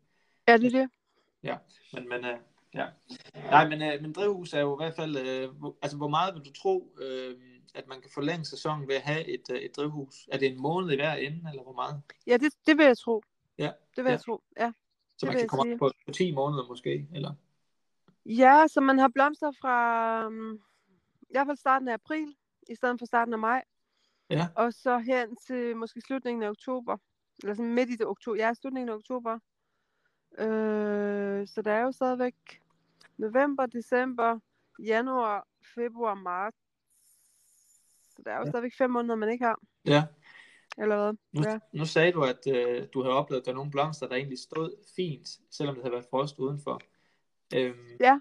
Ja, 0.48 0.56
det 0.56 0.74
er 0.74 0.78
det. 0.80 0.90
Men, 1.94 2.08
men 2.08 2.24
øh, 2.24 2.36
ja. 2.74 2.86
Nej, 3.50 3.68
men, 3.68 3.82
øh, 3.82 4.02
men 4.02 4.12
drivhus 4.12 4.52
er 4.52 4.60
jo 4.60 4.74
i 4.80 4.84
hvert 4.84 4.96
fald, 4.96 5.16
øh, 5.16 5.50
hvor, 5.50 5.76
altså 5.82 5.96
hvor 5.96 6.08
meget 6.08 6.34
vil 6.34 6.42
du 6.44 6.52
tro, 6.52 6.94
øh, 7.00 7.34
at 7.74 7.88
man 7.88 8.00
kan 8.00 8.10
forlænge 8.14 8.44
sæsonen 8.44 8.88
ved 8.88 8.94
at 8.94 9.02
have 9.02 9.24
et, 9.28 9.50
øh, 9.52 9.58
et 9.58 9.76
drivhus? 9.76 10.28
Er 10.32 10.38
det 10.38 10.48
en 10.52 10.60
måned 10.62 10.90
i 10.90 10.96
hver 10.96 11.12
ende, 11.14 11.50
eller 11.50 11.62
hvor 11.62 11.72
meget? 11.72 12.02
Ja, 12.26 12.36
det, 12.36 12.52
det 12.66 12.78
vil 12.78 12.86
jeg 12.86 12.98
tro. 12.98 13.22
Ja, 13.58 13.70
Det 13.96 14.04
vil 14.04 14.10
ja. 14.10 14.10
jeg 14.10 14.20
tro, 14.20 14.42
ja. 14.60 14.72
Så 15.16 15.26
man 15.26 15.36
kan 15.36 15.48
komme 15.48 15.72
op 15.72 15.78
på, 15.78 15.90
på 16.06 16.12
10 16.12 16.34
måneder 16.34 16.66
måske, 16.68 17.08
eller? 17.14 17.34
Ja, 18.26 18.64
så 18.68 18.80
man 18.80 18.98
har 18.98 19.08
blomster 19.08 19.50
fra 19.60 20.26
um, 20.26 20.54
i 21.22 21.26
hvert 21.30 21.46
fald 21.46 21.56
starten 21.56 21.88
af 21.88 21.92
april, 21.94 22.36
i 22.68 22.74
stedet 22.74 22.98
for 22.98 23.06
starten 23.06 23.32
af 23.34 23.38
maj. 23.38 23.62
Ja. 24.30 24.48
Og 24.56 24.72
så 24.72 24.98
hen 24.98 25.36
til 25.36 25.76
måske 25.76 26.00
slutningen 26.00 26.42
af 26.42 26.50
oktober. 26.50 26.96
Eller 27.42 27.54
sådan 27.54 27.74
midt 27.74 27.90
i 27.90 27.96
det 27.96 28.06
oktober. 28.06 28.36
Ja, 28.36 28.54
slutningen 28.54 28.88
af 28.88 28.94
oktober. 28.94 29.38
Øh, 30.38 31.46
så 31.48 31.62
der 31.62 31.72
er 31.72 31.80
jo 31.82 31.92
stadigvæk 31.92 32.62
november, 33.16 33.66
december, 33.66 34.38
januar, 34.78 35.46
februar, 35.74 36.14
marts. 36.14 36.56
Så 38.16 38.22
der 38.24 38.30
er 38.30 38.36
jo 38.36 38.44
Ja. 38.44 38.50
stadigvæk 38.50 38.74
fem 38.78 38.90
måneder, 38.90 39.14
man 39.14 39.28
ikke 39.28 39.44
har. 39.44 39.60
Ja. 39.84 40.04
Eller 40.78 40.96
hvad? 40.96 41.12
Nu, 41.32 41.50
Ja. 41.50 41.58
nu 41.72 41.84
sagde 41.86 42.12
du, 42.12 42.22
at 42.24 42.46
øh, 42.46 42.86
du 42.94 43.02
havde 43.02 43.14
oplevet, 43.14 43.40
at 43.40 43.44
der 43.46 43.50
er 43.52 43.56
nogle 43.56 43.70
blomster, 43.70 44.08
der 44.08 44.14
egentlig 44.16 44.38
stod 44.38 44.74
fint, 44.96 45.28
selvom 45.50 45.74
det 45.74 45.84
havde 45.84 45.92
været 45.92 46.06
frost 46.10 46.38
udenfor. 46.38 46.80
Øhm, 47.54 47.96
Ja. 48.00 48.20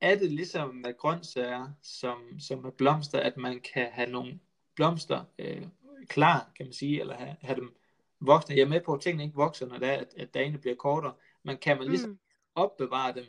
Er 0.00 0.18
det 0.18 0.32
ligesom 0.32 0.74
med 0.74 0.98
grøntsager, 0.98 1.68
som, 1.82 2.40
som 2.40 2.58
med 2.62 2.72
blomster, 2.72 3.20
at 3.20 3.36
man 3.36 3.60
kan 3.74 3.88
have 3.92 4.10
nogle 4.10 4.40
blomster 4.74 5.24
øh, 5.38 5.66
klar, 6.08 6.50
kan 6.56 6.66
man 6.66 6.72
sige, 6.72 7.00
eller 7.00 7.14
have, 7.14 7.36
have 7.40 7.56
dem 7.60 7.76
voksne? 8.20 8.54
Jeg 8.56 8.62
er 8.62 8.68
med 8.68 8.80
på, 8.80 8.94
at 8.94 9.00
tingene 9.00 9.24
ikke 9.24 9.36
vokser, 9.36 9.66
når 9.66 9.78
det 9.78 9.88
er, 9.88 9.92
at, 9.92 10.14
at 10.16 10.34
dagene 10.34 10.58
bliver 10.58 10.76
kortere, 10.76 11.14
men 11.42 11.56
kan 11.58 11.78
man 11.78 11.88
ligesom 11.88 12.10
Mm. 12.10 12.18
opbevare 12.54 13.14
dem 13.14 13.24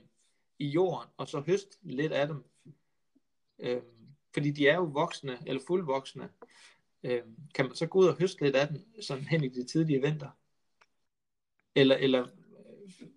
i 0.60 0.68
jorden, 0.68 1.10
og 1.18 1.28
så 1.28 1.40
høste 1.40 1.78
lidt 1.82 2.12
af 2.12 2.28
dem? 2.28 2.44
Øhm, 3.60 3.84
fordi 4.34 4.52
de 4.52 4.68
er 4.68 4.76
jo 4.76 4.84
voksne, 4.84 5.38
eller 5.46 5.62
fuldvoksne. 5.68 6.30
Øh, 7.04 7.22
kan 7.56 7.66
man 7.66 7.76
så 7.76 7.88
gå 7.88 8.00
ud 8.00 8.08
og 8.08 8.20
høste 8.20 8.44
lidt 8.44 8.56
af 8.56 8.68
den, 8.68 9.02
sådan 9.02 9.24
hen 9.24 9.44
i 9.44 9.50
de 9.50 9.64
tidlige 9.64 10.02
vinter? 10.02 10.30
Eller, 11.76 11.96
eller 11.96 12.24
øh, 12.24 13.08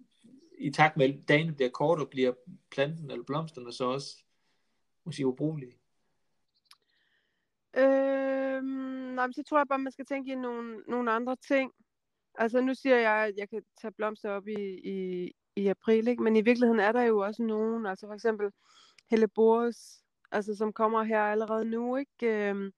i 0.59 0.71
takt 0.71 0.97
med, 0.97 1.09
at 1.09 1.29
dagene 1.29 1.55
bliver 1.55 1.71
kortere, 1.71 2.07
bliver 2.07 2.33
planten 2.71 3.11
eller 3.11 3.25
blomsterne 3.25 3.73
så 3.73 3.85
også 3.85 4.17
måske 5.05 5.27
ubrugelige? 5.27 5.77
Øhm, 7.77 8.65
nej, 9.15 9.27
men 9.27 9.33
så 9.33 9.43
tror 9.43 9.59
jeg 9.59 9.69
bare, 9.69 9.79
man 9.79 9.93
skal 9.93 10.07
tænke 10.07 10.33
i 10.33 10.35
nogle, 10.35 10.83
nogle 10.89 11.11
andre 11.11 11.37
ting. 11.37 11.73
Altså 12.35 12.61
nu 12.61 12.75
siger 12.75 12.97
jeg, 12.97 13.27
at 13.27 13.35
jeg 13.37 13.49
kan 13.49 13.63
tage 13.81 13.93
blomster 13.93 14.31
op 14.31 14.49
i, 14.49 14.81
i, 14.85 15.31
i 15.57 15.67
april, 15.67 16.09
ikke? 16.09 16.23
men 16.23 16.37
i 16.37 16.41
virkeligheden 16.41 16.81
er 16.81 16.93
der 16.93 17.03
jo 17.03 17.19
også 17.19 17.43
nogen, 17.43 17.87
altså 17.87 18.07
for 18.07 18.15
eksempel 18.15 18.51
Helleborus, 19.11 19.77
altså 20.33 20.55
som 20.55 20.73
kommer 20.73 21.03
her 21.03 21.21
allerede 21.23 21.65
nu, 21.65 21.97
ikke? 21.97 22.49
Øhm, 22.49 22.73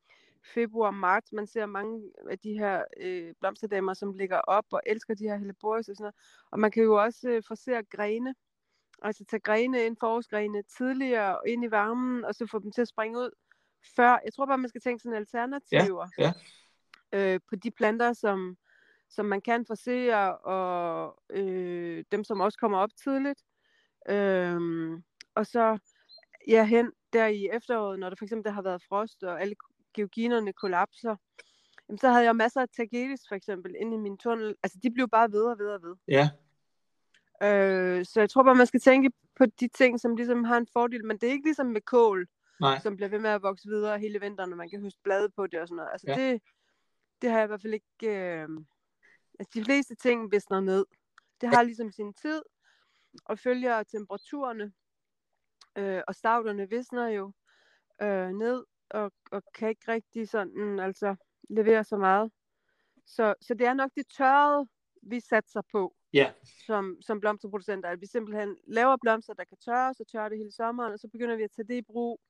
februar, 0.55 0.91
marts, 0.91 1.33
man 1.33 1.47
ser 1.47 1.67
mange 1.67 2.03
af 2.31 2.39
de 2.39 2.59
her 2.59 2.85
øh, 3.01 3.35
blomsterdamer, 3.41 3.95
som 3.95 4.13
ligger 4.13 4.37
op 4.37 4.65
og 4.73 4.81
elsker 4.87 5.15
de 5.15 5.25
her 5.25 5.37
Helleborus 5.37 5.89
og 5.89 5.97
sådan 5.97 6.03
noget. 6.03 6.15
Og 6.51 6.61
man 6.61 6.71
kan 6.71 6.83
jo 6.83 7.03
også 7.03 7.29
øh, 7.29 7.43
forsere 7.47 7.83
grene, 7.83 8.35
altså 9.03 9.25
tage 9.25 9.41
grene 9.41 9.87
ind, 9.87 9.97
forårsgrene 10.01 10.63
tidligere 10.63 11.39
ind 11.47 11.65
i 11.65 11.71
varmen, 11.71 12.25
og 12.25 12.35
så 12.35 12.47
få 12.47 12.59
dem 12.59 12.73
til 12.73 12.83
at 12.83 12.89
springe 12.89 13.19
ud 13.19 13.31
før. 13.97 14.19
Jeg 14.25 14.33
tror 14.35 14.47
bare, 14.47 14.59
man 14.59 14.69
skal 14.69 14.81
tænke 14.81 15.03
sådan 15.03 15.17
alternativer 15.17 16.07
ja. 16.19 16.33
Øh, 17.13 17.41
på 17.49 17.57
de 17.57 17.71
planter, 17.71 18.13
som, 18.13 18.57
som 19.11 19.27
man 19.27 19.41
kan 19.41 19.67
forsere, 19.67 20.39
og 20.39 21.23
øh, 21.31 22.05
dem, 22.13 22.25
som 22.25 22.41
også 22.41 22.59
kommer 22.59 22.79
op 22.79 22.91
tidligt. 23.05 23.43
Øhm, 24.09 25.03
og 25.35 25.47
så 25.47 25.79
ja, 26.49 26.65
hen 26.65 26.93
der 27.13 27.27
i 27.27 27.49
efteråret, 27.53 27.99
når 27.99 28.09
der 28.09 28.17
for 28.17 28.25
eksempel 28.25 28.45
der 28.45 28.51
har 28.51 28.63
været 28.63 28.83
frost, 28.89 29.23
og 29.23 29.41
alle 29.41 29.55
georginerne 29.95 30.53
kollapser, 30.53 31.17
jamen, 31.89 31.99
så 31.99 32.09
havde 32.09 32.25
jeg 32.25 32.37
masser 32.37 32.61
af 32.61 32.69
tagetes 32.69 33.21
for 33.29 33.35
eksempel 33.35 33.75
inde 33.81 33.95
i 33.95 33.99
min 33.99 34.19
tunnel. 34.19 34.55
Altså, 34.63 34.79
de 34.83 34.91
blev 34.91 35.09
bare 35.09 35.33
ved 35.33 35.43
og 35.43 35.59
ved 35.59 35.67
og 35.67 35.83
ved. 35.83 35.95
Ja, 36.09 36.31
Øh, 37.43 38.05
så 38.05 38.21
jeg 38.21 38.31
tror 38.31 38.43
bare, 38.43 38.55
man 38.55 38.67
skal 38.67 38.81
tænke 38.81 39.11
på 39.37 39.47
de 39.47 39.69
ting, 39.69 40.01
som 40.01 40.17
ligesom 40.17 40.45
har 40.45 40.57
en 40.57 40.67
fordel, 40.73 41.05
men 41.05 41.19
det 41.19 41.29
er 41.29 41.33
ikke 41.33 41.47
ligesom 41.47 41.67
med 41.67 41.81
kål, 41.81 42.29
nej. 42.61 42.81
som 42.83 42.97
bliver 42.97 43.09
ved 43.09 43.19
med 43.19 43.31
at 43.31 43.43
vokse 43.43 43.69
videre 43.69 43.99
hele 43.99 44.21
vinteren, 44.21 44.53
og 44.53 44.59
man 44.59 44.71
kan 44.71 44.81
høste 44.81 45.01
blade 45.03 45.29
på 45.31 45.47
det 45.47 45.61
og 45.61 45.69
sådan 45.69 45.77
noget. 45.77 45.91
Altså 45.93 46.07
Ja. 46.09 46.17
det, 46.17 46.43
det 47.23 47.31
har 47.31 47.39
jeg 47.39 47.47
i 47.47 47.47
hvert 47.47 47.63
fald 47.63 47.75
ikke... 47.75 47.91
Øh... 48.03 48.49
Altså 49.39 49.51
de 49.55 49.65
fleste 49.65 49.95
ting 49.95 50.33
visner 50.33 50.61
ned. 50.61 50.87
Det 51.41 51.49
har 51.49 51.63
ligesom 51.63 51.93
sin 51.93 52.15
tid, 52.15 52.43
og 53.25 53.39
følger 53.39 53.83
temperaturerne, 53.83 54.73
øh, 55.77 56.03
og 56.09 56.15
stavterne 56.15 56.69
visner 56.69 57.09
jo 57.09 57.33
øh, 58.03 58.31
ned, 58.31 58.65
og, 58.91 59.13
og 59.31 59.43
kan 59.55 59.69
ikke 59.69 59.93
rigtig 59.93 60.29
sådan, 60.29 60.79
altså 60.81 61.17
levere 61.51 61.85
så 61.85 61.97
meget. 61.97 62.33
Så, 63.07 63.35
så 63.41 63.55
det 63.55 63.67
er 63.67 63.75
nok 63.75 63.91
det 63.97 64.07
tørrede, 64.17 64.69
vi 65.03 65.21
satser 65.21 65.63
på 65.73 65.95
Ja, 66.13 66.33
som, 66.67 66.97
som 67.01 67.21
blomsterproducenter, 67.21 67.89
at 67.89 68.01
vi 68.01 68.07
simpelthen 68.07 68.57
laver 68.67 68.97
blomster, 68.97 69.35
der 69.35 69.45
kan 69.45 69.59
tørre, 69.65 69.95
så 69.95 70.05
tørrer 70.13 70.29
det 70.29 70.39
hele 70.39 70.53
sommeren, 70.53 70.93
og 70.93 70.99
så 70.99 71.09
begynder 71.09 71.37
vi 71.37 71.43
at 71.43 71.51
tage 71.51 71.69
det 71.69 71.75
i 71.75 71.83
brug 71.83 72.21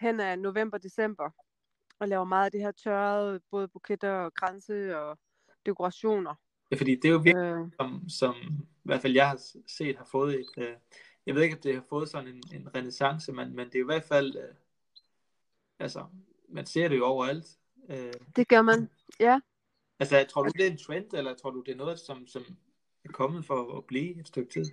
hen 0.00 0.20
af 0.20 0.38
november-december, 0.38 1.30
og 1.98 2.08
laver 2.08 2.24
meget 2.24 2.44
af 2.44 2.52
det 2.52 2.60
her 2.60 2.72
tørrede, 2.72 3.40
både 3.50 3.68
buketter 3.68 4.10
og 4.10 4.34
kranse 4.34 4.98
og 4.98 5.18
dekorationer. 5.66 6.34
ja 6.70 6.76
fordi 6.76 6.94
det 6.94 7.04
er 7.04 7.12
jo 7.12 7.18
virkelig, 7.18 7.44
Øh, 7.44 7.70
som, 7.80 8.08
som 8.08 8.34
i 8.60 8.84
hvert 8.84 9.00
fald 9.00 9.14
jeg 9.14 9.28
har 9.28 9.40
set, 9.66 9.96
har 9.96 10.04
fået 10.04 10.40
et, 10.40 10.50
øh, 10.56 10.76
jeg 11.26 11.34
ved 11.34 11.42
ikke, 11.42 11.56
om 11.56 11.62
det 11.62 11.74
har 11.74 11.84
fået 11.88 12.08
sådan 12.08 12.28
en, 12.28 12.42
en 12.54 12.74
renaissance, 12.76 13.32
men, 13.32 13.56
men 13.56 13.66
det 13.66 13.74
er 13.74 13.78
jo 13.78 13.84
i 13.84 13.92
hvert 13.94 14.04
fald, 14.04 14.36
øh, 14.36 14.54
altså, 15.84 16.04
man 16.48 16.66
ser 16.66 16.88
det 16.88 16.96
jo 16.98 17.04
overalt. 17.04 17.46
Øh, 17.88 18.12
det 18.36 18.48
gør 18.48 18.62
man. 18.62 18.90
Ja, 19.20 19.40
altså, 20.00 20.26
tror 20.30 20.42
du, 20.42 20.50
det 20.58 20.66
er 20.66 20.70
en 20.70 20.78
trend, 20.78 21.14
eller 21.14 21.34
tror 21.34 21.50
du, 21.50 21.60
det 21.66 21.72
er 21.72 21.76
noget, 21.76 21.98
som, 21.98 22.26
som 22.26 22.42
er 23.04 23.12
kommet 23.12 23.44
for 23.44 23.76
at 23.78 23.84
blive 23.84 24.20
et 24.20 24.28
stykke 24.28 24.52
tid? 24.52 24.64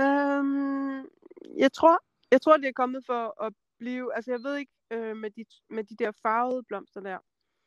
øhm, 0.00 0.98
jeg 1.58 1.72
tror, 1.72 1.98
jeg 2.30 2.40
tror, 2.42 2.56
det 2.56 2.68
er 2.68 2.72
kommet 2.72 3.06
for 3.06 3.42
at 3.44 3.52
blive, 3.78 4.14
altså 4.14 4.30
jeg 4.30 4.40
ved 4.42 4.56
ikke 4.56 4.72
øh, 4.90 5.16
med, 5.16 5.30
de, 5.30 5.44
med 5.70 5.84
de 5.84 5.96
der 5.96 6.12
farvede 6.22 6.62
blomster 6.62 7.00
der, 7.00 7.18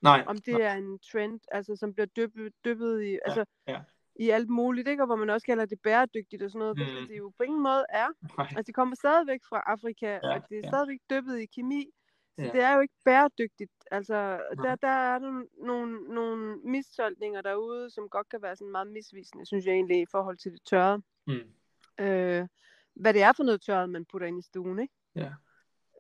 Nej, 0.02 0.24
om 0.28 0.38
det 0.38 0.54
er 0.64 0.74
en 0.74 1.00
trend, 1.00 1.40
altså 1.52 1.76
som 1.76 1.94
bliver 1.94 2.06
dyppet, 2.06 2.54
dyppet 2.66 3.04
i, 3.04 3.20
altså 3.26 3.46
ja. 3.68 3.82
i 4.16 4.30
alt 4.30 4.50
muligt, 4.50 4.88
ikke? 4.88 5.04
Og 5.04 5.08
hvor 5.08 5.16
man 5.16 5.30
også 5.30 5.46
kalder 5.46 5.66
det 5.66 5.80
bæredygtigt 5.82 6.44
og 6.44 6.52
sådan 6.52 6.60
noget, 6.60 6.78
Mm. 6.78 7.08
det 7.08 7.18
jo 7.18 7.30
på 7.38 7.44
ingen 7.44 7.64
måde 7.64 7.86
er. 7.90 8.08
nej, 8.38 8.48
Altså 8.48 8.64
det 8.68 8.76
kommer 8.76 8.96
stadigvæk 8.96 9.40
fra 9.50 9.64
Afrika, 9.66 10.20
Ja, 10.24 10.34
og 10.36 10.50
det 10.50 10.58
er 10.58 10.62
ja. 10.64 10.70
stadigvæk 10.70 11.00
dyppet 11.10 11.40
i 11.40 11.46
kemi, 11.46 11.90
så 12.36 12.42
Ja. 12.44 12.52
det 12.52 12.62
er 12.62 12.76
jo 12.76 12.82
ikke 12.82 12.94
bæredygtigt. 13.06 13.72
Altså 13.92 14.14
Nej. 14.56 14.66
der, 14.70 14.76
der 14.76 14.88
er 14.88 15.20
nogle, 15.20 15.48
nogle, 15.58 16.14
nogle 16.14 16.58
mistolkninger 16.58 17.42
derude, 17.42 17.90
som 17.90 18.10
godt 18.10 18.30
kan 18.30 18.42
være 18.42 18.56
sådan 18.56 18.72
meget 18.72 18.88
misvisende, 18.88 19.46
synes 19.46 19.66
jeg 19.66 19.74
egentlig, 19.74 20.02
i 20.02 20.06
forhold 20.12 20.38
til 20.38 20.52
det 20.52 20.62
tørre. 20.66 21.02
mm, 21.28 21.54
Øh, 22.00 22.48
hvad 22.94 23.14
det 23.14 23.22
er 23.22 23.34
for 23.34 23.44
noget 23.44 23.62
tørret, 23.62 23.90
man 23.90 24.06
putter 24.06 24.28
ind 24.28 24.40
i 24.40 24.42
stuen, 24.42 24.80
ikke? 24.80 24.94
ja. 25.16 25.34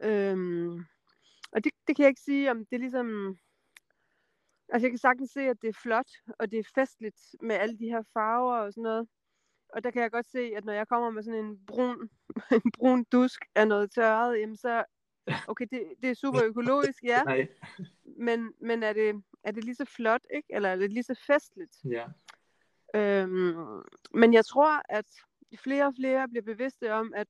Øhm, 0.01 0.86
og 1.51 1.63
det, 1.63 1.71
det 1.88 1.95
kan 1.95 2.03
jeg 2.03 2.09
ikke 2.09 2.21
sige, 2.21 2.51
om 2.51 2.65
det 2.65 2.75
er 2.75 2.79
ligesom... 2.79 3.38
Altså 4.69 4.86
jeg 4.86 4.91
kan 4.91 4.97
sagtens 4.97 5.31
se, 5.31 5.41
at 5.41 5.61
det 5.61 5.67
er 5.67 5.79
flot, 5.81 6.09
og 6.39 6.51
det 6.51 6.59
er 6.59 6.63
festligt 6.75 7.36
med 7.41 7.55
alle 7.55 7.77
de 7.77 7.86
her 7.89 8.03
farver 8.13 8.55
og 8.57 8.73
sådan 8.73 8.84
noget. 8.84 9.07
Og 9.69 9.84
der 9.84 9.91
kan 9.91 10.01
jeg 10.01 10.11
godt 10.11 10.29
se, 10.29 10.39
at 10.55 10.65
når 10.65 10.73
jeg 10.73 10.88
kommer 10.88 11.09
med 11.09 11.23
sådan 11.23 11.45
en 11.45 11.65
brun, 11.65 12.09
en 12.65 12.71
brun 12.71 13.03
dusk 13.03 13.45
af 13.55 13.67
noget 13.67 13.91
tørret, 13.91 14.39
jamen 14.39 14.55
så, 14.57 14.84
okay, 15.47 15.65
det, 15.71 15.84
det 16.01 16.09
er 16.09 16.13
super 16.13 16.43
økologisk, 16.49 17.03
ja, 17.03 17.24
Nej, 17.24 17.47
men, 18.17 18.53
men 18.59 18.84
er, 18.84 18.93
det, 18.93 19.24
er 19.43 19.51
det 19.51 19.63
lige 19.63 19.76
så 19.76 19.86
flot, 19.86 20.21
ikke? 20.34 20.47
Eller 20.49 20.69
er 20.69 20.76
det 20.76 20.93
lige 20.93 21.03
så 21.03 21.24
festligt? 21.28 21.78
Ja. 21.86 22.05
Øhm, 22.95 23.82
men 24.13 24.34
jeg 24.34 24.45
tror, 24.45 24.82
at 24.89 25.05
flere 25.57 25.86
og 25.86 25.93
flere 25.99 26.28
bliver 26.30 26.43
bevidste 26.43 26.93
om, 26.93 27.13
at 27.15 27.28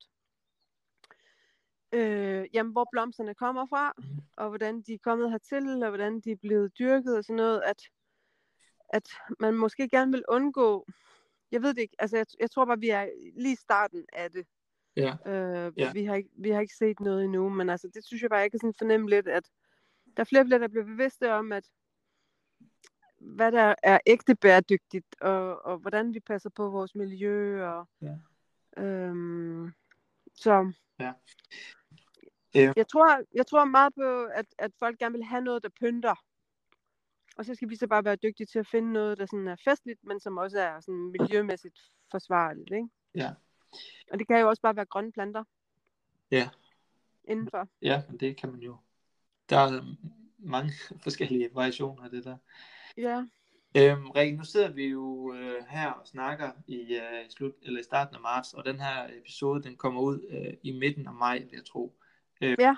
øh, 1.94 2.46
jamen, 2.54 2.72
hvor 2.72 2.88
blomsterne 2.92 3.36
kommer 3.36 3.66
fra, 3.66 3.94
Mhm. 3.98 4.06
og 4.38 4.50
hvordan 4.50 4.82
de 4.82 4.94
er 4.94 4.98
kommet 4.98 5.32
hertil, 5.32 5.84
og 5.84 5.90
hvordan 5.90 6.20
de 6.20 6.32
er 6.32 6.36
blevet 6.36 6.78
dyrket 6.80 7.18
og 7.18 7.24
sådan 7.24 7.36
noget, 7.36 7.62
at, 7.66 7.82
at 8.90 9.10
man 9.40 9.54
måske 9.54 9.90
gerne 9.90 10.12
vil 10.12 10.24
undgå, 10.30 10.88
jeg 11.52 11.62
ved 11.62 11.74
det 11.74 11.82
ikke, 11.82 11.96
altså 12.00 12.18
jeg, 12.18 12.26
jeg 12.40 12.52
tror 12.52 12.66
bare, 12.66 12.80
vi 12.80 12.90
er 12.90 13.10
lige 13.36 13.54
i 13.54 13.56
starten 13.56 14.06
af 14.14 14.32
det. 14.32 14.48
Ja. 14.96 15.16
Øh, 15.26 15.74
Ja. 15.78 15.92
vi, 15.94 16.04
har 16.06 16.16
ikke, 16.16 16.30
vi 16.38 16.50
har 16.50 16.62
ikke 16.62 16.76
set 16.76 17.00
noget 17.00 17.24
endnu, 17.24 17.50
men 17.50 17.70
altså 17.70 17.88
det 17.94 18.06
synes 18.06 18.22
jeg 18.22 18.30
bare, 18.30 18.40
jeg 18.40 18.52
kan 18.52 18.60
sådan 18.60 18.74
fornemme 18.78 19.10
lidt, 19.10 19.28
at 19.28 19.50
der 20.18 20.22
er 20.22 20.26
flere 20.26 20.42
og 20.42 20.48
flere, 20.48 20.60
der 20.60 20.68
bliver 20.68 20.86
bevidste 20.86 21.34
om, 21.34 21.52
at 21.52 21.70
hvad 23.20 23.52
der 23.52 23.76
er 23.84 24.00
ægte 24.08 24.36
bæredygtigt, 24.36 25.16
og, 25.22 25.66
og 25.66 25.78
hvordan 25.78 26.14
vi 26.14 26.20
passer 26.20 26.50
på 26.50 26.70
vores 26.70 26.96
miljø, 26.96 27.66
og 27.66 27.88
Ja. 28.02 28.18
øhm, 28.84 29.72
så 30.36 30.72
Øh. 32.56 32.74
jeg 32.76 32.88
tror, 32.88 33.22
jeg 33.34 33.48
tror 33.48 33.66
meget 33.66 33.94
på, 33.96 34.24
at, 34.26 34.46
at 34.58 34.72
folk 34.80 35.00
gerne 35.00 35.14
vil 35.14 35.24
have 35.24 35.42
noget, 35.44 35.64
der 35.64 35.70
pynter. 35.80 36.16
Og 37.38 37.46
så 37.46 37.56
skal 37.56 37.70
vi 37.70 37.76
så 37.76 37.88
bare 37.88 38.06
være 38.06 38.16
dygtige 38.16 38.48
til 38.48 38.60
at 38.60 38.68
finde 38.68 38.94
noget, 38.94 39.18
der 39.18 39.26
sådan 39.26 39.48
er 39.48 39.56
festligt, 39.64 40.04
men 40.04 40.20
som 40.20 40.38
også 40.38 40.60
er 40.60 40.80
sådan 40.80 41.12
miljømæssigt 41.20 41.80
forsvarligt. 42.12 42.72
Ikke? 42.72 42.88
Ja. 43.16 43.32
Og 44.12 44.20
det 44.20 44.28
kan 44.28 44.40
jo 44.40 44.50
også 44.50 44.62
bare 44.62 44.76
være 44.76 44.86
grønne 44.86 45.12
planter. 45.12 45.44
Ja. 46.32 46.50
Indenfor. 47.24 47.68
Ja, 47.82 48.02
men 48.10 48.20
det 48.20 48.38
kan 48.38 48.52
man 48.52 48.60
jo. 48.60 48.78
Der 49.50 49.58
er 49.58 49.96
mange 50.38 50.72
forskellige 51.04 51.50
variationer 51.54 52.04
af 52.04 52.10
det 52.10 52.24
der. 52.24 52.38
Ja. 52.98 53.26
Øhm, 53.78 54.10
Rikke, 54.10 54.38
nu 54.38 54.44
sidder 54.44 54.72
vi 54.72 54.88
jo 54.88 55.34
øh, 55.34 55.64
her 55.70 55.92
og 55.92 56.08
snakker 56.08 56.52
i, 56.68 56.96
øh, 56.96 57.30
slut, 57.30 57.54
eller 57.62 57.80
i 57.80 57.84
starten 57.84 58.16
af 58.16 58.22
marts, 58.22 58.54
og 58.54 58.66
den 58.66 58.80
her 58.80 59.08
episode, 59.20 59.64
den 59.64 59.76
kommer 59.78 60.02
ud 60.02 60.28
øh, 60.30 60.54
i 60.64 60.72
midten 60.80 61.08
af 61.08 61.14
maj, 61.14 61.40
vil 61.40 61.50
jeg 61.54 61.66
tro. 61.66 62.00
Øh, 62.42 62.56
Ja. 62.60 62.76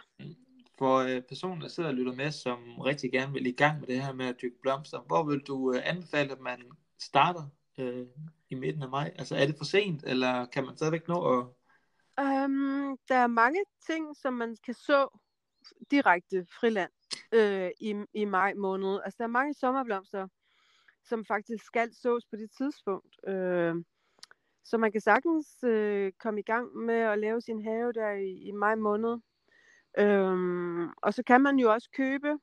For 0.77 0.97
øh, 0.97 1.21
personer, 1.21 1.61
der 1.61 1.67
sidder 1.67 1.89
og 1.89 1.95
lytter 1.95 2.13
med, 2.13 2.31
som 2.31 2.79
rigtig 2.79 3.11
gerne 3.11 3.33
vil 3.33 3.45
i 3.45 3.51
gang 3.51 3.79
med 3.79 3.87
det 3.87 4.01
her 4.03 4.13
med 4.13 4.25
at 4.25 4.41
dyrke 4.41 4.61
blomster, 4.61 4.99
hvor 4.99 5.23
vil 5.23 5.39
du 5.39 5.73
øh, 5.73 5.81
anbefale, 5.85 6.31
at 6.31 6.39
man 6.39 6.61
starter 6.99 7.43
øh, 7.77 8.05
i 8.49 8.55
midten 8.55 8.83
af 8.83 8.89
maj? 8.89 9.13
Altså 9.17 9.35
er 9.35 9.45
det 9.45 9.55
for 9.57 9.65
sent, 9.65 10.03
eller 10.03 10.45
kan 10.45 10.65
man 10.65 10.77
stadigvæk 10.77 11.07
nå 11.07 11.39
at... 11.39 11.45
Um, 12.21 12.97
der 13.09 13.15
er 13.15 13.27
mange 13.27 13.63
ting, 13.87 14.15
som 14.15 14.33
man 14.33 14.57
kan 14.65 14.73
så 14.73 15.19
direkte 15.91 16.45
friland 16.59 16.91
øh, 17.31 17.71
i, 17.79 17.95
i 18.13 18.25
maj 18.25 18.53
måned. 18.53 18.99
Altså 19.03 19.17
der 19.17 19.23
er 19.23 19.27
mange 19.27 19.53
sommerblomster, 19.53 20.27
som 21.03 21.25
faktisk 21.25 21.65
skal 21.65 21.93
sås 21.93 22.25
på 22.25 22.35
det 22.35 22.51
tidspunkt. 22.57 23.15
Øh, 23.27 23.75
så 24.63 24.77
man 24.77 24.91
kan 24.91 25.01
sagtens 25.01 25.63
øh, 25.63 26.11
komme 26.19 26.39
i 26.39 26.43
gang 26.43 26.75
med 26.75 26.95
at 26.95 27.19
lave 27.19 27.41
sin 27.41 27.61
have 27.63 27.93
der 27.93 28.11
i, 28.11 28.31
i 28.31 28.51
maj 28.51 28.75
måned. 28.75 29.17
Øhm, 29.97 30.87
og 30.87 31.13
så 31.13 31.23
kan 31.23 31.41
man 31.41 31.59
jo 31.59 31.71
også 31.71 31.89
købe 31.93 32.37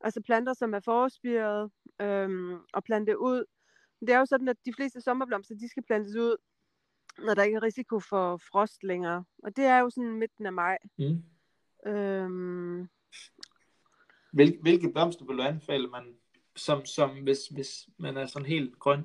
altså 0.00 0.20
planter, 0.20 0.54
som 0.54 0.74
er 0.74 0.80
forspiret, 0.80 1.70
øhm, 2.00 2.58
og 2.72 2.84
plante 2.84 3.18
ud. 3.18 3.44
Det 4.00 4.10
er 4.10 4.18
jo 4.18 4.26
sådan, 4.26 4.48
at 4.48 4.56
de 4.64 4.72
fleste 4.76 5.00
sommerblomster, 5.00 5.54
de 5.54 5.68
skal 5.68 5.82
plantes 5.82 6.16
ud, 6.16 6.36
når 7.18 7.34
der 7.34 7.42
ikke 7.42 7.56
er 7.56 7.62
risiko 7.62 8.00
for 8.00 8.36
frost 8.36 8.82
længere. 8.82 9.24
Og 9.42 9.56
det 9.56 9.64
er 9.64 9.78
jo 9.78 9.90
sådan 9.90 10.18
midten 10.18 10.46
af 10.46 10.52
maj. 10.52 10.78
Mm. 10.98 11.22
Øhm, 11.86 12.88
Hvil, 14.32 14.58
hvilke 14.62 14.92
blomster 14.92 15.24
vil 15.24 15.36
du 15.36 15.42
anbefale, 15.42 15.88
man, 15.88 16.16
som, 16.56 16.84
som 16.84 17.22
hvis, 17.22 17.48
hvis 17.48 17.88
man 17.98 18.16
er 18.16 18.26
sådan 18.26 18.46
helt 18.46 18.78
grøn 18.78 19.04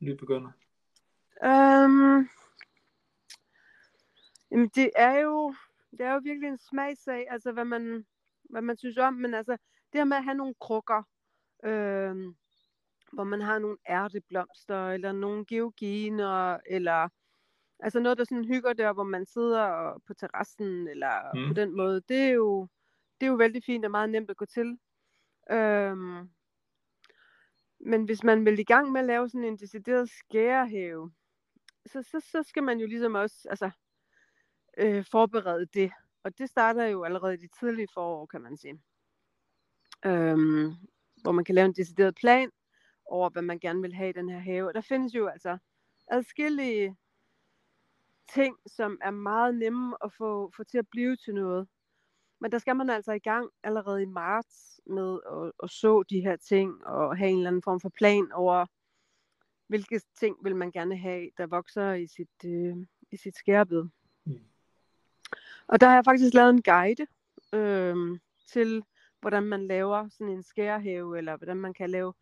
nybegynder? 0.00 0.50
øhm, 1.44 2.28
jamen 4.50 4.68
det 4.74 4.90
er 4.96 5.18
jo 5.18 5.54
det 5.90 6.06
er 6.06 6.12
jo 6.12 6.20
virkelig 6.24 6.48
en 6.48 6.58
smagssag, 6.58 7.26
altså 7.30 7.52
hvad 7.52 7.64
man, 7.64 8.06
hvad 8.50 8.62
man 8.62 8.76
synes 8.76 8.98
om, 8.98 9.14
men 9.14 9.34
altså 9.34 9.52
det 9.92 10.00
her 10.00 10.04
med 10.04 10.16
at 10.16 10.24
have 10.24 10.36
nogle 10.36 10.54
krukker, 10.60 11.02
øhm, 11.64 12.36
hvor 13.16 13.24
man 13.24 13.40
har 13.40 13.58
nogle 13.58 13.76
ærteblomster, 13.88 14.88
eller 14.88 15.12
nogle 15.12 15.44
georginer, 15.44 16.58
eller 16.66 17.08
altså 17.80 18.00
noget, 18.00 18.18
der 18.18 18.24
sådan 18.24 18.44
hygger 18.44 18.72
der, 18.72 18.92
hvor 18.92 19.04
man 19.04 19.26
sidder 19.26 19.98
på 20.06 20.14
terrassen, 20.14 20.88
eller. 20.88 21.34
Mm. 21.34 21.48
på 21.48 21.54
den 21.54 21.76
måde, 21.76 22.00
det 22.08 22.16
er 22.16 22.30
jo, 22.30 22.68
det 23.20 23.26
er 23.26 23.30
jo 23.30 23.36
vældig 23.36 23.64
fint 23.64 23.84
og 23.84 23.90
meget 23.90 24.10
nemt 24.10 24.30
at 24.30 24.36
gå 24.36 24.44
til. 24.44 24.78
Øhm, 25.50 26.28
men 27.80 28.04
hvis 28.04 28.24
man 28.24 28.44
vil 28.44 28.58
i 28.58 28.64
gang 28.64 28.92
med 28.92 29.00
at 29.00 29.06
lave 29.06 29.28
sådan 29.28 29.44
en 29.44 29.58
decideret 29.58 30.10
skærehave, 30.10 31.12
så, 31.86 32.02
så, 32.02 32.20
så 32.20 32.42
skal 32.42 32.62
man 32.62 32.80
jo 32.80 32.86
ligesom 32.86 33.14
også 33.14 33.48
altså, 33.50 33.70
øh, 34.78 35.04
forberede 35.04 35.66
det. 35.66 35.92
Og 36.24 36.38
det 36.38 36.48
starter 36.48 36.84
jo 36.84 37.04
allerede 37.04 37.34
i 37.34 37.36
de 37.36 37.48
tidlige 37.60 37.88
forår, 37.94 38.26
kan 38.26 38.40
man 38.40 38.56
sige. 38.56 38.80
Øhm, 40.04 40.72
hvor 41.22 41.32
man 41.32 41.44
kan 41.44 41.54
lave 41.54 41.64
en 41.64 41.72
decideret 41.72 42.14
plan 42.14 42.50
over, 43.06 43.30
hvad 43.30 43.42
man 43.42 43.58
gerne 43.58 43.82
vil 43.82 43.94
have 43.94 44.10
i 44.10 44.12
den 44.12 44.28
her 44.28 44.38
have. 44.38 44.68
Og 44.68 44.74
der 44.74 44.80
findes 44.80 45.14
jo 45.14 45.26
altså 45.26 45.58
adskillige 46.10 46.96
ting, 48.34 48.56
som 48.66 48.98
er 49.02 49.10
meget 49.10 49.54
nemme 49.54 49.96
at 50.04 50.12
få, 50.12 50.50
få 50.56 50.64
til 50.64 50.78
at 50.78 50.88
blive 50.90 51.16
til 51.16 51.34
noget. 51.34 51.68
Men 52.40 52.52
der 52.52 52.58
skal 52.58 52.76
man 52.76 52.90
altså 52.90 53.12
i 53.12 53.18
gang 53.18 53.50
allerede 53.62 54.02
i 54.02 54.06
marts 54.06 54.80
med 54.86 55.18
at, 55.32 55.52
at 55.62 55.70
så 55.70 56.02
de 56.10 56.20
her 56.20 56.36
ting 56.36 56.86
og 56.86 57.16
have 57.16 57.30
en 57.30 57.36
eller 57.36 57.50
anden 57.50 57.62
form 57.62 57.80
for 57.80 57.88
plan 57.88 58.32
over, 58.32 58.66
hvilke 59.66 60.00
ting 60.20 60.36
vil 60.42 60.56
man 60.56 60.70
gerne 60.70 60.96
have, 60.96 61.30
der 61.38 61.46
vokser 61.46 61.92
i 61.92 62.06
sit, 62.06 62.44
øh, 62.44 62.76
i 63.12 63.16
sit 63.16 63.36
skærebed. 63.36 63.84
Mm. 64.24 64.40
Og 65.68 65.80
der 65.80 65.86
har 65.86 65.94
jeg 65.94 66.04
faktisk 66.04 66.34
lavet 66.34 66.50
en 66.50 66.62
guide 66.62 67.06
øh, 67.52 68.18
til, 68.46 68.84
hvordan 69.20 69.42
man 69.42 69.66
laver 69.66 70.08
sådan 70.08 70.32
en 70.32 70.42
skærehave, 70.42 71.18
eller 71.18 71.36
hvordan 71.36 71.56
man 71.56 71.74
kan 71.74 71.90
lave 71.90 72.14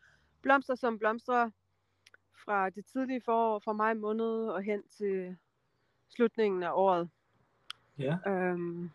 blomster, 0.45 0.75
som 0.75 0.99
blomstrer 0.99 1.51
fra 2.45 2.71
det 2.71 2.87
tidlige 2.87 3.21
forår, 3.21 3.59
fra 3.59 3.73
maj 3.73 3.95
måned 3.95 4.49
og 4.49 4.63
hen 4.63 4.83
til 4.89 5.37
slutningen 6.09 6.63
af 6.63 6.71
året. 6.73 7.09
Ja. 7.99 8.17
Øhm, 8.27 8.91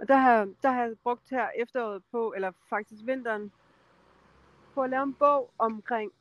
og 0.00 0.08
der 0.08 0.16
har, 0.16 0.48
der 0.62 0.70
har 0.70 0.82
jeg 0.84 0.98
brugt 1.02 1.30
her 1.30 1.48
efteråret 1.56 2.02
på, 2.10 2.32
eller 2.36 2.52
faktisk 2.68 3.06
vinteren, 3.06 3.52
på 4.74 4.82
at 4.82 4.90
lave 4.90 5.02
en 5.02 5.14
bog 5.14 5.50
omkring 5.58 6.12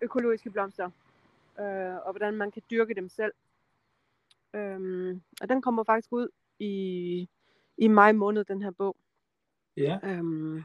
økologiske 0.00 0.50
blomster, 0.50 0.90
øh, 1.58 1.96
og 2.06 2.10
hvordan 2.12 2.34
man 2.34 2.50
kan 2.50 2.62
dyrke 2.70 2.94
dem 2.94 3.08
selv. 3.08 3.32
Øhm, 4.54 5.22
og 5.40 5.48
den 5.48 5.62
kommer 5.62 5.84
faktisk 5.84 6.12
ud 6.12 6.28
i, 6.58 7.28
i 7.78 7.88
maj 7.88 8.12
måned, 8.12 8.44
den 8.44 8.62
her 8.62 8.70
bog. 8.70 8.96
Ja. 9.76 9.98
Øhm, 10.02 10.64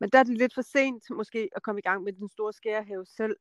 men 0.00 0.10
der 0.10 0.18
er 0.18 0.22
det 0.22 0.38
lidt 0.38 0.54
for 0.54 0.62
sent 0.62 1.04
måske 1.10 1.48
at 1.56 1.62
komme 1.62 1.78
i 1.78 1.82
gang 1.82 2.02
med 2.04 2.12
den 2.12 2.28
store 2.28 2.52
skærehave 2.52 3.06
selv, 3.06 3.36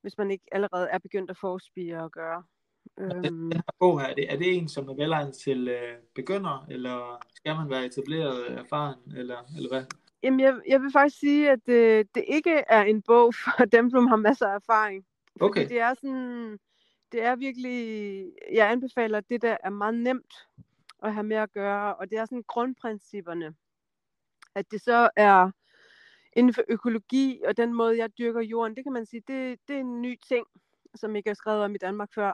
hvis 0.00 0.18
man 0.18 0.30
ikke 0.30 0.44
allerede 0.52 0.88
er 0.88 0.98
begyndt 0.98 1.30
at 1.30 1.36
forspire 1.36 2.02
og 2.02 2.10
gøre. 2.12 2.42
Den, 2.98 3.12
Øhm, 3.16 3.22
den 3.22 3.52
her 3.52 3.74
bog 3.78 4.00
her, 4.00 4.08
er 4.08 4.14
det, 4.14 4.32
er 4.32 4.36
det 4.36 4.56
en, 4.56 4.68
som 4.68 4.88
er 4.88 4.94
velegnet 4.94 5.34
til 5.34 5.68
øh, 5.68 5.98
begynder, 6.14 6.66
eller 6.70 7.26
skal 7.34 7.56
man 7.56 7.70
være 7.70 7.86
etableret 7.86 8.46
øh, 8.46 8.56
erfaren, 8.56 8.98
eller, 9.16 9.38
eller 9.56 9.68
hvad? 9.68 9.84
Jamen, 10.22 10.40
jeg, 10.40 10.60
jeg 10.68 10.82
vil 10.82 10.92
faktisk 10.92 11.20
sige, 11.20 11.50
at 11.50 11.68
øh, 11.68 12.04
det 12.14 12.24
ikke 12.28 12.64
er 12.68 12.82
en 12.82 13.02
bog 13.02 13.34
for 13.44 13.64
dem, 13.64 13.90
som 13.90 14.06
har 14.06 14.16
masser 14.16 14.46
af 14.46 14.54
erfaring. 14.54 15.06
Fordi 15.38 15.50
Okay. 15.50 15.68
det 15.68 15.80
er 15.80 15.94
sådan, 15.94 16.58
det 17.12 17.22
er 17.22 17.36
virkelig, 17.36 18.32
jeg 18.52 18.70
anbefaler 18.70 19.20
det, 19.20 19.42
der 19.42 19.56
er 19.64 19.70
meget 19.70 19.94
nemt 19.94 20.34
at 21.02 21.14
have 21.14 21.24
med 21.24 21.36
at 21.36 21.52
gøre, 21.52 21.96
og 21.96 22.10
det 22.10 22.18
er 22.18 22.24
sådan 22.24 22.44
grundprincipperne. 22.46 23.54
At 24.54 24.70
det 24.70 24.82
så 24.82 25.10
er 25.16 25.50
inden 26.32 26.54
for 26.54 26.62
økologi 26.68 27.42
og 27.46 27.56
den 27.56 27.74
måde, 27.74 27.98
jeg 27.98 28.18
dyrker 28.18 28.40
jorden, 28.40 28.76
det 28.76 28.84
kan 28.84 28.92
man 28.92 29.06
sige, 29.06 29.22
det, 29.28 29.58
det 29.68 29.76
er 29.76 29.80
en 29.80 30.02
ny 30.02 30.18
ting, 30.28 30.46
som 30.94 31.16
ikke 31.16 31.30
er 31.30 31.34
skrevet 31.34 31.62
om 31.62 31.74
i 31.74 31.78
Danmark 31.78 32.08
før, 32.14 32.32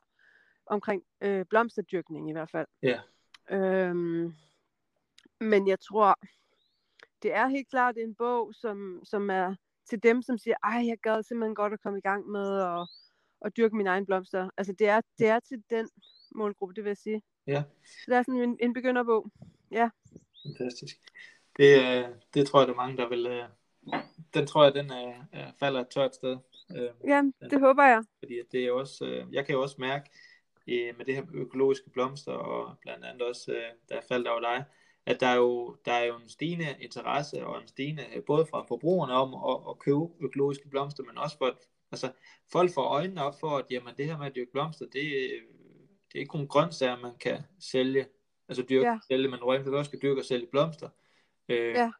omkring 0.66 1.02
øh, 1.20 1.44
blomsterdyrkning 1.50 2.30
i 2.30 2.32
hvert 2.32 2.50
fald. 2.50 2.66
Ja. 2.82 3.00
Øhm, 3.50 4.32
men 5.40 5.68
jeg 5.68 5.80
tror, 5.80 6.14
det 7.22 7.34
er 7.34 7.46
helt 7.46 7.68
klart 7.70 7.96
en 7.98 8.14
bog, 8.14 8.54
som, 8.54 9.00
som 9.04 9.30
er 9.30 9.54
til 9.90 10.02
dem, 10.02 10.22
som 10.22 10.38
siger, 10.38 10.56
ej, 10.64 10.86
jeg 10.86 10.98
gad 11.02 11.22
simpelthen 11.22 11.54
godt 11.54 11.72
at 11.72 11.82
komme 11.82 11.98
i 11.98 12.02
gang 12.02 12.28
med 12.28 12.60
at, 12.62 12.88
at 13.44 13.56
dyrke 13.56 13.76
mine 13.76 13.90
egne 13.90 14.06
blomster. 14.06 14.50
Altså, 14.56 14.72
det 14.72 14.88
er, 14.88 15.00
det 15.18 15.28
er 15.28 15.40
til 15.40 15.62
den 15.70 15.88
målgruppe, 16.34 16.74
det 16.74 16.84
vil 16.84 16.90
jeg 16.90 16.96
sige. 16.96 17.22
Ja. 17.46 17.62
Så 17.84 18.04
det 18.06 18.16
er 18.16 18.22
sådan 18.22 18.40
en, 18.40 18.58
en 18.60 18.72
begynderbog. 18.72 19.30
Fantastisk. 20.46 20.96
Det, 21.56 21.80
øh, 21.80 22.08
det 22.34 22.46
tror 22.46 22.60
jeg, 22.60 22.68
der 22.68 22.72
er 22.72 22.76
mange, 22.76 22.96
der 22.96 23.08
vil... 23.08 23.46
Øh, 23.94 24.00
den 24.34 24.46
tror 24.46 24.64
jeg, 24.64 24.74
den 24.74 24.90
er, 24.90 25.14
er 25.32 25.52
falder 25.60 25.80
et 25.80 25.88
tørt 25.88 26.14
sted. 26.14 26.36
Øh, 26.76 26.88
Ja, 27.06 27.22
det 27.50 27.60
håber 27.60 27.84
jeg. 27.84 28.02
fordi 28.18 28.34
det 28.52 28.64
er 28.64 28.72
også, 28.72 29.04
øh, 29.04 29.34
jeg 29.34 29.46
kan 29.46 29.54
jo 29.54 29.62
også 29.62 29.76
mærke 29.78 30.10
øh, 30.68 30.96
med 30.96 31.04
det 31.04 31.14
her 31.14 31.24
økologiske 31.34 31.90
blomster, 31.90 32.32
og 32.32 32.78
blandt 32.82 33.04
andet 33.04 33.22
også, 33.22 33.52
øh, 33.52 33.62
jeg 33.90 34.02
faldt 34.08 34.28
over 34.28 34.40
dig, 34.40 34.64
at 35.06 35.20
der 35.20 35.26
er, 35.26 35.36
jo, 35.36 35.76
der 35.84 35.92
er 35.92 36.04
jo 36.04 36.16
en 36.16 36.28
stigende 36.28 36.76
interesse 36.80 37.46
og 37.46 37.62
en 37.62 37.68
stigende, 37.68 38.02
både 38.26 38.46
fra 38.46 38.64
forbrugerne 38.68 39.12
om 39.12 39.34
at, 39.34 39.70
at 39.70 39.78
købe 39.78 40.24
økologiske 40.24 40.68
blomster, 40.68 41.04
men 41.04 41.18
også 41.18 41.38
for, 41.38 41.46
at 41.46 41.54
altså, 41.92 42.12
folk 42.52 42.74
får 42.74 42.82
øjnene 42.82 43.22
op 43.22 43.40
for, 43.40 43.58
at 43.58 43.64
jamen, 43.70 43.94
det 43.96 44.06
her 44.06 44.18
med 44.18 44.26
at 44.26 44.34
dyrke 44.34 44.52
blomster, 44.52 44.84
det, 44.84 44.92
det 46.12 46.14
er 46.14 46.18
ikke 46.18 46.30
kun 46.30 46.48
grøntsager, 46.48 46.98
man 46.98 47.16
kan 47.20 47.38
sælge, 47.60 48.06
altså 48.48 48.64
dyrke 48.68 48.86
ja. 48.86 48.94
og 48.94 49.00
sælge, 49.08 49.28
men 49.28 49.38
rent 49.42 49.68
også 49.68 49.90
kan 49.90 50.00
dyrke 50.02 50.20
og 50.20 50.24
sælge 50.24 50.46
blomster. 50.46 50.88
Øh, 51.48 51.74
ja. 51.74 51.90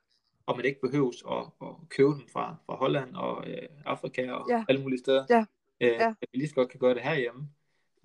Og 0.46 0.56
man 0.56 0.64
ikke 0.64 0.80
behøves 0.80 1.24
at, 1.30 1.46
at 1.62 1.74
købe 1.88 2.08
dem 2.08 2.28
fra, 2.32 2.56
fra 2.66 2.76
Holland 2.76 3.16
og 3.16 3.50
øh, 3.50 3.68
Afrika 3.84 4.30
og 4.30 4.50
ja. 4.50 4.64
alle 4.68 4.82
mulige 4.82 4.98
steder. 4.98 5.26
Ja. 5.30 5.44
Øh, 5.80 5.88
ja. 5.88 6.08
At 6.22 6.28
vi 6.32 6.38
lige 6.38 6.48
så 6.48 6.54
godt 6.54 6.68
kan 6.68 6.80
gøre 6.80 6.94
det 6.94 7.02
herhjemme. 7.02 7.48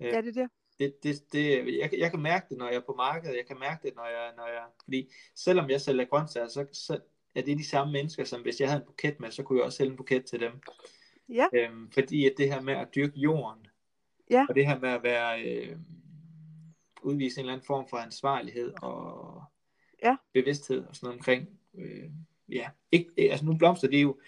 Øh, 0.00 0.06
ja, 0.06 0.20
det 0.20 0.28
er 0.28 0.42
det 0.42 0.50
det, 0.78 1.02
det, 1.02 1.32
det, 1.32 1.78
jeg, 1.78 1.90
jeg 1.98 2.10
kan 2.10 2.20
mærke 2.20 2.46
det, 2.48 2.58
når 2.58 2.66
jeg 2.66 2.76
er 2.76 2.80
på 2.80 2.94
markedet. 2.96 3.36
Jeg 3.36 3.46
kan 3.46 3.58
mærke 3.60 3.88
det, 3.88 3.96
når 3.96 4.06
jeg, 4.06 4.32
når 4.36 4.46
jeg 4.46 4.62
fordi 4.84 5.12
selvom 5.34 5.70
jeg 5.70 5.80
sælger 5.80 6.04
grøntsager, 6.04 6.48
så, 6.48 6.66
så 6.72 6.98
er 7.34 7.42
det 7.42 7.58
de 7.58 7.68
samme 7.68 7.92
mennesker, 7.92 8.24
som 8.24 8.42
hvis 8.42 8.60
jeg 8.60 8.68
havde 8.68 8.80
en 8.80 8.86
buket 8.86 9.20
med, 9.20 9.30
så 9.30 9.42
kunne 9.42 9.58
jeg 9.58 9.66
også 9.66 9.76
sælge 9.76 9.90
en 9.90 9.96
buket 9.96 10.24
til 10.24 10.40
dem. 10.40 10.52
Ja. 11.28 11.46
Øhm, 11.52 11.90
fordi 11.90 12.26
at 12.26 12.34
det 12.38 12.52
her 12.52 12.60
med 12.60 12.74
at 12.74 12.88
dyrke 12.94 13.18
jorden, 13.20 13.66
ja. 14.30 14.46
og 14.48 14.54
det 14.54 14.66
her 14.66 14.78
med 14.78 14.88
at 14.88 15.02
være, 15.02 15.42
øh, 15.42 15.76
udvise 17.02 17.38
en 17.38 17.40
eller 17.40 17.52
anden 17.52 17.66
form 17.66 17.88
for 17.88 17.96
ansvarlighed 17.96 18.72
og 18.82 19.42
ja. 20.02 20.16
bevidsthed 20.32 20.86
og 20.86 20.96
sådan 20.96 21.06
noget 21.06 21.18
omkring, 21.18 21.48
øh, 21.74 22.10
ja, 22.48 22.70
ikke, 22.92 23.10
altså 23.18 23.44
nu 23.44 23.56
blomster 23.56 23.88
det 23.88 24.02
jo, 24.02 24.20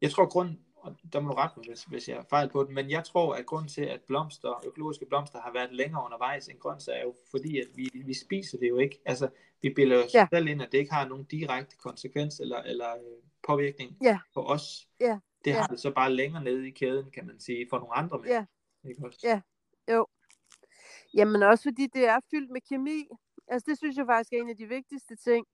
jeg 0.00 0.10
tror 0.10 0.28
grund, 0.28 0.56
og 0.76 0.96
der 1.12 1.20
må 1.20 1.28
du 1.28 1.34
rette 1.34 1.54
mig, 1.56 1.66
hvis, 1.68 1.84
hvis 1.84 2.08
jeg 2.08 2.16
er 2.16 2.24
fejl 2.30 2.48
på 2.48 2.64
det, 2.64 2.70
men 2.70 2.90
jeg 2.90 3.04
tror, 3.04 3.34
at 3.34 3.46
grund 3.46 3.68
til, 3.68 3.82
at 3.82 4.00
blomster, 4.00 4.66
økologiske 4.66 5.06
blomster 5.06 5.40
har 5.40 5.52
været 5.52 5.72
længere 5.72 6.04
undervejs 6.04 6.48
end 6.48 6.58
grøntsager, 6.58 6.98
er 6.98 7.02
jo 7.02 7.14
fordi, 7.30 7.60
at 7.60 7.66
vi, 7.74 7.90
vi 7.94 8.14
spiser 8.14 8.58
det 8.58 8.68
jo 8.68 8.78
ikke. 8.78 9.00
Altså, 9.04 9.28
vi 9.62 9.72
bilder 9.74 10.04
os 10.04 10.14
ja. 10.14 10.26
selv 10.32 10.48
ind, 10.48 10.62
at 10.62 10.72
det 10.72 10.78
ikke 10.78 10.92
har 10.92 11.08
nogen 11.08 11.24
direkte 11.24 11.76
konsekvens 11.76 12.40
eller, 12.40 12.62
eller 12.62 12.90
øh, 12.90 13.22
påvirkning 13.46 13.96
ja. 14.02 14.18
på 14.34 14.46
os. 14.46 14.88
Ja. 15.00 15.18
Det 15.44 15.52
har 15.52 15.60
ja. 15.60 15.66
det 15.66 15.80
så 15.80 15.90
bare 15.90 16.12
længere 16.12 16.44
nede 16.44 16.68
i 16.68 16.70
kæden, 16.70 17.10
kan 17.10 17.26
man 17.26 17.40
sige, 17.40 17.66
for 17.70 17.78
nogle 17.78 17.94
andre 17.94 18.18
med. 18.18 18.28
Ja. 18.28 18.44
Ikke 18.88 19.06
også? 19.06 19.18
Ja, 19.22 19.40
jo. 19.94 20.06
Jamen 21.14 21.42
også 21.42 21.62
fordi 21.62 21.86
det 21.86 22.08
er 22.08 22.20
fyldt 22.30 22.50
med 22.50 22.60
kemi. 22.68 23.08
Altså 23.48 23.70
det 23.70 23.78
synes 23.78 23.96
jeg 23.96 24.06
faktisk 24.06 24.32
er 24.32 24.36
en 24.36 24.50
af 24.50 24.56
de 24.56 24.66
vigtigste 24.66 25.16
ting 25.16 25.46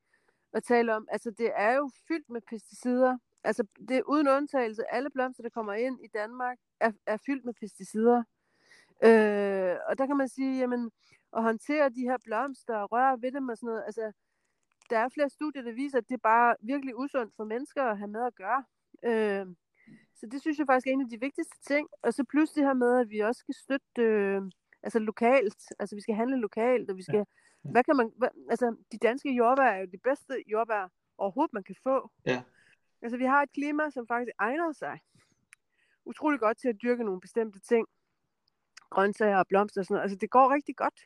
at 0.52 0.62
tale 0.62 0.96
om. 0.96 1.08
Altså 1.10 1.30
det 1.30 1.50
er 1.54 1.74
jo 1.74 1.90
fyldt 2.08 2.30
med 2.30 2.40
pesticider 2.40 3.18
altså 3.44 3.64
det 3.88 3.96
er 3.96 4.02
uden 4.02 4.28
undtagelse, 4.28 4.94
alle 4.94 5.10
blomster, 5.10 5.42
der 5.42 5.50
kommer 5.50 5.72
ind 5.72 6.04
i 6.04 6.08
Danmark, 6.14 6.58
er, 6.80 6.92
er 7.06 7.16
fyldt 7.26 7.44
med 7.44 7.54
pesticider. 7.54 8.22
Øh, 9.04 9.76
og 9.88 9.98
der 9.98 10.06
kan 10.06 10.16
man 10.16 10.28
sige, 10.28 10.58
jamen, 10.58 10.90
at 11.36 11.42
håndtere 11.42 11.88
de 11.88 12.00
her 12.00 12.16
blomster 12.24 12.76
og 12.76 12.92
røre 12.92 13.22
ved 13.22 13.32
dem 13.32 13.48
og 13.48 13.56
sådan 13.56 13.66
noget, 13.66 13.82
altså, 13.86 14.12
der 14.90 14.98
er 14.98 15.08
flere 15.08 15.28
studier, 15.28 15.62
der 15.62 15.72
viser, 15.72 15.98
at 15.98 16.08
det 16.08 16.14
er 16.14 16.28
bare 16.34 16.56
virkelig 16.62 16.98
usundt 16.98 17.34
for 17.36 17.44
mennesker 17.44 17.82
at 17.82 17.98
have 17.98 18.10
med 18.10 18.26
at 18.26 18.34
gøre. 18.34 18.64
Øh, 19.04 19.46
så 20.14 20.26
det 20.26 20.40
synes 20.40 20.58
jeg 20.58 20.66
faktisk 20.66 20.86
er 20.86 20.92
en 20.92 21.00
af 21.00 21.10
de 21.10 21.20
vigtigste 21.20 21.56
ting. 21.66 21.88
Og 22.02 22.14
så 22.14 22.24
plus 22.24 22.50
det 22.50 22.64
her 22.64 22.74
med, 22.74 23.00
at 23.00 23.10
vi 23.10 23.18
også 23.18 23.38
skal 23.38 23.54
støtte 23.54 24.02
øh, 24.02 24.42
altså 24.82 24.98
lokalt. 24.98 25.62
Altså 25.78 25.94
vi 25.94 26.00
skal 26.00 26.14
handle 26.14 26.36
lokalt, 26.36 26.90
og 26.90 26.96
vi 26.96 27.02
skal... 27.02 27.16
Ja. 27.16 27.24
Hvad 27.62 27.84
kan 27.84 27.96
man... 27.96 28.12
Hvad, 28.16 28.28
altså 28.50 28.76
de 28.92 28.98
danske 28.98 29.34
jordbær 29.34 29.62
er 29.62 29.78
jo 29.78 29.86
de 29.86 29.98
bedste 29.98 30.44
jordbær 30.46 30.88
overhovedet, 31.18 31.52
man 31.52 31.62
kan 31.62 31.76
få. 31.82 32.10
Ja. 32.26 32.42
Altså, 33.02 33.16
vi 33.16 33.24
har 33.24 33.42
et 33.42 33.52
klima, 33.52 33.90
som 33.90 34.06
faktisk 34.06 34.30
egner 34.38 34.72
sig 34.72 35.00
utrolig 36.04 36.40
godt 36.40 36.58
til 36.58 36.68
at 36.68 36.82
dyrke 36.82 37.04
nogle 37.04 37.20
bestemte 37.20 37.60
ting. 37.60 37.86
Grøntsager 38.90 39.38
og 39.38 39.46
blomster 39.48 39.80
og 39.80 39.84
sådan 39.84 39.94
noget. 39.94 40.02
Altså, 40.02 40.18
det 40.20 40.30
går 40.30 40.54
rigtig 40.54 40.76
godt. 40.76 41.00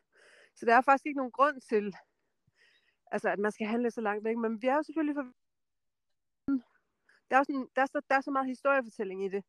Så 0.55 0.67
der 0.67 0.75
er 0.75 0.81
faktisk 0.81 1.07
ikke 1.07 1.17
nogen 1.17 1.33
grund 1.33 1.61
til, 1.61 1.97
altså, 3.13 3.29
at 3.29 3.39
man 3.39 3.53
skal 3.53 3.67
handle 3.67 3.91
så 3.91 4.01
langt 4.01 4.25
væk. 4.25 4.37
Men 4.37 4.63
vi 4.63 4.67
er 4.67 4.77
jo 4.77 4.83
selvfølgelig 4.83 5.17
for... 5.17 5.27
Der 7.31 7.39
er, 7.39 7.43
sådan, 7.43 7.69
der, 7.77 7.83
er 7.83 7.87
så, 7.87 8.01
der 8.11 8.17
er 8.17 8.21
så 8.21 8.31
meget 8.31 8.49
historiefortælling 8.49 9.25
i 9.25 9.29
det. 9.29 9.45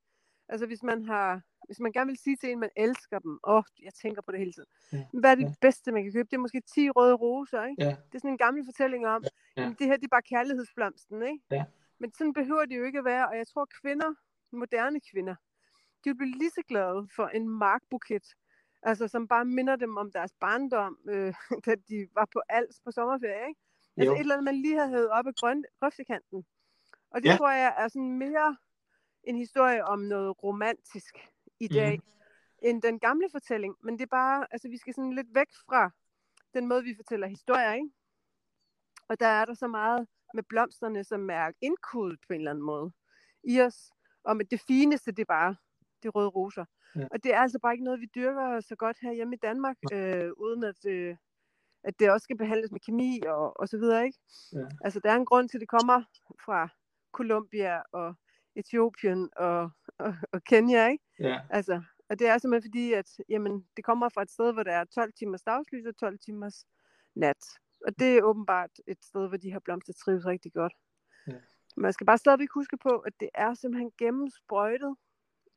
Altså, 0.50 0.66
hvis 0.66 0.84
man 0.84 1.06
har 1.06 1.42
hvis 1.66 1.80
man 1.80 1.92
gerne 1.92 2.08
vil 2.08 2.18
sige 2.18 2.36
til 2.36 2.52
en, 2.52 2.60
man 2.60 2.70
elsker 2.78 3.20
dem, 3.20 3.40
åh, 3.44 3.56
oh, 3.56 3.64
jeg 3.84 3.94
tænker 3.94 4.22
på 4.22 4.32
det 4.32 4.40
hele 4.40 4.54
tiden. 4.54 4.70
Ja. 4.94 5.06
Hvad 5.14 5.32
er 5.32 5.36
det 5.36 5.44
ja. 5.44 5.54
bedste, 5.62 5.92
man 5.92 6.04
kan 6.04 6.12
købe? 6.14 6.28
Det 6.32 6.36
er 6.36 6.42
måske 6.42 6.62
10 6.62 6.90
røde 6.90 7.14
roser, 7.14 7.64
ikke? 7.66 7.84
Ja. 7.84 7.90
Det 7.90 8.16
er 8.16 8.20
sådan 8.20 8.32
en 8.32 8.38
gammel 8.38 8.66
fortælling 8.66 9.08
om, 9.08 9.24
ja. 9.58 9.62
Ja. 9.62 9.74
det 9.80 9.88
her, 9.88 9.96
det 9.96 10.04
er 10.04 10.16
bare 10.18 10.22
kærlighedsblomsten, 10.22 11.24
ikke? 11.24 11.40
Ja. 11.52 11.66
Men 12.00 12.14
sådan 12.14 12.34
behøver 12.34 12.66
det 12.66 12.78
jo 12.78 12.84
ikke 12.84 13.00
at 13.00 13.06
være, 13.06 13.28
og 13.30 13.38
jeg 13.38 13.48
tror 13.48 13.68
kvinder, 13.82 14.14
moderne 14.52 15.00
kvinder, 15.12 15.36
de 16.04 16.10
vil 16.10 16.16
blive 16.16 16.38
lige 16.38 16.50
så 16.50 16.62
glade 16.68 17.08
for 17.16 17.28
en 17.28 17.50
markbuket, 17.50 18.26
altså 18.84 19.08
som 19.08 19.28
bare 19.28 19.46
minder 19.46 19.76
dem 19.76 19.98
om 19.98 20.12
deres 20.12 20.34
barndom, 20.40 20.98
øh, 21.10 21.34
da 21.66 21.76
de 21.76 22.08
var 22.16 22.28
på 22.34 22.42
Als 22.50 22.80
på 22.86 22.92
sommerferie, 22.92 23.48
ikke? 23.48 23.60
Altså 23.98 24.12
jo. 24.12 24.16
et 24.16 24.20
eller 24.20 24.36
andet, 24.36 24.44
man 24.44 24.56
lige 24.56 24.78
havde 24.78 24.90
hævet 24.90 25.10
op 25.10 25.28
af 25.28 25.36
grøn, 25.36 25.64
grøftekanten. 25.80 26.46
Og 27.12 27.24
det 27.24 27.30
ja. 27.30 27.38
tror 27.38 27.52
jeg 27.52 27.74
er 27.78 27.88
sådan 27.88 28.18
mere 28.18 28.58
en 29.24 29.38
historie 29.38 29.86
om 29.86 30.00
noget 30.00 30.44
romantisk 30.44 31.16
i 31.64 31.68
dag, 31.68 31.98
mm. 31.98 32.68
end 32.68 32.82
den 32.82 33.00
gamle 33.00 33.28
fortælling. 33.32 33.76
Men 33.84 33.94
det 33.94 34.02
er 34.02 34.16
bare, 34.22 34.48
altså 34.52 34.68
vi 34.70 34.78
skal 34.78 34.94
sådan 34.94 35.14
lidt 35.14 35.36
væk 35.36 35.48
fra 35.68 35.92
den 36.54 36.68
måde, 36.68 36.84
vi 36.84 36.96
fortæller 36.96 37.28
historier, 37.28 37.74
ikke? 37.74 37.90
Og 39.10 39.20
der 39.20 39.28
er 39.28 39.46
der 39.46 39.54
så 39.54 39.68
meget 39.68 40.08
med 40.34 40.44
blomsterne, 40.44 41.04
som 41.04 41.30
er 41.30 41.52
indkodet 41.62 42.20
på 42.28 42.34
en 42.34 42.40
eller 42.40 42.52
anden 42.52 42.66
måde 42.66 42.92
i 43.44 43.62
os. 43.62 43.92
Og 44.24 44.38
med 44.38 44.46
det 44.46 44.62
fineste, 44.68 45.12
det 45.12 45.20
er 45.20 45.34
bare 45.40 45.56
de 46.04 46.10
røde 46.10 46.28
roser. 46.28 46.66
Ja. 46.96 47.08
Og 47.12 47.24
det 47.24 47.34
er 47.34 47.40
altså 47.40 47.60
bare 47.60 47.74
ikke 47.74 47.84
noget, 47.84 48.00
vi 48.00 48.10
dyrker 48.16 48.60
så 48.60 48.76
godt 48.76 48.98
her 49.02 49.14
hjemme 49.14 49.36
i 49.36 49.40
Danmark, 49.44 49.78
øh, 49.94 50.32
uden 50.38 50.64
at, 50.64 50.86
øh, 50.86 51.16
at 51.84 52.00
det 52.00 52.12
også 52.12 52.24
skal 52.24 52.38
behandles 52.38 52.72
med 52.72 52.80
kemi 52.80 53.22
og, 53.28 53.60
og 53.60 53.70
så 53.70 53.78
videre, 53.78 54.06
ikke? 54.06 54.20
Ja. 54.54 54.68
Altså, 54.82 55.00
der 55.00 55.12
er 55.12 55.16
en 55.16 55.26
grund 55.26 55.50
til, 55.50 55.58
at 55.58 55.62
det 55.62 55.70
kommer 55.70 56.04
fra 56.46 56.70
Colombia 57.12 57.82
og 57.92 58.16
Etiopien 58.56 59.30
og, 59.36 59.72
og, 59.98 60.16
og 60.32 60.44
Kenya, 60.44 60.88
ikke? 60.88 61.04
Ja. 61.20 61.40
Altså, 61.50 61.82
og 62.10 62.20
det 62.20 62.28
er 62.28 62.38
simpelthen 62.38 62.70
fordi, 62.70 62.94
at 62.94 63.10
jamen, 63.30 63.68
det 63.78 63.86
kommer 63.86 64.10
fra 64.10 64.22
et 64.22 64.32
sted, 64.32 64.54
hvor 64.54 64.64
der 64.64 64.72
er 64.72 64.86
12 64.86 65.14
timers 65.14 65.42
dagslys 65.42 65.86
og 65.86 65.98
12 65.98 66.20
timers 66.20 66.66
nat. 67.16 67.44
Og 67.88 68.00
det 68.00 68.18
er 68.18 68.24
åbenbart 68.24 68.70
et 68.88 69.04
sted, 69.04 69.28
hvor 69.28 69.38
de 69.38 69.52
her 69.52 69.60
blomster 69.60 69.94
trives 69.94 70.26
rigtig 70.26 70.54
godt. 70.54 70.74
Ja. 71.28 71.34
Man 71.78 71.94
skal 71.94 72.06
bare 72.06 72.18
stadigvæk 72.18 72.50
huske 72.54 72.78
på, 72.78 72.90
at 72.90 73.14
det 73.20 73.30
er 73.34 73.54
simpelthen 73.54 73.92
gennemsprøjtet. 73.98 74.96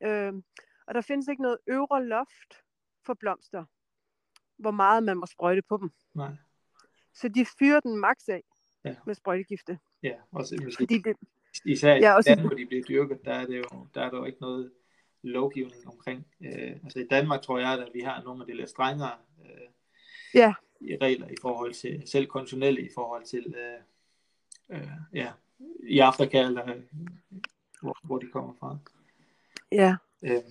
Øh, 0.03 0.33
og 0.87 0.95
der 0.95 1.01
findes 1.01 1.29
ikke 1.29 1.43
noget 1.43 1.59
øvre 1.67 2.05
loft 2.05 2.65
for 3.07 3.15
blomster, 3.15 3.65
hvor 4.57 4.71
meget 4.71 5.03
man 5.03 5.17
må 5.17 5.27
sprøjte 5.27 5.63
på 5.63 5.77
dem. 5.77 5.91
Nej. 6.15 6.33
Så 7.15 7.29
de 7.29 7.47
fyrer 7.59 7.81
den 7.81 7.97
maks 7.97 8.29
af 8.29 8.43
ja. 8.85 8.97
med 9.07 9.15
sprøjtegifte. 9.15 9.79
Ja, 10.03 10.15
også 10.33 10.59
måske, 10.65 10.83
Fordi 10.83 10.99
det, 10.99 11.17
især 11.65 11.95
i 11.95 12.01
ja, 12.01 12.15
også, 12.15 12.31
Danmark, 12.31 12.47
hvor 12.47 12.57
de 12.57 12.67
bliver 12.67 12.83
dyrket, 12.83 13.25
der 13.25 13.33
er, 13.33 13.47
det 13.47 13.57
jo, 13.59 13.87
der 13.95 14.03
er 14.03 14.11
der 14.11 14.19
jo 14.19 14.25
ikke 14.25 14.41
noget 14.41 14.71
lovgivning 15.23 15.89
omkring. 15.89 16.27
Øh, 16.41 16.77
altså 16.85 16.99
i 16.99 17.07
Danmark 17.11 17.43
tror 17.43 17.59
jeg, 17.59 17.73
at 17.73 17.89
vi 17.95 18.01
har 18.01 18.23
nogle 18.23 18.43
af 18.43 18.47
de 18.47 18.57
lidt 18.57 18.71
strengere 18.71 19.13
øh, 19.45 19.69
ja 20.35 20.55
regler 20.83 21.29
i 21.29 21.37
forhold 21.43 21.75
til, 21.75 22.03
selv 22.07 22.27
konventionelle 22.27 22.81
i 22.81 22.89
forhold 22.95 23.25
til, 23.25 23.55
øh, 23.57 24.79
øh, 24.79 24.89
ja, 25.13 25.33
i 25.83 25.99
Afrika, 25.99 26.41
eller 26.41 26.75
hvor, 27.81 27.99
hvor 28.03 28.19
de 28.19 28.27
kommer 28.27 28.55
fra. 28.61 28.79
Ja. 29.73 29.97
Øhm, 30.25 30.43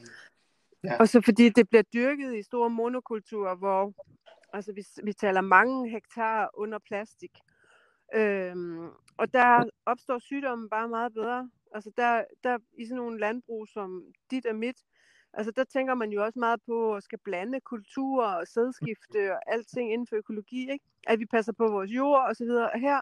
ja. 0.83 0.97
Og 0.99 1.09
så 1.09 1.21
fordi 1.21 1.49
det 1.49 1.69
bliver 1.69 1.83
dyrket 1.93 2.35
i 2.35 2.43
store 2.43 2.69
monokulturer, 2.69 3.55
hvor 3.55 3.93
altså 4.53 4.73
vi, 4.73 4.85
vi 5.03 5.13
taler 5.13 5.41
mange 5.41 5.89
hektar 5.89 6.49
under 6.53 6.79
plastik. 6.87 7.31
Øhm, 8.13 8.87
og 9.17 9.33
der 9.33 9.69
opstår 9.85 10.19
sygdommen 10.19 10.69
bare 10.69 10.89
meget 10.89 11.13
bedre. 11.13 11.49
Altså 11.71 11.91
der, 11.97 12.23
der 12.43 12.57
i 12.77 12.85
sådan 12.85 12.97
nogle 12.97 13.19
landbrug 13.19 13.67
som 13.67 14.03
dit 14.31 14.45
og 14.45 14.55
mit, 14.55 14.77
Altså 15.37 15.51
der 15.51 15.63
tænker 15.63 15.93
man 15.93 16.11
jo 16.11 16.23
også 16.23 16.39
meget 16.39 16.59
på 16.65 16.95
at 16.95 17.03
skal 17.03 17.19
blande 17.23 17.59
kultur 17.59 18.25
og 18.25 18.47
sædskifte 18.47 19.33
og 19.33 19.53
alting 19.53 19.93
inden 19.93 20.07
for 20.07 20.15
økologi, 20.15 20.71
ikke? 20.71 20.85
At 21.07 21.19
vi 21.19 21.25
passer 21.25 21.53
på 21.53 21.67
vores 21.67 21.91
jord 21.91 22.25
og 22.29 22.35
så 22.35 22.43
videre. 22.43 22.71
Og 22.71 22.79
her, 22.79 23.01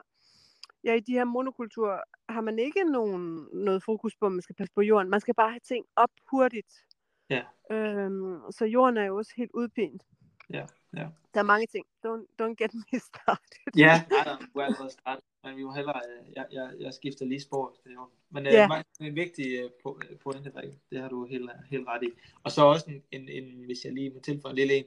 ja, 0.84 0.94
i 0.94 1.00
de 1.00 1.14
her 1.14 1.24
monokulturer 1.24 2.00
har 2.30 2.42
man 2.42 2.60
ikke 2.60 2.84
nogen, 2.84 3.48
noget 3.54 3.84
fokus 3.84 4.16
på, 4.16 4.26
at 4.26 4.32
man 4.32 4.42
skal 4.42 4.56
passe 4.56 4.74
på 4.74 4.82
jorden. 4.82 5.10
Man 5.10 5.22
skal 5.22 5.34
bare 5.34 5.50
have 5.50 5.60
ting 5.60 5.86
op 5.96 6.12
hurtigt. 6.32 6.86
Ja. 7.30 7.44
Øhm, 7.72 8.52
så 8.52 8.66
jorden 8.66 8.98
er 8.98 9.06
jo 9.06 9.18
også 9.18 9.34
helt 9.38 9.52
udpint. 9.54 10.04
Ja, 10.50 10.66
ja. 10.98 11.08
Der 11.34 11.40
er 11.40 11.44
mange 11.44 11.68
ting. 11.68 11.86
Don't, 12.06 12.26
don't 12.42 12.56
get 12.56 12.74
me 12.74 13.00
started. 13.10 13.78
ja, 13.78 14.04
nej, 14.10 14.24
nej, 14.26 14.38
du 14.54 14.60
er 14.60 14.64
allerede 14.64 14.90
startet. 14.90 15.24
Men 15.44 15.58
vi 15.58 15.64
må 15.64 15.74
hellere, 15.74 16.02
øh, 16.10 16.34
jeg, 16.36 16.46
jeg, 16.52 16.74
jeg 16.80 16.94
skifter 16.94 17.26
lige 17.26 17.42
spor. 17.42 17.76
Det 17.84 17.92
er 17.92 18.12
Men 18.30 18.48
øh, 18.48 18.54
ja. 18.54 18.80
uh, 19.00 19.08
en 19.08 19.16
vigtig 19.16 19.66
uh, 19.66 19.96
pointe, 20.24 20.52
Rikke. 20.56 20.80
Det 20.90 21.02
har 21.02 21.10
du 21.10 21.26
helt, 21.26 21.52
helt 21.70 21.88
ret 21.88 22.04
i. 22.04 22.10
Og 22.44 22.52
så 22.52 22.66
også 22.66 22.86
en, 22.90 23.04
en, 23.12 23.30
en 23.30 23.66
hvis 23.66 23.86
jeg 23.86 23.94
lige 23.94 24.10
må 24.10 24.20
tilføje 24.20 24.52
en 24.52 24.56
lille 24.56 24.76
en, 24.78 24.86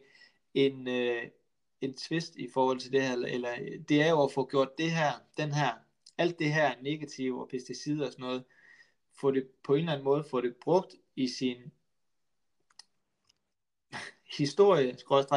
en, 0.55 0.89
uh, 0.89 1.31
en 1.81 1.95
twist 1.95 2.37
i 2.37 2.49
forhold 2.55 2.79
til 2.79 2.93
det 2.93 3.03
her, 3.03 3.17
eller 3.17 3.51
det 3.89 4.03
er 4.03 4.11
jo 4.11 4.23
at 4.23 4.33
få 4.33 4.49
gjort 4.51 4.79
det 4.79 4.91
her, 4.91 5.13
den 5.37 5.53
her, 5.53 5.73
alt 6.19 6.39
det 6.39 6.55
her 6.55 6.75
negative 6.83 7.41
og 7.41 7.49
pesticider 7.49 8.07
og 8.07 8.13
sådan 8.13 8.23
noget, 8.23 8.45
få 9.21 9.31
det 9.31 9.49
på 9.65 9.75
en 9.75 9.79
eller 9.79 9.93
anden 9.93 10.05
måde, 10.05 10.25
få 10.31 10.41
det 10.41 10.57
brugt 10.57 10.95
i 11.17 11.29
sin 11.29 11.73
historie, 14.39 14.97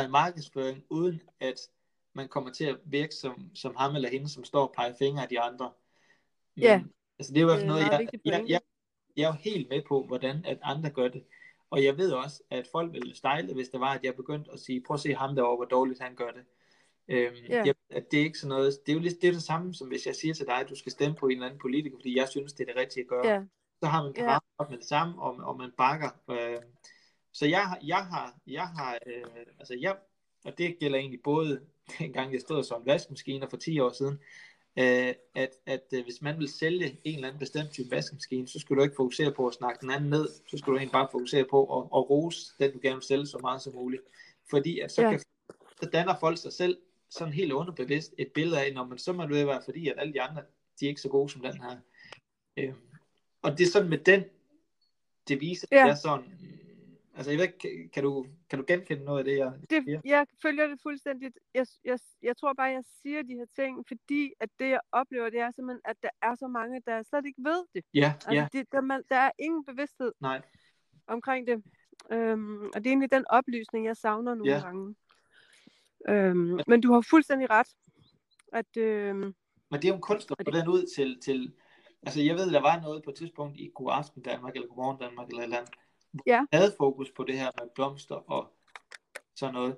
markedsføring, 0.10 0.84
uden 0.90 1.22
at 1.40 1.70
man 2.14 2.28
kommer 2.28 2.52
til 2.52 2.66
at 2.66 2.78
virke 2.86 3.16
som, 3.16 3.50
som 3.56 3.76
ham 3.76 3.96
eller 3.96 4.10
hende, 4.10 4.30
som 4.30 4.44
står 4.44 4.68
og 4.68 4.74
peger 4.76 4.94
fingre 5.00 5.24
af 5.24 5.30
de 5.30 5.40
andre. 5.40 5.72
Men, 6.56 6.64
Ja. 6.64 6.84
Altså, 7.20 7.34
det 7.34 7.40
er 7.40 7.42
jo 7.42 7.48
i 7.48 7.52
hvert 7.54 7.60
fald 7.60 7.68
Det 7.68 7.74
er 7.74 7.88
noget, 7.90 8.10
jeg, 8.14 8.20
jeg, 8.26 8.50
jeg, 8.50 8.62
jeg 9.18 9.24
er 9.24 9.28
jo 9.28 9.34
helt 9.34 9.70
med 9.70 9.82
på, 9.88 10.04
hvordan 10.04 10.46
at 10.46 10.58
andre 10.64 10.90
gør 10.90 11.08
det. 11.08 11.24
Og 11.70 11.84
jeg 11.84 11.98
ved 11.98 12.12
også, 12.12 12.44
at 12.50 12.68
folk 12.72 12.94
ville 12.94 13.16
stejle, 13.16 13.54
hvis 13.54 13.70
det 13.70 13.80
var, 13.80 13.94
at 13.94 14.04
jeg 14.04 14.16
begyndte 14.16 14.52
at 14.52 14.60
sige, 14.60 14.84
prøv 14.88 14.94
at 14.94 15.00
se 15.00 15.14
ham 15.14 15.36
derovre, 15.36 15.56
hvor 15.56 15.66
dårligt 15.66 16.00
han 16.02 16.16
gør 16.16 16.32
det. 16.32 16.44
Øhm, 17.08 17.36
Ja. 17.50 17.64
jeg, 17.66 17.76
at 17.90 18.12
det 18.12 18.20
er 18.20 18.24
ikke 18.24 18.40
sådan 18.40 18.50
noget, 18.50 18.74
det 18.86 18.92
er 18.92 18.96
jo 18.96 19.00
lidt, 19.00 19.22
det, 19.22 19.28
er 19.28 19.32
det 19.32 19.44
samme, 19.44 19.74
som 19.74 19.88
hvis 19.88 20.06
jeg 20.06 20.16
siger 20.16 20.34
til 20.34 20.46
dig, 20.46 20.56
at 20.56 20.70
du 20.70 20.76
skal 20.76 20.92
stemme 20.92 21.16
på 21.16 21.26
en 21.26 21.32
eller 21.32 21.46
anden 21.46 21.60
politiker, 21.60 21.98
fordi 21.98 22.18
jeg 22.18 22.28
synes, 22.30 22.54
det 22.54 22.70
er 22.70 22.74
det 22.74 22.82
rigtige 22.82 23.04
at 23.04 23.08
gøre. 23.08 23.28
Ja, 23.28 23.42
Så 23.84 23.86
har 23.90 24.04
man 24.04 24.14
parat 24.14 24.42
op 24.58 24.70
med 24.70 24.78
det 24.78 24.86
samme, 24.88 25.22
og, 25.22 25.36
og 25.36 25.58
man 25.58 25.72
bakker. 25.78 26.10
Øh, 26.30 26.58
så 27.40 27.46
jeg, 27.46 27.62
har- 27.68 27.80
jeg 27.84 28.06
har, 28.06 28.36
jeg 28.48 28.68
har 28.68 28.98
øh, 29.08 29.24
altså 29.60 29.76
jeg, 29.80 29.98
og 30.46 30.58
det 30.58 30.80
gælder 30.80 30.98
egentlig 31.00 31.22
både 31.24 31.62
dengang 32.00 32.34
jeg 32.34 32.42
stod 32.42 32.64
som 32.64 32.86
vaskemaskiner 32.86 33.48
for 33.50 33.58
10 33.58 33.80
år 33.80 33.90
siden, 33.90 34.20
øh, 34.80 35.14
at, 35.36 35.50
at 35.66 35.84
øh, 35.94 36.04
hvis 36.04 36.22
man 36.22 36.40
vil 36.40 36.50
sælge 36.50 36.98
en 37.04 37.16
eller 37.16 37.28
anden 37.28 37.40
bestemt 37.40 37.72
type 37.72 37.92
vaskemaskine, 37.92 38.48
så 38.48 38.60
skulle 38.60 38.80
du 38.80 38.84
ikke 38.84 38.96
fokusere 38.96 39.32
på 39.32 39.48
at 39.48 39.54
snakke 39.54 39.82
den 39.82 39.92
anden 39.92 40.10
ned, 40.10 40.28
så 40.48 40.58
skulle 40.58 40.74
du 40.74 40.78
egentlig 40.78 40.92
bare 40.92 41.08
fokusere 41.12 41.46
på 41.50 41.78
at, 41.80 41.84
at 41.86 42.10
rose 42.10 42.54
den, 42.60 42.72
du 42.74 42.80
gerne 42.82 42.96
vil 42.96 43.04
sælge 43.04 43.28
så 43.28 43.38
meget 43.42 43.62
som 43.62 43.74
muligt. 43.74 44.02
Fordi 44.50 44.80
at 44.80 44.92
så, 44.92 45.02
Ja. 45.02 45.10
kan, 45.10 45.20
så 45.82 45.90
danner 45.94 46.16
folk 46.20 46.38
sig 46.38 46.54
selv 46.54 46.78
sådan 47.10 47.34
helt 47.34 47.52
underbevidst 47.52 48.14
et 48.18 48.32
billede 48.34 48.62
af, 48.66 48.74
når 48.74 48.86
man 48.86 48.98
så 48.98 49.14
må 49.14 49.24
det 49.26 49.48
være 49.48 49.62
fordi, 49.66 49.88
at 49.90 49.96
alle 49.98 50.14
de 50.14 50.22
andre, 50.22 50.42
de 50.80 50.86
er 50.86 50.90
ikke 50.90 51.02
så 51.02 51.10
gode 51.10 51.30
som 51.30 51.42
den 51.42 51.62
her. 51.62 51.78
Øh, 52.58 52.74
og 53.42 53.58
det 53.58 53.68
er 53.68 53.72
sådan 53.72 53.90
med 53.90 53.98
den 53.98 54.24
devise, 55.30 55.68
Ja. 55.72 55.78
ja. 55.86 55.88
er 55.92 55.96
sådan, 55.96 56.24
altså 57.20 57.32
jeg 57.32 57.40
ved, 57.40 57.46
ikke, 57.48 57.90
kan, 57.90 58.04
du, 58.04 58.26
kan 58.50 58.60
du 58.60 58.66
genkende 58.68 59.04
noget 59.04 59.20
af 59.20 59.26
det, 59.26 59.38
jeg 59.38 59.54
det, 59.70 59.84
siger? 59.84 60.02
jeg 60.06 60.28
følger 60.42 60.68
det 60.68 60.80
fuldstændigt. 60.84 61.40
Jeg, 61.54 61.66
jeg, 61.86 62.00
jeg 62.22 62.38
tror 62.38 62.54
bare, 62.54 62.68
jeg 62.68 62.84
siger 63.02 63.22
de 63.22 63.34
her 63.34 63.46
ting, 63.56 63.88
fordi 63.88 64.34
at 64.40 64.50
det, 64.60 64.70
jeg 64.70 64.80
oplever, 64.92 65.30
det 65.30 65.40
er 65.40 65.52
simpelthen, 65.52 65.82
at 65.86 65.96
der 66.04 66.10
er 66.22 66.36
så 66.36 66.48
mange, 66.48 66.82
der 66.86 67.04
slet 67.04 67.26
ikke 67.26 67.44
ved 67.44 67.66
det. 67.76 67.84
Ja, 67.94 68.14
Altså, 68.16 68.32
ja, 68.32 68.48
det, 68.54 68.72
der, 68.72 68.82
man, 68.82 69.04
der 69.10 69.16
er 69.16 69.32
ingen 69.40 69.66
bevidsthed 69.66 70.12
nej, 70.20 70.42
omkring 71.08 71.48
det. 71.48 71.64
Øhm, 72.12 72.66
og 72.66 72.74
det 72.76 72.86
er 72.86 72.92
egentlig 72.92 73.12
den 73.12 73.26
oplysning, 73.30 73.86
jeg 73.86 73.98
savner 73.98 74.36
nogle 74.36 74.54
Ja. 74.54 74.60
gange. 74.60 74.96
Øhm, 76.10 76.60
men 76.68 76.82
du 76.82 76.94
har 76.94 77.02
fuldstændig 77.10 77.50
ret. 77.50 77.68
At, 78.54 78.78
øhm, 78.78 79.36
men 79.72 79.82
det 79.82 79.86
er 79.90 79.94
jo 79.94 80.00
kunst 80.00 80.32
at 80.32 80.38
få 80.46 80.52
den 80.52 80.68
ud 80.68 80.86
til, 80.96 81.20
til, 81.22 81.54
altså 82.04 82.22
jeg 82.22 82.36
ved, 82.36 82.52
der 82.52 82.62
var 82.62 82.82
noget 82.82 83.04
på 83.04 83.10
et 83.10 83.16
tidspunkt 83.16 83.58
i 83.58 83.72
God 83.76 83.90
Aften 83.92 84.22
Danmark, 84.22 84.56
eller 84.56 84.68
Godmorgen 84.68 85.00
Danmark, 85.00 85.28
eller 85.28 85.40
et 85.40 85.44
eller 85.44 85.58
andet, 85.58 85.74
Ja. 86.26 86.45
havde 86.53 86.74
fokus 86.78 87.12
på 87.16 87.24
det 87.24 87.38
her 87.39 87.51
med 87.62 87.70
blomster 87.76 88.16
og 88.16 88.53
sådan 89.36 89.53
noget. 89.53 89.78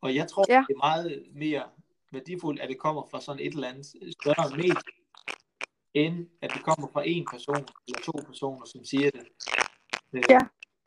Og 0.00 0.14
jeg 0.14 0.28
tror, 0.28 0.44
Ja. 0.48 0.64
det 0.68 0.74
er 0.74 0.78
meget 0.78 1.24
mere 1.34 1.62
værdifuldt, 2.12 2.60
at 2.60 2.68
det 2.68 2.78
kommer 2.78 3.06
fra 3.10 3.20
sådan 3.20 3.40
et 3.46 3.54
eller 3.54 3.68
andet 3.68 3.86
større 3.86 4.56
medie, 4.56 4.74
end 5.94 6.28
at 6.42 6.50
det 6.54 6.62
kommer 6.62 6.88
fra 6.92 7.02
en 7.06 7.26
person 7.30 7.56
eller 7.88 8.00
to 8.04 8.12
personer, 8.26 8.64
som 8.66 8.84
siger 8.84 9.10
det. 9.10 9.26
Øh, 10.12 10.22
Ja. 10.30 10.38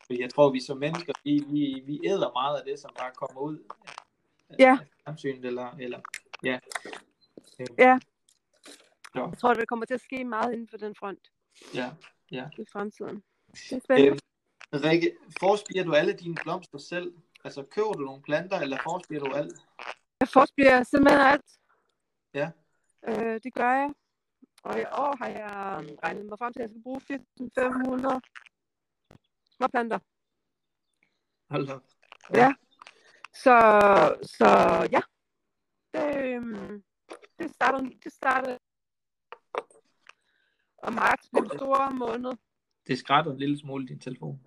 Fordi 0.06 0.22
jeg 0.22 0.34
tror, 0.34 0.52
vi 0.52 0.60
som 0.60 0.78
mennesker, 0.78 1.14
vi, 1.24 1.44
vi, 1.48 1.82
vi 1.86 2.00
æder 2.08 2.32
meget 2.34 2.60
af 2.60 2.66
det, 2.66 2.80
som 2.80 2.92
bare 3.00 3.12
kommer 3.16 3.42
ud 3.42 3.58
af, 4.50 4.56
Ja. 4.60 4.78
af 4.82 4.88
fjernsynet, 5.06 5.46
eller, 5.46 5.72
eller 5.80 6.00
ja. 6.44 6.60
Øh, 7.60 7.68
Ja. 7.78 8.00
Så, 9.14 9.26
jeg 9.30 9.38
tror, 9.38 9.54
der 9.54 9.66
kommer 9.66 9.86
til 9.86 9.94
at 9.94 10.02
ske 10.02 10.24
meget 10.24 10.54
inden 10.54 10.68
for 10.70 10.78
den 10.78 10.96
front 10.96 11.32
ja, 11.74 11.92
ja. 12.32 12.50
i 12.60 12.66
fremtiden. 12.72 13.24
Det 13.70 13.72
er 13.72 13.80
spændende. 13.80 14.10
Øhm, 14.10 14.20
Rikke, 14.74 15.18
forspirer 15.40 15.84
du 15.84 15.94
alle 15.94 16.14
dine 16.14 16.36
blomster 16.36 16.78
selv? 16.78 17.14
Altså, 17.44 17.64
køber 17.64 17.94
du 17.94 18.04
nogle 18.06 18.22
planter, 18.22 18.60
eller 18.60 18.78
forspirer 18.84 19.24
du 19.24 19.34
alt? 19.34 19.56
Jeg 20.20 20.28
forspirer 20.28 20.84
simpelthen 20.84 21.22
alt. 21.22 21.60
Ja. 22.34 22.52
Øh, 23.08 23.40
det 23.44 23.54
gør 23.54 23.72
jeg. 23.72 23.90
Og 24.64 24.80
i 24.80 24.84
år 24.84 25.18
har 25.18 25.28
jeg 25.28 25.98
regnet 26.04 26.26
mig 26.26 26.38
frem 26.40 26.54
til, 26.54 26.60
at 26.60 26.64
jeg 26.64 26.70
skal 26.70 26.84
bruge 26.84 27.02
4.500 27.02 28.20
småplanter. 29.58 30.00
Hold 31.50 31.68
da. 31.68 31.80
Ja. 32.34 32.54
Så, 33.34 33.56
så 34.22 34.48
ja. 34.92 35.02
Det, 35.94 36.18
øhm, 36.18 36.84
det 37.40 37.50
starter, 37.56 37.80
det 38.04 38.14
starter 38.14 38.58
og 40.78 40.94
marts 40.94 41.30
bliver 41.30 41.44
en 41.44 41.58
stor 41.58 41.90
måned. 41.90 42.32
Det 42.88 42.98
skrætter 42.98 43.32
en 43.32 43.40
lille 43.40 43.58
smule 43.58 43.88
din 43.88 44.00
telefon. 44.00 44.42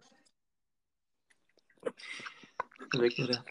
Jeg 1.84 3.01
ved 3.01 3.05
ikke, 3.05 3.22
det 3.22 3.36
er. 3.36 3.43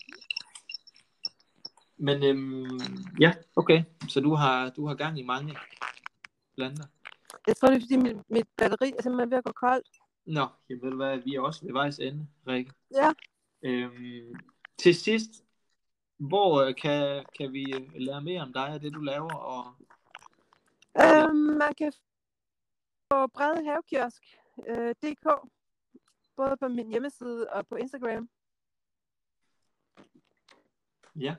Men 1.97 2.23
øhm, 2.23 2.79
ja, 3.19 3.33
okay. 3.55 3.83
Så 4.09 4.19
du 4.19 4.33
har, 4.35 4.69
du 4.69 4.87
har 4.87 4.95
gang 4.95 5.19
i 5.19 5.23
mange 5.23 5.57
planter. 6.55 6.83
Jeg 7.47 7.57
tror, 7.57 7.67
det 7.67 7.77
er, 7.77 7.81
fordi 7.81 7.97
mit, 7.97 8.29
mit 8.29 8.47
batteri 8.57 8.93
er 8.97 9.01
simpelthen 9.01 9.31
ved 9.31 9.37
at 9.37 9.43
gå 9.43 9.51
koldt. 9.51 9.87
Nå, 10.25 10.47
jeg 10.69 10.77
ved 10.81 10.95
hvad, 10.95 11.17
vi 11.17 11.35
er 11.35 11.41
også 11.41 11.65
ved 11.65 11.73
vejs 11.73 11.99
ende, 11.99 12.27
Rikke. 12.47 12.71
Ja. 12.91 13.11
Øhm, 13.61 14.35
til 14.77 14.95
sidst, 14.95 15.43
hvor 16.17 16.61
øh, 16.61 16.75
kan, 16.75 17.25
kan 17.37 17.53
vi 17.53 17.73
øh, 17.73 17.89
lære 17.95 18.21
mere 18.21 18.41
om 18.41 18.53
dig 18.53 18.73
og 18.73 18.81
det, 18.81 18.93
du 18.93 18.99
laver? 18.99 19.33
Og, 19.33 19.75
Øhm, 21.03 21.35
man 21.35 21.73
kan 21.77 21.93
få 23.13 23.27
Brede 23.27 23.65
Havekiosk 23.65 24.23
øh, 24.67 24.95
DK, 25.03 25.49
både 26.35 26.57
på 26.57 26.67
min 26.67 26.89
hjemmeside 26.89 27.49
og 27.49 27.67
på 27.67 27.75
Instagram. 27.75 28.29
ja. 31.15 31.35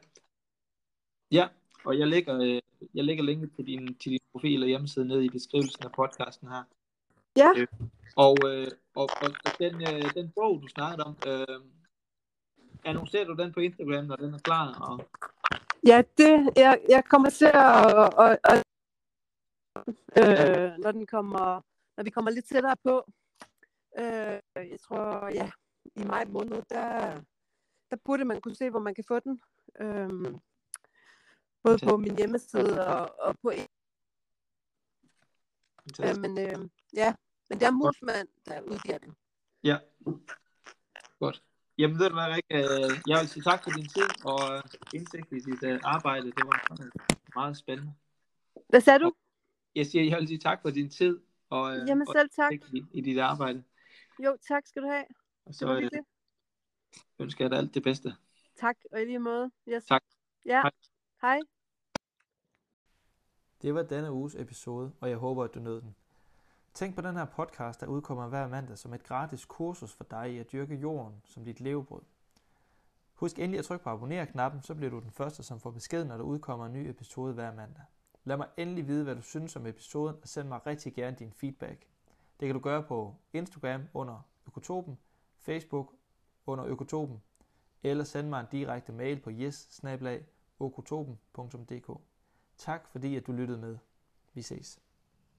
Ja, 1.31 1.49
og 1.85 1.99
jeg 1.99 2.09
lægger, 2.09 2.41
øh, 2.41 2.61
jeg 2.95 3.05
lægger 3.05 3.25
linket 3.25 3.53
til 3.57 3.67
din, 3.67 3.95
til 3.95 4.13
din 4.13 4.21
profil 4.33 4.63
og 4.63 4.69
hjemmeside 4.69 5.09
ned 5.09 5.23
i 5.23 5.29
beskrivelsen 5.29 5.85
af 5.85 5.93
podcasten 5.93 6.49
her. 6.49 6.65
Ja. 7.37 7.51
Øh, 7.57 7.67
og, 8.17 8.37
øh, 8.47 8.67
og, 8.95 9.09
og, 9.23 9.31
og 9.45 9.53
den, 9.59 9.75
øh, 9.75 10.15
den 10.15 10.31
bog, 10.31 10.63
du 10.63 10.69
snakkede 10.69 11.05
om, 11.07 11.17
øh, 11.27 11.61
annoncerer 12.85 13.25
du 13.25 13.35
den 13.35 13.53
på 13.53 13.61
Instagram, 13.61 14.05
når 14.05 14.17
den 14.17 14.35
er 14.35 14.39
klar? 14.39 14.81
Og, 14.81 15.09
Ja, 15.87 16.03
det, 16.19 16.51
jeg, 16.57 16.81
jeg 16.89 17.05
kommer 17.05 17.31
til 17.31 17.51
at, 17.55 17.95
og, 17.95 18.39
og, 18.45 18.57
øh, 20.19 20.79
når, 20.79 20.93
den 20.93 21.07
kommer, 21.07 21.63
når 21.99 22.05
vi 22.05 22.11
kommer 22.11 22.31
lidt 22.31 22.49
tættere 22.49 22.77
på. 22.85 23.13
Øh, 23.99 24.41
jeg 24.73 24.81
tror, 24.81 25.29
ja, 25.29 25.51
i 25.97 26.05
maj 26.05 26.25
måned, 26.25 26.63
der, 26.71 27.21
der 27.91 27.97
burde 28.05 28.25
man 28.25 28.41
kunne 28.41 28.55
se, 28.55 28.71
hvor 28.71 28.81
man 28.81 28.95
kan 28.95 29.05
få 29.09 29.21
den. 29.21 29.41
Øh, 29.81 30.11
både 31.63 31.79
på 31.85 31.97
min 31.97 32.17
hjemmeside 32.17 32.87
og, 32.87 33.19
og 33.21 33.39
på 33.43 33.51
øh, 36.01 36.17
men 36.21 36.39
øh, 36.39 36.69
ja, 36.95 37.15
men 37.49 37.59
det 37.61 37.67
er 37.67 37.71
Movement, 37.71 38.31
der 38.47 38.61
udgiver 38.61 38.99
den. 38.99 39.17
Ja. 39.65 39.79
Godt. 41.19 41.43
Jamen 41.79 41.99
ved 41.99 42.09
du 42.09 42.15
hvad, 42.15 42.41
øh, 42.51 43.01
jeg 43.07 43.21
vil 43.21 43.29
sige 43.29 43.43
tak 43.43 43.65
for 43.65 43.71
din 43.71 43.89
tid 43.89 44.25
og 44.25 44.55
øh, 44.55 44.63
indsigt 44.95 45.33
i 45.33 45.39
dit 45.39 45.63
arbejde. 45.85 46.27
Det 46.27 46.45
var 46.45 46.75
meget, 46.75 46.93
meget 47.35 47.57
spændende. 47.57 47.93
Hvad 48.69 48.81
sagde 48.81 48.99
du? 48.99 49.13
Jeg 49.75 49.87
siger, 49.87 50.05
jeg 50.05 50.19
vil 50.19 50.29
sige 50.29 50.39
tak 50.39 50.63
for 50.63 50.71
din 50.71 50.91
tid 50.91 51.21
og, 51.51 51.77
øh, 51.77 51.89
Jamen 51.89 52.09
og 52.09 52.15
selv 52.17 52.31
tak. 52.31 52.53
i, 52.53 52.85
i 52.93 53.01
dit 53.01 53.19
arbejde. 53.19 53.65
Jo, 54.25 54.37
tak 54.49 54.67
skal 54.67 54.83
du 54.83 54.89
have. 54.89 55.05
Og 55.45 55.49
Det 55.49 55.57
så 55.57 55.67
var 55.67 55.75
øh, 55.75 55.91
ønsker 57.19 57.45
jeg 57.45 57.51
dig 57.51 57.59
alt 57.59 57.75
det 57.75 57.83
bedste. 57.83 58.15
Tak, 58.57 58.77
og 58.93 59.03
i 59.03 59.05
lige 59.05 59.19
måde. 59.19 59.51
Yes. 59.69 59.85
Tak. 59.85 60.03
Ja, 60.45 60.63
Hej. 60.63 60.71
hej. 61.21 61.41
Det 63.63 63.75
var 63.75 63.83
denne 63.83 64.13
uges 64.13 64.35
episode, 64.35 64.93
og 65.01 65.11
jeg 65.11 65.17
håber, 65.17 65.45
at 65.45 65.55
du 65.55 65.61
nød 65.61 65.81
den. 65.83 65.95
Tænk 66.75 66.95
på 66.95 67.01
den 67.01 67.17
her 67.17 67.25
podcast, 67.25 67.81
der 67.81 67.87
udkommer 67.87 68.29
hver 68.29 68.49
mandag 68.49 68.79
som 68.79 68.95
et 68.95 69.03
gratis 69.03 69.45
kursus 69.45 69.93
for 69.93 70.05
dig 70.05 70.33
i 70.33 70.39
at 70.39 70.53
dyrke 70.53 70.75
jorden 70.75 71.23
som 71.25 71.45
dit 71.45 71.61
levebrød. 71.61 72.03
Husk 73.15 73.39
endelig 73.39 73.59
at 73.59 73.65
trykke 73.65 73.85
på 73.85 73.91
abonner-knappen, 73.91 74.63
så 74.63 74.75
bliver 74.75 74.91
du 74.91 75.01
den 75.01 75.11
første, 75.11 75.43
som 75.43 75.61
får 75.61 75.71
besked, 75.71 76.05
når 76.05 76.17
der 76.17 76.25
udkommer 76.25 76.67
en 76.67 76.73
ny 76.73 76.89
episode 76.89 77.35
hver 77.35 77.55
mandag. 77.55 77.85
Lad 78.29 78.37
mig 78.37 78.49
endelig 78.57 78.89
vide, 78.89 79.05
hvad 79.05 79.15
du 79.15 79.23
synes 79.23 79.57
om 79.57 79.67
episoden, 79.67 80.17
og 80.23 80.29
send 80.29 80.49
mig 80.49 80.67
rigtig 80.67 80.95
gerne 80.95 81.17
din 81.17 81.33
feedback. 81.33 81.87
Det 82.41 82.49
kan 82.49 82.55
du 82.55 82.61
gøre 82.61 82.83
på 82.83 83.15
Instagram 83.33 83.83
under 83.95 84.29
Økotopen, 84.47 84.99
Facebook 85.39 85.95
under 86.47 86.67
Økotopen, 86.67 87.23
eller 87.83 88.05
send 88.05 88.29
mig 88.29 88.41
en 88.41 88.47
direkte 88.53 88.93
mail 88.93 89.21
på 89.21 89.31
yes 89.31 89.67
Tak 92.57 92.89
fordi 92.89 93.17
at 93.17 93.27
du 93.27 93.33
lyttede 93.33 93.59
med. 93.59 93.79
Vi 94.35 94.43
ses. 94.43 94.81